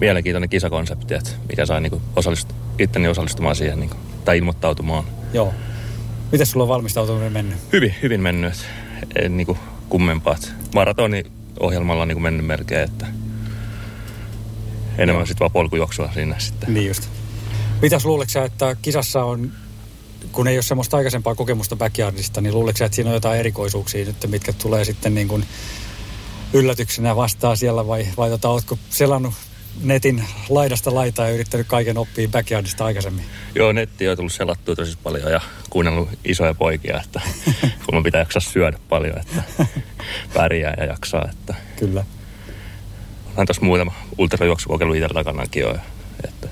mielenkiintoinen 0.00 0.48
kisakonsepti, 0.48 1.14
että 1.14 1.30
mikä 1.48 1.66
sai 1.66 1.80
niinku 1.80 2.02
osallist, 2.16 2.52
itteni 2.78 3.08
osallistumaan 3.08 3.56
siihen 3.56 3.80
niinku, 3.80 3.96
tai 4.24 4.38
ilmoittautumaan. 4.38 5.04
Joo. 5.32 5.54
Miten 6.32 6.46
sulla 6.46 6.62
on 6.62 6.68
valmistautuminen 6.68 7.32
mennyt? 7.32 7.58
Hyvin, 7.72 7.94
hyvin 8.02 8.20
mennyt. 8.20 8.54
Ei 9.16 9.28
niinku 9.28 9.58
kummempaa. 9.88 10.36
Maratoni 10.74 11.24
ohjelmalla 11.60 12.02
on 12.02 12.08
niinku 12.08 12.22
mennyt 12.22 12.46
melkein, 12.46 12.84
että 12.84 13.06
enemmän 14.98 15.26
sitten 15.26 15.40
vaan 15.40 15.52
polkujuoksua 15.52 16.10
siinä 16.14 16.38
sitten. 16.38 16.74
Niin 16.74 16.88
just. 16.88 17.08
Mitäs 17.82 18.04
luuletko 18.04 18.40
että 18.40 18.76
kisassa 18.82 19.24
on 19.24 19.52
kun 20.32 20.48
ei 20.48 20.56
ole 20.56 20.62
semmoista 20.62 20.96
aikaisempaa 20.96 21.34
kokemusta 21.34 21.76
backyardista, 21.76 22.40
niin 22.40 22.54
luuletko 22.54 22.84
että 22.84 22.96
siinä 22.96 23.10
on 23.10 23.14
jotain 23.14 23.40
erikoisuuksia 23.40 24.04
nyt, 24.04 24.16
mitkä 24.26 24.52
tulee 24.52 24.84
sitten 24.84 25.14
niin 25.14 25.28
kuin 25.28 25.44
yllätyksenä 26.52 27.16
vastaan 27.16 27.56
siellä 27.56 27.86
vai, 27.86 28.06
vai 28.16 28.30
tota, 28.30 28.48
ootko 28.48 28.78
selannut 28.90 29.34
netin 29.82 30.24
laidasta 30.48 30.94
laitaa 30.94 31.26
ja 31.26 31.34
yrittänyt 31.34 31.66
kaiken 31.66 31.98
oppia 31.98 32.28
backyardista 32.28 32.84
aikaisemmin? 32.84 33.24
Joo, 33.54 33.72
netti 33.72 34.08
on 34.08 34.16
tullut 34.16 34.32
selattua 34.32 34.74
tosi 34.76 34.98
paljon 35.02 35.32
ja 35.32 35.40
kuunnellut 35.70 36.08
isoja 36.24 36.54
poikia, 36.54 37.00
että 37.04 37.20
kun 37.86 38.02
pitää 38.02 38.20
jaksaa 38.20 38.40
syödä 38.40 38.78
paljon, 38.88 39.18
että 39.18 39.42
pärjää 40.34 40.74
ja 40.78 40.84
jaksaa. 40.84 41.28
Että 41.30 41.54
Kyllä. 41.78 42.04
onhan 43.30 43.46
tuossa 43.46 43.64
muutama 43.64 43.94
ultrajuoksukokeilu 44.18 44.94
itsellä 44.94 45.14
takanakin 45.14 45.60
jo. 45.60 45.76
Että, 46.24 46.48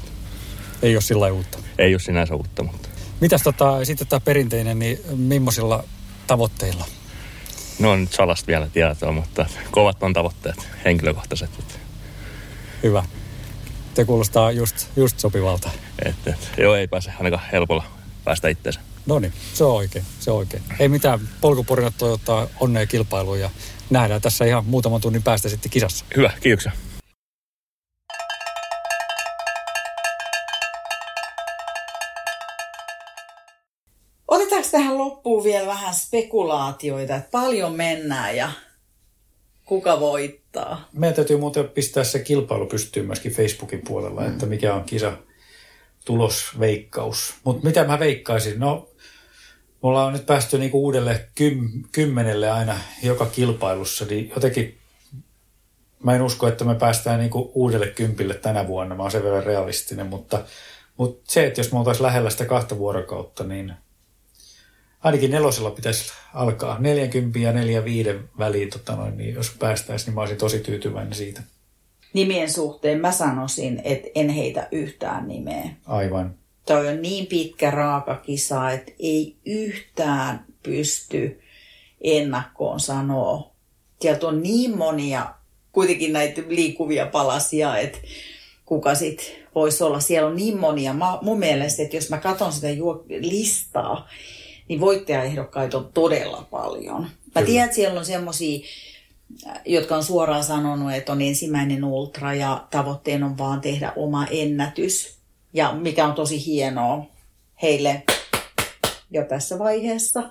Ei 0.82 0.96
ole 0.96 1.02
sillä 1.02 1.32
uutta. 1.32 1.58
ei 1.78 1.94
ole 1.94 2.00
sinänsä 2.00 2.34
uutta, 2.34 2.62
mutta 2.62 2.88
Mitäs 3.20 3.42
tota, 3.42 3.84
sitten 3.84 4.06
tämä 4.06 4.20
perinteinen, 4.20 4.78
niin 4.78 5.00
millaisilla 5.16 5.84
tavoitteilla? 6.26 6.84
no 7.80 7.90
on 7.90 8.00
nyt 8.00 8.12
salasta 8.12 8.46
vielä 8.46 8.68
tietoa, 8.72 9.12
mutta 9.12 9.46
kovat 9.70 10.02
on 10.02 10.12
tavoitteet, 10.12 10.68
henkilökohtaiset. 10.84 11.50
Hyvä. 12.82 13.04
Te 13.94 14.04
kuulostaa 14.04 14.50
just, 14.52 14.86
just 14.96 15.18
sopivalta. 15.18 15.70
että, 16.04 16.30
että, 16.30 16.62
joo, 16.62 16.74
ei 16.74 16.88
pääse 16.88 17.12
ainakaan 17.18 17.42
helpolla 17.52 17.84
päästä 18.24 18.48
itseensä. 18.48 18.80
No 19.06 19.18
niin, 19.18 19.32
se 19.54 19.64
on 19.64 19.72
oikein, 19.76 20.04
se 20.20 20.30
on 20.30 20.36
oikein. 20.36 20.62
Ei 20.78 20.88
mitään, 20.88 21.20
polkuporinat 21.40 21.94
toivottaa 21.98 22.46
onnea 22.60 22.86
kilpailuun 22.86 23.40
ja 23.40 23.50
nähdään 23.90 24.20
tässä 24.20 24.44
ihan 24.44 24.64
muutaman 24.64 25.00
tunnin 25.00 25.22
päästä 25.22 25.48
sitten 25.48 25.70
kisassa. 25.70 26.04
Hyvä, 26.16 26.30
kiitoksia. 26.40 26.72
Tähän 34.70 34.98
loppuun 34.98 35.44
vielä 35.44 35.66
vähän 35.66 35.94
spekulaatioita, 35.94 37.16
että 37.16 37.30
paljon 37.30 37.72
mennään 37.72 38.36
ja 38.36 38.52
kuka 39.64 40.00
voittaa? 40.00 40.88
Meidän 40.92 41.16
täytyy 41.16 41.36
muuten 41.36 41.68
pistää 41.68 42.04
se 42.04 42.18
kilpailu 42.18 42.66
pystyyn 42.66 43.06
myöskin 43.06 43.32
Facebookin 43.32 43.82
puolella, 43.84 44.26
että 44.26 44.46
mikä 44.46 44.74
on 44.74 44.84
kisa 44.84 45.12
tulosveikkaus. 46.04 47.34
Mutta 47.44 47.66
mitä 47.66 47.84
mä 47.84 47.98
veikkaisin? 47.98 48.60
No, 48.60 48.88
me 49.82 49.88
ollaan 49.88 50.12
nyt 50.12 50.26
päästy 50.26 50.58
niinku 50.58 50.84
uudelle 50.84 51.28
kym, 51.34 51.68
kymmenelle 51.92 52.50
aina 52.50 52.78
joka 53.02 53.26
kilpailussa, 53.26 54.04
niin 54.04 54.30
jotenkin 54.34 54.78
mä 56.02 56.14
en 56.14 56.22
usko, 56.22 56.48
että 56.48 56.64
me 56.64 56.74
päästään 56.74 57.20
niinku 57.20 57.52
uudelle 57.54 57.86
kympille 57.86 58.34
tänä 58.34 58.66
vuonna. 58.66 58.94
Mä 58.94 59.02
oon 59.02 59.10
sen 59.10 59.24
verran 59.24 59.44
realistinen, 59.44 60.06
mutta, 60.06 60.44
mutta 60.96 61.32
se, 61.32 61.46
että 61.46 61.60
jos 61.60 61.72
me 61.72 61.78
oltaisiin 61.78 62.06
lähellä 62.06 62.30
sitä 62.30 62.44
kahta 62.44 62.78
vuorokautta, 62.78 63.44
niin 63.44 63.72
ainakin 65.00 65.30
nelosella 65.30 65.70
pitäisi 65.70 66.12
alkaa 66.34 66.78
40 66.78 67.38
ja 67.38 67.52
45 67.52 68.10
väliin, 68.38 68.70
tota 68.70 68.96
noin, 68.96 69.16
niin 69.16 69.34
jos 69.34 69.50
päästäisiin, 69.58 70.06
niin 70.06 70.14
mä 70.14 70.20
olisin 70.20 70.38
tosi 70.38 70.58
tyytyväinen 70.58 71.14
siitä. 71.14 71.42
Nimien 72.12 72.50
suhteen 72.50 73.00
mä 73.00 73.12
sanoisin, 73.12 73.80
että 73.84 74.08
en 74.14 74.28
heitä 74.28 74.68
yhtään 74.72 75.28
nimeä. 75.28 75.70
Aivan. 75.86 76.34
Toi 76.66 76.88
on 76.88 77.02
niin 77.02 77.26
pitkä 77.26 77.70
raaka 77.70 78.16
kisa, 78.16 78.70
että 78.70 78.92
ei 78.98 79.36
yhtään 79.46 80.44
pysty 80.62 81.40
ennakkoon 82.00 82.80
sanoa. 82.80 83.50
Sieltä 84.00 84.26
on 84.26 84.42
niin 84.42 84.76
monia 84.78 85.34
kuitenkin 85.72 86.12
näitä 86.12 86.42
liikkuvia 86.48 87.06
palasia, 87.06 87.78
että 87.78 87.98
kuka 88.64 88.94
sitten 88.94 89.26
voisi 89.54 89.84
olla. 89.84 90.00
Siellä 90.00 90.28
on 90.28 90.36
niin 90.36 90.58
monia. 90.58 90.92
Mä, 90.92 91.18
mun 91.22 91.38
mielestä, 91.38 91.82
että 91.82 91.96
jos 91.96 92.10
mä 92.10 92.18
katson 92.18 92.52
sitä 92.52 92.66
juo- 92.70 93.04
listaa, 93.08 94.08
niin 94.70 94.80
voittajaehdokkaita 94.80 95.78
on 95.78 95.90
todella 95.94 96.46
paljon. 96.50 97.06
Mä 97.34 97.42
tiedän, 97.42 97.64
että 97.64 97.74
siellä 97.74 97.98
on 97.98 98.04
semmoisia, 98.04 98.66
jotka 99.64 99.96
on 99.96 100.04
suoraan 100.04 100.44
sanonut, 100.44 100.92
että 100.92 101.12
on 101.12 101.22
ensimmäinen 101.22 101.84
ultra 101.84 102.34
ja 102.34 102.66
tavoitteena 102.70 103.26
on 103.26 103.38
vaan 103.38 103.60
tehdä 103.60 103.92
oma 103.96 104.26
ennätys. 104.30 105.18
Ja 105.52 105.72
mikä 105.72 106.06
on 106.06 106.14
tosi 106.14 106.46
hienoa 106.46 107.06
heille 107.62 108.02
jo 109.10 109.24
tässä 109.24 109.58
vaiheessa. 109.58 110.30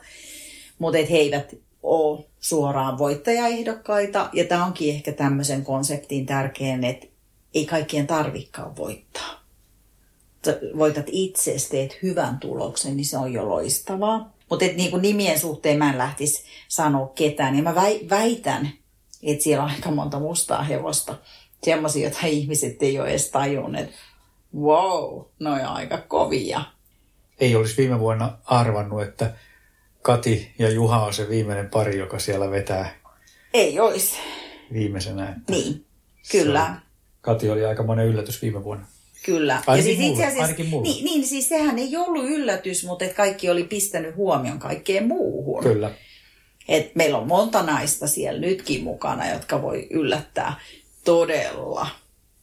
Mutta 0.77 0.97
he 0.97 1.17
eivät 1.17 1.55
ole 1.83 2.25
suoraan 2.39 2.97
voittajaehdokkaita. 2.97 4.29
Ja 4.33 4.45
tämä 4.45 4.65
onkin 4.65 4.95
ehkä 4.95 5.11
tämmöisen 5.11 5.63
konseptin 5.63 6.25
tärkein, 6.25 6.83
että 6.83 7.07
ei 7.53 7.65
kaikkien 7.65 8.07
tarvikaan 8.07 8.77
voittaa. 8.77 9.38
Voitat 10.77 11.05
itse, 11.11 11.55
teet 11.71 11.97
hyvän 12.03 12.39
tuloksen, 12.39 12.97
niin 12.97 13.05
se 13.05 13.17
on 13.17 13.33
jo 13.33 13.49
loistavaa. 13.49 14.33
Mutta 14.49 14.65
niinku 14.65 14.97
nimien 14.97 15.39
suhteen 15.39 15.77
mä 15.77 15.89
en 15.91 15.97
lähtisi 15.97 16.43
sanoa 16.67 17.07
ketään. 17.15 17.55
Ja 17.57 17.63
mä 17.63 17.75
väi- 17.75 18.09
väitän, 18.09 18.69
että 19.23 19.43
siellä 19.43 19.63
on 19.63 19.69
aika 19.71 19.91
monta 19.91 20.19
mustaa 20.19 20.63
hevosta. 20.63 21.15
Semmoisia, 21.63 22.03
joita 22.03 22.27
ihmiset 22.27 22.83
ei 22.83 22.99
ole 22.99 23.09
edes 23.09 23.31
tajunneet. 23.31 23.89
Wow, 24.55 25.21
ne 25.39 25.49
on 25.49 25.61
aika 25.61 25.97
kovia. 25.97 26.61
Ei 27.39 27.55
olisi 27.55 27.77
viime 27.77 27.99
vuonna 27.99 28.37
arvannut, 28.45 29.01
että 29.01 29.33
Kati 30.01 30.51
ja 30.59 30.69
Juha 30.69 31.05
on 31.05 31.13
se 31.13 31.29
viimeinen 31.29 31.69
pari, 31.69 31.97
joka 31.97 32.19
siellä 32.19 32.51
vetää 32.51 32.95
Ei 33.53 33.79
olisi. 33.79 34.17
viimeisenä. 34.73 35.29
Että 35.29 35.51
Niin, 35.53 35.85
kyllä. 36.31 36.75
Kati 37.21 37.49
oli 37.49 37.65
aika 37.65 37.83
monen 37.83 38.07
yllätys 38.07 38.41
viime 38.41 38.63
vuonna. 38.63 38.85
Kyllä. 39.23 39.63
Ainakin 39.67 40.01
mulle, 40.01 40.25
ainakin 40.25 40.65
mulle. 40.69 40.87
niin, 40.87 41.05
niin, 41.05 41.27
siis 41.27 41.49
sehän 41.49 41.79
ei 41.79 41.97
ollut 41.97 42.25
yllätys, 42.25 42.83
mutta 42.83 43.05
et 43.05 43.13
kaikki 43.13 43.49
oli 43.49 43.63
pistänyt 43.63 44.15
huomion 44.15 44.59
kaikkeen 44.59 45.07
muuhun. 45.07 45.63
Kyllä. 45.63 45.91
Et 46.67 46.95
meillä 46.95 47.17
on 47.17 47.27
monta 47.27 47.63
naista 47.63 48.07
siellä 48.07 48.39
nytkin 48.39 48.83
mukana, 48.83 49.29
jotka 49.29 49.61
voi 49.61 49.87
yllättää 49.89 50.59
todella. 51.05 51.87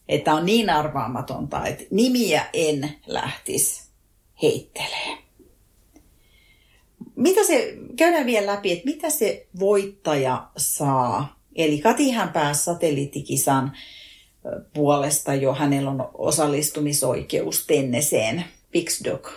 Että 0.09 0.35
on 0.35 0.47
niin 0.47 0.71
arvaamatonta, 0.71 1.67
että 1.67 1.85
nimiä 1.91 2.47
en 2.53 2.91
lähtisi 3.07 3.83
heittelee. 4.43 5.19
Mitä 7.17 7.45
se, 7.45 7.75
käydään 7.97 8.27
vielä 8.27 8.53
läpi, 8.53 8.73
että 8.73 8.85
mitä 8.85 9.11
se 9.11 9.47
voittaja 9.61 10.49
saa. 10.57 11.41
Eli 11.57 11.79
Katihan 11.79 12.33
pääsi 12.33 12.65
satelliittikisan 12.65 13.73
puolesta 14.75 15.35
jo, 15.35 15.55
hänellä 15.55 15.91
on 15.91 16.11
osallistumisoikeus 16.15 17.67
Tenneseen 17.67 18.45
Pixdog 18.71 19.29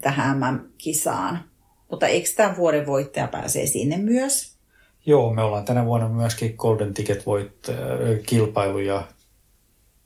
tähän 0.00 0.38
MM-kisaan. 0.38 1.44
Mutta 1.90 2.06
eikö 2.06 2.28
tämän 2.36 2.56
vuoden 2.56 2.86
voittaja 2.86 3.28
pääsee 3.28 3.66
sinne 3.66 3.96
myös? 3.96 4.58
Joo, 5.06 5.34
me 5.34 5.42
ollaan 5.42 5.64
tänä 5.64 5.84
vuonna 5.84 6.08
myöskin 6.08 6.54
Golden 6.58 6.94
Ticket 6.94 7.26
voit, 7.26 7.68
äh, 7.68 7.76
kilpailu 8.26 8.78
ja 8.78 9.08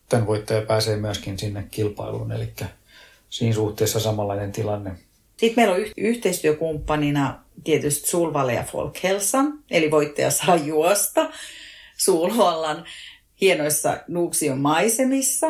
tämän 0.09 0.26
voittaja 0.26 0.62
pääsee 0.62 0.96
myöskin 0.96 1.38
sinne 1.38 1.66
kilpailuun, 1.70 2.32
eli 2.32 2.53
siinä 3.28 3.55
suhteessa 3.55 4.00
samanlainen 4.00 4.53
tilanne. 4.53 4.90
Sitten 5.36 5.57
meillä 5.57 5.74
on 5.74 5.80
yh- 5.80 5.92
yhteistyökumppanina 5.96 7.40
tietysti 7.64 8.11
Sulvalle 8.11 8.55
ja 8.55 8.62
Folkhelsan, 8.62 9.59
eli 9.70 9.90
voittaja 9.90 10.30
saa 10.30 10.57
juosta 10.57 11.30
Sulvallan 11.96 12.84
hienoissa 13.40 13.96
Nuuksion 14.08 14.58
maisemissa. 14.58 15.46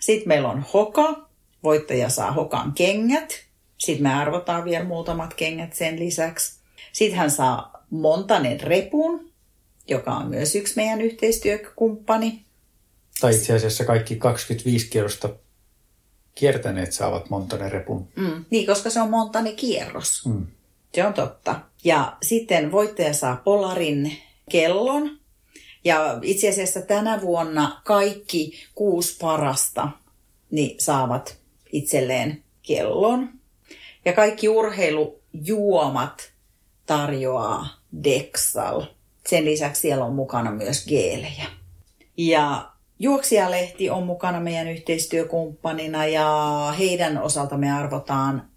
Sitten 0.00 0.28
meillä 0.28 0.48
on 0.48 0.64
Hoka, 0.74 1.28
voittaja 1.62 2.08
saa 2.08 2.32
Hokan 2.32 2.72
kengät. 2.72 3.44
Sitten 3.78 4.02
me 4.02 4.14
arvotaan 4.14 4.64
vielä 4.64 4.84
muutamat 4.84 5.34
kengät 5.34 5.74
sen 5.74 5.98
lisäksi. 5.98 6.52
Sitten 6.92 7.18
hän 7.18 7.30
saa 7.30 7.84
Montanen 7.90 8.60
repun, 8.60 9.32
joka 9.88 10.10
on 10.10 10.26
myös 10.28 10.54
yksi 10.54 10.76
meidän 10.76 11.00
yhteistyökumppani. 11.00 12.44
Tai 13.20 13.34
itse 13.34 13.54
asiassa 13.54 13.84
kaikki 13.84 14.16
25 14.16 14.90
kierrosta 14.90 15.28
kiertäneet 16.34 16.92
saavat 16.92 17.30
Montanen 17.30 17.72
repun. 17.72 18.08
Mm, 18.16 18.44
niin, 18.50 18.66
koska 18.66 18.90
se 18.90 19.00
on 19.00 19.10
Montanen 19.10 19.56
kierros. 19.56 20.26
Mm. 20.26 20.46
Se 20.94 21.06
on 21.06 21.14
totta. 21.14 21.60
Ja 21.84 22.16
sitten 22.22 22.72
voittaja 22.72 23.12
saa 23.12 23.36
Polarin 23.44 24.16
kellon. 24.50 25.18
Ja 25.84 26.18
itse 26.22 26.48
asiassa 26.48 26.82
tänä 26.82 27.20
vuonna 27.20 27.80
kaikki 27.84 28.52
kuusi 28.74 29.16
parasta 29.20 29.88
niin 30.50 30.80
saavat 30.80 31.38
itselleen 31.72 32.44
kellon. 32.62 33.28
Ja 34.04 34.12
kaikki 34.12 34.48
urheilujuomat 34.48 36.32
tarjoaa 36.86 37.68
Dexal. 38.04 38.82
Sen 39.26 39.44
lisäksi 39.44 39.80
siellä 39.80 40.04
on 40.04 40.14
mukana 40.14 40.50
myös 40.50 40.86
geelejä. 40.86 41.46
Ja 42.16 42.72
Juoksijalehti 43.02 43.90
on 43.90 44.02
mukana 44.02 44.40
meidän 44.40 44.68
yhteistyökumppanina 44.68 46.06
ja 46.06 46.74
heidän 46.78 47.22
osalta 47.22 47.56
me 47.56 47.72
arvotaan 47.72 48.48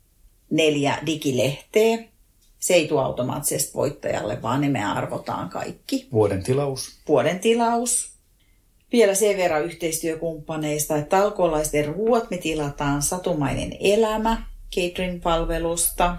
neljä 0.50 0.98
digilehteä. 1.06 1.98
Se 2.66 2.74
ei 2.74 2.88
tule 2.88 3.02
automaattisesti 3.02 3.74
voittajalle, 3.74 4.42
vaan 4.42 4.62
ne 4.62 4.70
me 4.70 4.86
arvotaan 4.86 5.50
kaikki. 5.50 6.08
Vuoden 6.12 6.44
tilaus. 6.44 7.00
Vuoden 7.08 7.40
tilaus. 7.40 8.14
Vielä 8.92 9.16
sen 9.16 9.38
verran 9.38 9.66
yhteistyökumppaneista, 9.66 10.98
että 10.98 11.18
talkoolaisten 11.18 11.86
ruuat 11.86 12.30
me 12.30 12.38
tilataan 12.38 13.02
Satumainen 13.02 13.78
elämä 13.80 14.44
catering-palvelusta. 14.76 16.16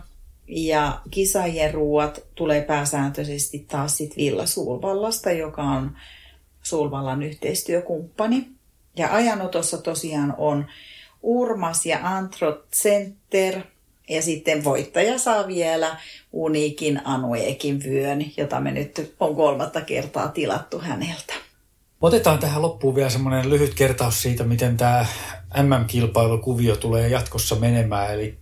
Ja 0.48 1.00
kisaajien 1.10 1.74
ruuat 1.74 2.20
tulee 2.34 2.62
pääsääntöisesti 2.62 3.58
taas 3.58 3.96
sit 3.96 4.16
Villa 4.16 4.46
Sulvallasta, 4.46 5.30
joka 5.30 5.62
on 5.62 5.96
Sulvallan 6.62 7.22
yhteistyökumppani. 7.22 8.48
Ja 8.96 9.14
ajanotossa 9.14 9.78
tosiaan 9.78 10.34
on 10.38 10.66
Urmas 11.22 11.86
ja 11.86 11.98
Antrot 12.02 12.70
Center. 12.72 13.62
Ja 14.10 14.22
sitten 14.22 14.64
voittaja 14.64 15.18
saa 15.18 15.46
vielä 15.46 15.96
uniikin 16.32 17.00
Anueekin 17.04 17.84
vyön, 17.84 18.24
jota 18.36 18.60
me 18.60 18.70
nyt 18.70 19.14
on 19.20 19.36
kolmatta 19.36 19.80
kertaa 19.80 20.28
tilattu 20.28 20.78
häneltä. 20.78 21.34
Otetaan 22.00 22.38
tähän 22.38 22.62
loppuun 22.62 22.94
vielä 22.94 23.10
semmoinen 23.10 23.50
lyhyt 23.50 23.74
kertaus 23.74 24.22
siitä, 24.22 24.44
miten 24.44 24.76
tämä 24.76 25.06
MM-kilpailukuvio 25.62 26.76
tulee 26.76 27.08
jatkossa 27.08 27.56
menemään. 27.56 28.14
Eli 28.14 28.38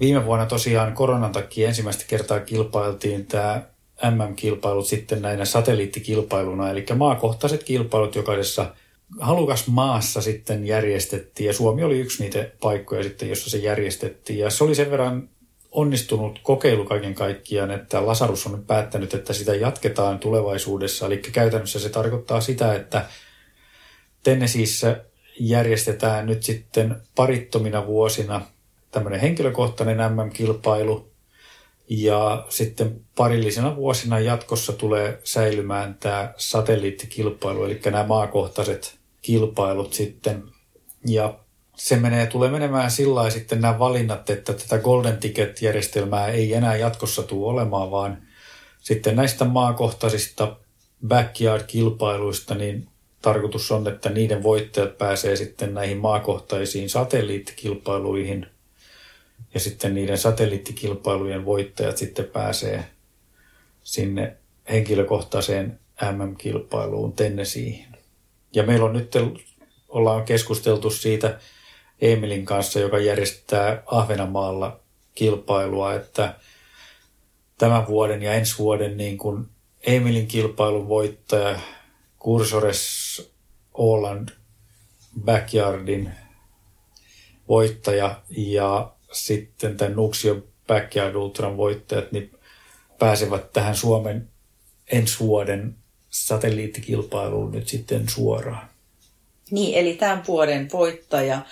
viime 0.00 0.24
vuonna 0.24 0.46
tosiaan 0.46 0.92
koronan 0.92 1.32
takia 1.32 1.68
ensimmäistä 1.68 2.04
kertaa 2.06 2.40
kilpailtiin 2.40 3.26
tämä 3.26 3.62
MM-kilpailut 4.10 4.86
sitten 4.86 5.22
näinä 5.22 5.44
satelliittikilpailuna, 5.44 6.70
eli 6.70 6.86
maakohtaiset 6.96 7.62
kilpailut 7.62 8.14
jokaisessa 8.14 8.74
halukas 9.20 9.66
maassa 9.66 10.22
sitten 10.22 10.66
järjestettiin, 10.66 11.46
ja 11.46 11.52
Suomi 11.52 11.82
oli 11.84 12.00
yksi 12.00 12.22
niitä 12.22 12.50
paikkoja 12.60 13.02
sitten, 13.02 13.28
jossa 13.28 13.50
se 13.50 13.58
järjestettiin, 13.58 14.38
ja 14.38 14.50
se 14.50 14.64
oli 14.64 14.74
sen 14.74 14.90
verran 14.90 15.28
onnistunut 15.74 16.40
kokeilu 16.42 16.84
kaiken 16.84 17.14
kaikkiaan, 17.14 17.70
että 17.70 18.06
Lasarus 18.06 18.46
on 18.46 18.52
nyt 18.52 18.66
päättänyt, 18.66 19.14
että 19.14 19.32
sitä 19.32 19.54
jatketaan 19.54 20.18
tulevaisuudessa. 20.18 21.06
Eli 21.06 21.16
käytännössä 21.16 21.78
se 21.78 21.88
tarkoittaa 21.88 22.40
sitä, 22.40 22.74
että 22.74 23.06
Tennesseeissä 24.22 25.04
järjestetään 25.40 26.26
nyt 26.26 26.42
sitten 26.42 26.96
parittomina 27.16 27.86
vuosina 27.86 28.40
tämmöinen 28.90 29.20
henkilökohtainen 29.20 29.98
MM-kilpailu. 30.12 31.13
Ja 31.88 32.46
sitten 32.48 33.00
parillisena 33.16 33.76
vuosina 33.76 34.20
jatkossa 34.20 34.72
tulee 34.72 35.20
säilymään 35.24 35.94
tämä 36.00 36.34
satelliittikilpailu, 36.36 37.64
eli 37.64 37.80
nämä 37.84 38.06
maakohtaiset 38.06 38.98
kilpailut 39.22 39.92
sitten. 39.92 40.42
Ja 41.06 41.38
se 41.76 41.96
menee, 41.96 42.26
tulee 42.26 42.50
menemään 42.50 42.90
sillä 42.90 43.30
sitten 43.30 43.60
nämä 43.60 43.78
valinnat, 43.78 44.30
että 44.30 44.52
tätä 44.52 44.78
Golden 44.78 45.18
Ticket-järjestelmää 45.18 46.26
ei 46.26 46.54
enää 46.54 46.76
jatkossa 46.76 47.22
tule 47.22 47.50
olemaan, 47.50 47.90
vaan 47.90 48.22
sitten 48.80 49.16
näistä 49.16 49.44
maakohtaisista 49.44 50.56
backyard-kilpailuista, 51.08 52.54
niin 52.54 52.88
tarkoitus 53.22 53.72
on, 53.72 53.88
että 53.88 54.10
niiden 54.10 54.42
voittajat 54.42 54.98
pääsee 54.98 55.36
sitten 55.36 55.74
näihin 55.74 55.98
maakohtaisiin 55.98 56.90
satelliittikilpailuihin 56.90 58.46
ja 59.54 59.60
sitten 59.60 59.94
niiden 59.94 60.18
satelliittikilpailujen 60.18 61.44
voittajat 61.44 61.96
sitten 61.96 62.24
pääsee 62.24 62.84
sinne 63.82 64.36
henkilökohtaiseen 64.70 65.80
MM-kilpailuun 66.12 67.12
Tennesiin. 67.12 67.86
Ja 68.52 68.62
meillä 68.62 68.84
on 68.84 68.92
nyt, 68.92 69.12
ollaan 69.88 70.24
keskusteltu 70.24 70.90
siitä, 70.90 71.38
Emilin 72.00 72.44
kanssa, 72.44 72.80
joka 72.80 72.98
järjestää 72.98 73.82
Ahvenanmaalla 73.86 74.80
kilpailua, 75.14 75.94
että 75.94 76.34
tämän 77.58 77.86
vuoden 77.86 78.22
ja 78.22 78.34
ensi 78.34 78.58
vuoden 78.58 78.96
niin 78.96 79.18
kuin 79.18 79.46
Emilin 79.82 80.26
kilpailun 80.26 80.88
voittaja 80.88 81.60
Cursores 82.20 83.32
Åland 83.74 84.28
Backyardin 85.24 86.12
voittaja 87.48 88.22
ja 88.30 88.93
sitten 89.14 89.76
tämän 89.76 89.96
Nuxio 89.96 90.46
Backyard 90.66 91.14
Ultran 91.14 91.56
voittajat 91.56 92.12
niin 92.12 92.30
pääsevät 92.98 93.52
tähän 93.52 93.76
Suomen 93.76 94.28
ensi 94.92 95.18
vuoden 95.20 95.76
satelliittikilpailuun 96.10 97.52
nyt 97.52 97.68
sitten 97.68 98.08
suoraan. 98.08 98.68
Niin, 99.50 99.78
eli 99.78 99.94
tämän 99.94 100.22
vuoden 100.28 100.68
voittaja 100.72 101.42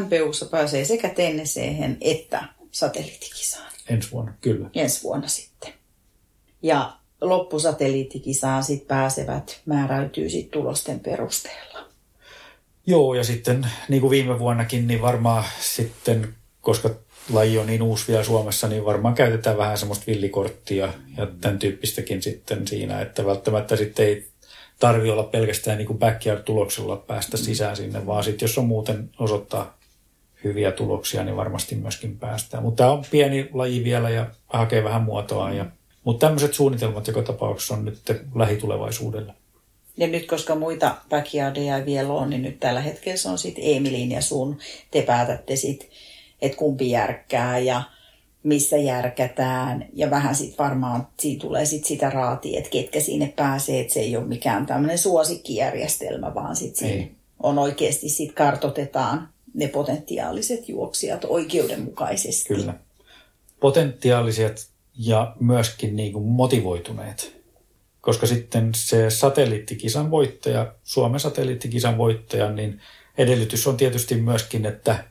MPUssa 0.00 0.46
pääsee 0.46 0.84
sekä 0.84 1.08
tenniseen 1.08 1.96
että 2.00 2.44
satelliittikisaan. 2.70 3.72
Ensi 3.88 4.10
vuonna, 4.10 4.32
kyllä. 4.40 4.70
Ensi 4.74 5.02
vuonna 5.02 5.28
sitten. 5.28 5.72
Ja 6.62 6.98
loppusatelliittikisaan 7.20 8.64
sitten 8.64 8.88
pääsevät, 8.88 9.60
määräytyy 9.66 10.30
sitten 10.30 10.60
tulosten 10.60 11.00
perusteella. 11.00 11.88
Joo, 12.86 13.14
ja 13.14 13.24
sitten 13.24 13.66
niin 13.88 14.00
kuin 14.00 14.10
viime 14.10 14.38
vuonnakin, 14.38 14.86
niin 14.86 15.02
varmaan 15.02 15.44
sitten, 15.60 16.34
koska 16.60 16.90
laji 17.32 17.58
on 17.58 17.66
niin 17.66 17.82
uusi 17.82 18.04
vielä 18.08 18.24
Suomessa, 18.24 18.68
niin 18.68 18.84
varmaan 18.84 19.14
käytetään 19.14 19.58
vähän 19.58 19.78
semmoista 19.78 20.06
villikorttia 20.06 20.92
ja 21.16 21.26
tämän 21.40 21.58
tyyppistäkin 21.58 22.22
sitten 22.22 22.66
siinä, 22.66 23.00
että 23.00 23.26
välttämättä 23.26 23.76
sitten 23.76 24.06
ei 24.06 24.28
tarvi 24.78 25.10
olla 25.10 25.22
pelkästään 25.22 25.78
niin 25.78 25.86
kuin 25.86 25.98
backyard-tuloksella 25.98 26.96
päästä 26.96 27.36
sisään 27.36 27.76
sinne, 27.76 28.06
vaan 28.06 28.24
sitten 28.24 28.46
jos 28.46 28.58
on 28.58 28.66
muuten 28.66 29.10
osoittaa 29.18 29.78
hyviä 30.44 30.72
tuloksia, 30.72 31.24
niin 31.24 31.36
varmasti 31.36 31.74
myöskin 31.74 32.18
päästään. 32.18 32.62
Mutta 32.62 32.82
tämä 32.82 32.92
on 32.92 33.04
pieni 33.10 33.48
laji 33.52 33.84
vielä 33.84 34.10
ja 34.10 34.26
hakee 34.46 34.84
vähän 34.84 35.02
muotoa. 35.02 35.52
Ja, 35.52 35.66
mutta 36.04 36.26
tämmöiset 36.26 36.54
suunnitelmat 36.54 37.06
joka 37.06 37.22
tapauksessa 37.22 37.74
on 37.74 37.84
nyt 37.84 37.98
lähitulevaisuudelle. 38.34 39.34
Ja 39.96 40.06
nyt 40.06 40.26
koska 40.26 40.54
muita 40.54 40.94
backyardeja 41.08 41.76
ei 41.76 41.84
vielä 41.84 42.12
on, 42.12 42.30
niin 42.30 42.42
nyt 42.42 42.60
tällä 42.60 42.80
hetkellä 42.80 43.16
se 43.16 43.28
on 43.28 43.38
sitten 43.38 43.64
Emilin 43.66 44.10
ja 44.10 44.20
sun. 44.20 44.58
Te 44.90 45.02
päätätte 45.02 45.56
sitten, 45.56 45.88
että 46.42 46.58
kumpi 46.58 46.90
järkkää 46.90 47.58
ja 47.58 47.82
missä 48.42 48.76
järkätään. 48.76 49.88
Ja 49.92 50.10
vähän 50.10 50.34
sitten 50.34 50.64
varmaan 50.64 51.08
siitä 51.20 51.40
tulee 51.40 51.64
sit 51.64 51.84
sitä 51.84 52.10
raatia, 52.10 52.58
että 52.58 52.70
ketkä 52.70 53.00
sinne 53.00 53.32
pääsee. 53.36 53.80
Että 53.80 53.94
se 53.94 54.00
ei 54.00 54.16
ole 54.16 54.26
mikään 54.26 54.66
tämmöinen 54.66 54.98
suosikkijärjestelmä, 54.98 56.34
vaan 56.34 56.56
sitten 56.56 57.10
on 57.42 57.58
oikeasti 57.58 58.08
sitten 58.08 58.34
kartotetaan 58.34 59.28
ne 59.54 59.68
potentiaaliset 59.68 60.68
juoksijat 60.68 61.24
oikeudenmukaisesti. 61.24 62.54
Kyllä. 62.54 62.74
Potentiaaliset 63.60 64.68
ja 64.98 65.36
myöskin 65.40 65.96
niin 65.96 66.12
kuin 66.12 66.24
motivoituneet. 66.24 67.38
Koska 68.00 68.26
sitten 68.26 68.70
se 68.74 69.10
satelliittikisan 69.10 70.10
voittaja, 70.10 70.74
Suomen 70.82 71.20
satelliittikisan 71.20 71.98
voittaja, 71.98 72.52
niin 72.52 72.80
edellytys 73.18 73.66
on 73.66 73.76
tietysti 73.76 74.14
myöskin, 74.14 74.66
että 74.66 75.04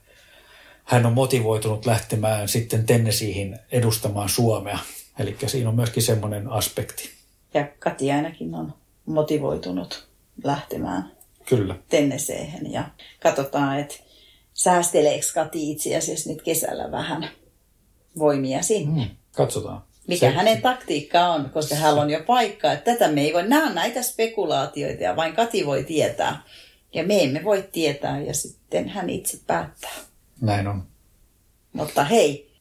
hän 0.87 1.05
on 1.05 1.13
motivoitunut 1.13 1.85
lähtemään 1.85 2.47
sitten 2.47 2.85
Tennesiihin 2.85 3.59
edustamaan 3.71 4.29
Suomea. 4.29 4.79
Eli 5.19 5.37
siinä 5.47 5.69
on 5.69 5.75
myöskin 5.75 6.03
semmoinen 6.03 6.47
aspekti. 6.47 7.09
Ja 7.53 7.67
Kati 7.79 8.11
ainakin 8.11 8.55
on 8.55 8.73
motivoitunut 9.05 10.07
lähtemään 10.43 11.11
Kyllä. 11.45 11.75
Tenneseehen 11.89 12.71
ja 12.71 12.83
katsotaan, 13.23 13.79
että 13.79 13.95
säästeleekö 14.53 15.25
Kati 15.33 15.71
itse 15.71 15.97
asiassa 15.97 16.29
nyt 16.29 16.41
kesällä 16.41 16.91
vähän 16.91 17.29
voimia 18.19 18.61
sinne. 18.61 19.05
Mm, 19.05 19.09
katsotaan. 19.31 19.81
Mikä 20.07 20.29
se, 20.29 20.35
hänen 20.35 20.61
taktiikka 20.61 21.27
on, 21.27 21.49
koska 21.49 21.75
hän 21.75 21.99
on 21.99 22.09
jo 22.09 22.23
paikka. 22.27 22.71
Että 22.71 22.93
tätä 22.93 23.11
me 23.11 23.21
ei 23.21 23.33
voi, 23.33 23.47
nämä 23.47 23.67
on 23.67 23.75
näitä 23.75 24.01
spekulaatioita 24.01 25.03
ja 25.03 25.15
vain 25.15 25.35
Kati 25.35 25.65
voi 25.65 25.83
tietää. 25.83 26.43
Ja 26.93 27.03
me 27.03 27.23
emme 27.23 27.43
voi 27.43 27.69
tietää 27.71 28.21
ja 28.21 28.33
sitten 28.33 28.89
hän 28.89 29.09
itse 29.09 29.39
päättää. 29.47 30.06
Näin 30.41 30.67
on. 30.67 30.87
Mutta 31.73 32.03
hei, 32.03 32.51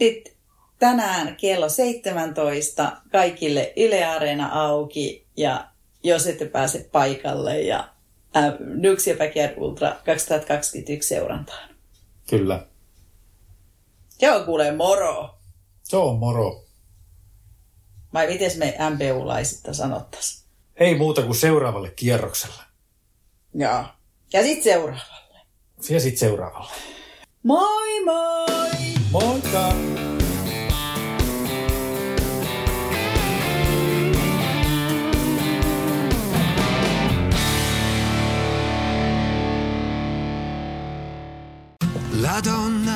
nyt 0.00 0.36
tänään 0.78 1.36
kello 1.36 1.68
17 1.68 2.96
kaikille 3.12 3.72
Yle 3.76 4.04
Areena 4.04 4.48
auki 4.52 5.26
ja 5.36 5.68
jos 6.02 6.26
ette 6.26 6.44
pääse 6.44 6.88
paikalle 6.92 7.60
ja 7.60 7.88
äh, 8.36 8.44
Nux 8.60 9.06
ja 9.06 9.16
Backyard 9.16 9.54
Ultra 9.56 9.88
2021 9.88 11.08
seurantaan. 11.08 11.68
Kyllä. 12.30 12.66
Joo, 14.22 14.44
kuule 14.44 14.72
moro. 14.72 15.38
Se 15.82 15.96
on 15.96 16.18
moro. 16.18 16.64
Vai 18.14 18.26
miten 18.26 18.58
me 18.58 18.76
MPU-laisista 18.90 19.74
sanottaisiin? 19.74 20.46
Ei 20.76 20.94
muuta 20.94 21.22
kuin 21.22 21.36
seuraavalle 21.36 21.90
kierrokselle. 21.90 22.62
Joo. 23.54 23.84
Ja 24.32 24.42
sitten 24.42 24.64
seuraavalle. 24.64 25.40
Ja 25.88 26.00
sitten 26.00 26.18
seuraavalle. 26.18 26.72
Moi 27.46 28.04
moi! 28.04 28.46
Moikka! 29.12 29.72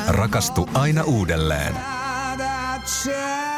Rakastu 0.09 0.69
aina 0.75 1.05
uudelleen. 1.05 1.75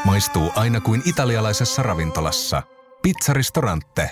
Maistuu 0.04 0.52
aina 0.56 0.80
kuin 0.80 1.02
italialaisessa 1.04 1.82
ravintolassa. 1.82 2.62
Pizzaristorante. 3.02 4.10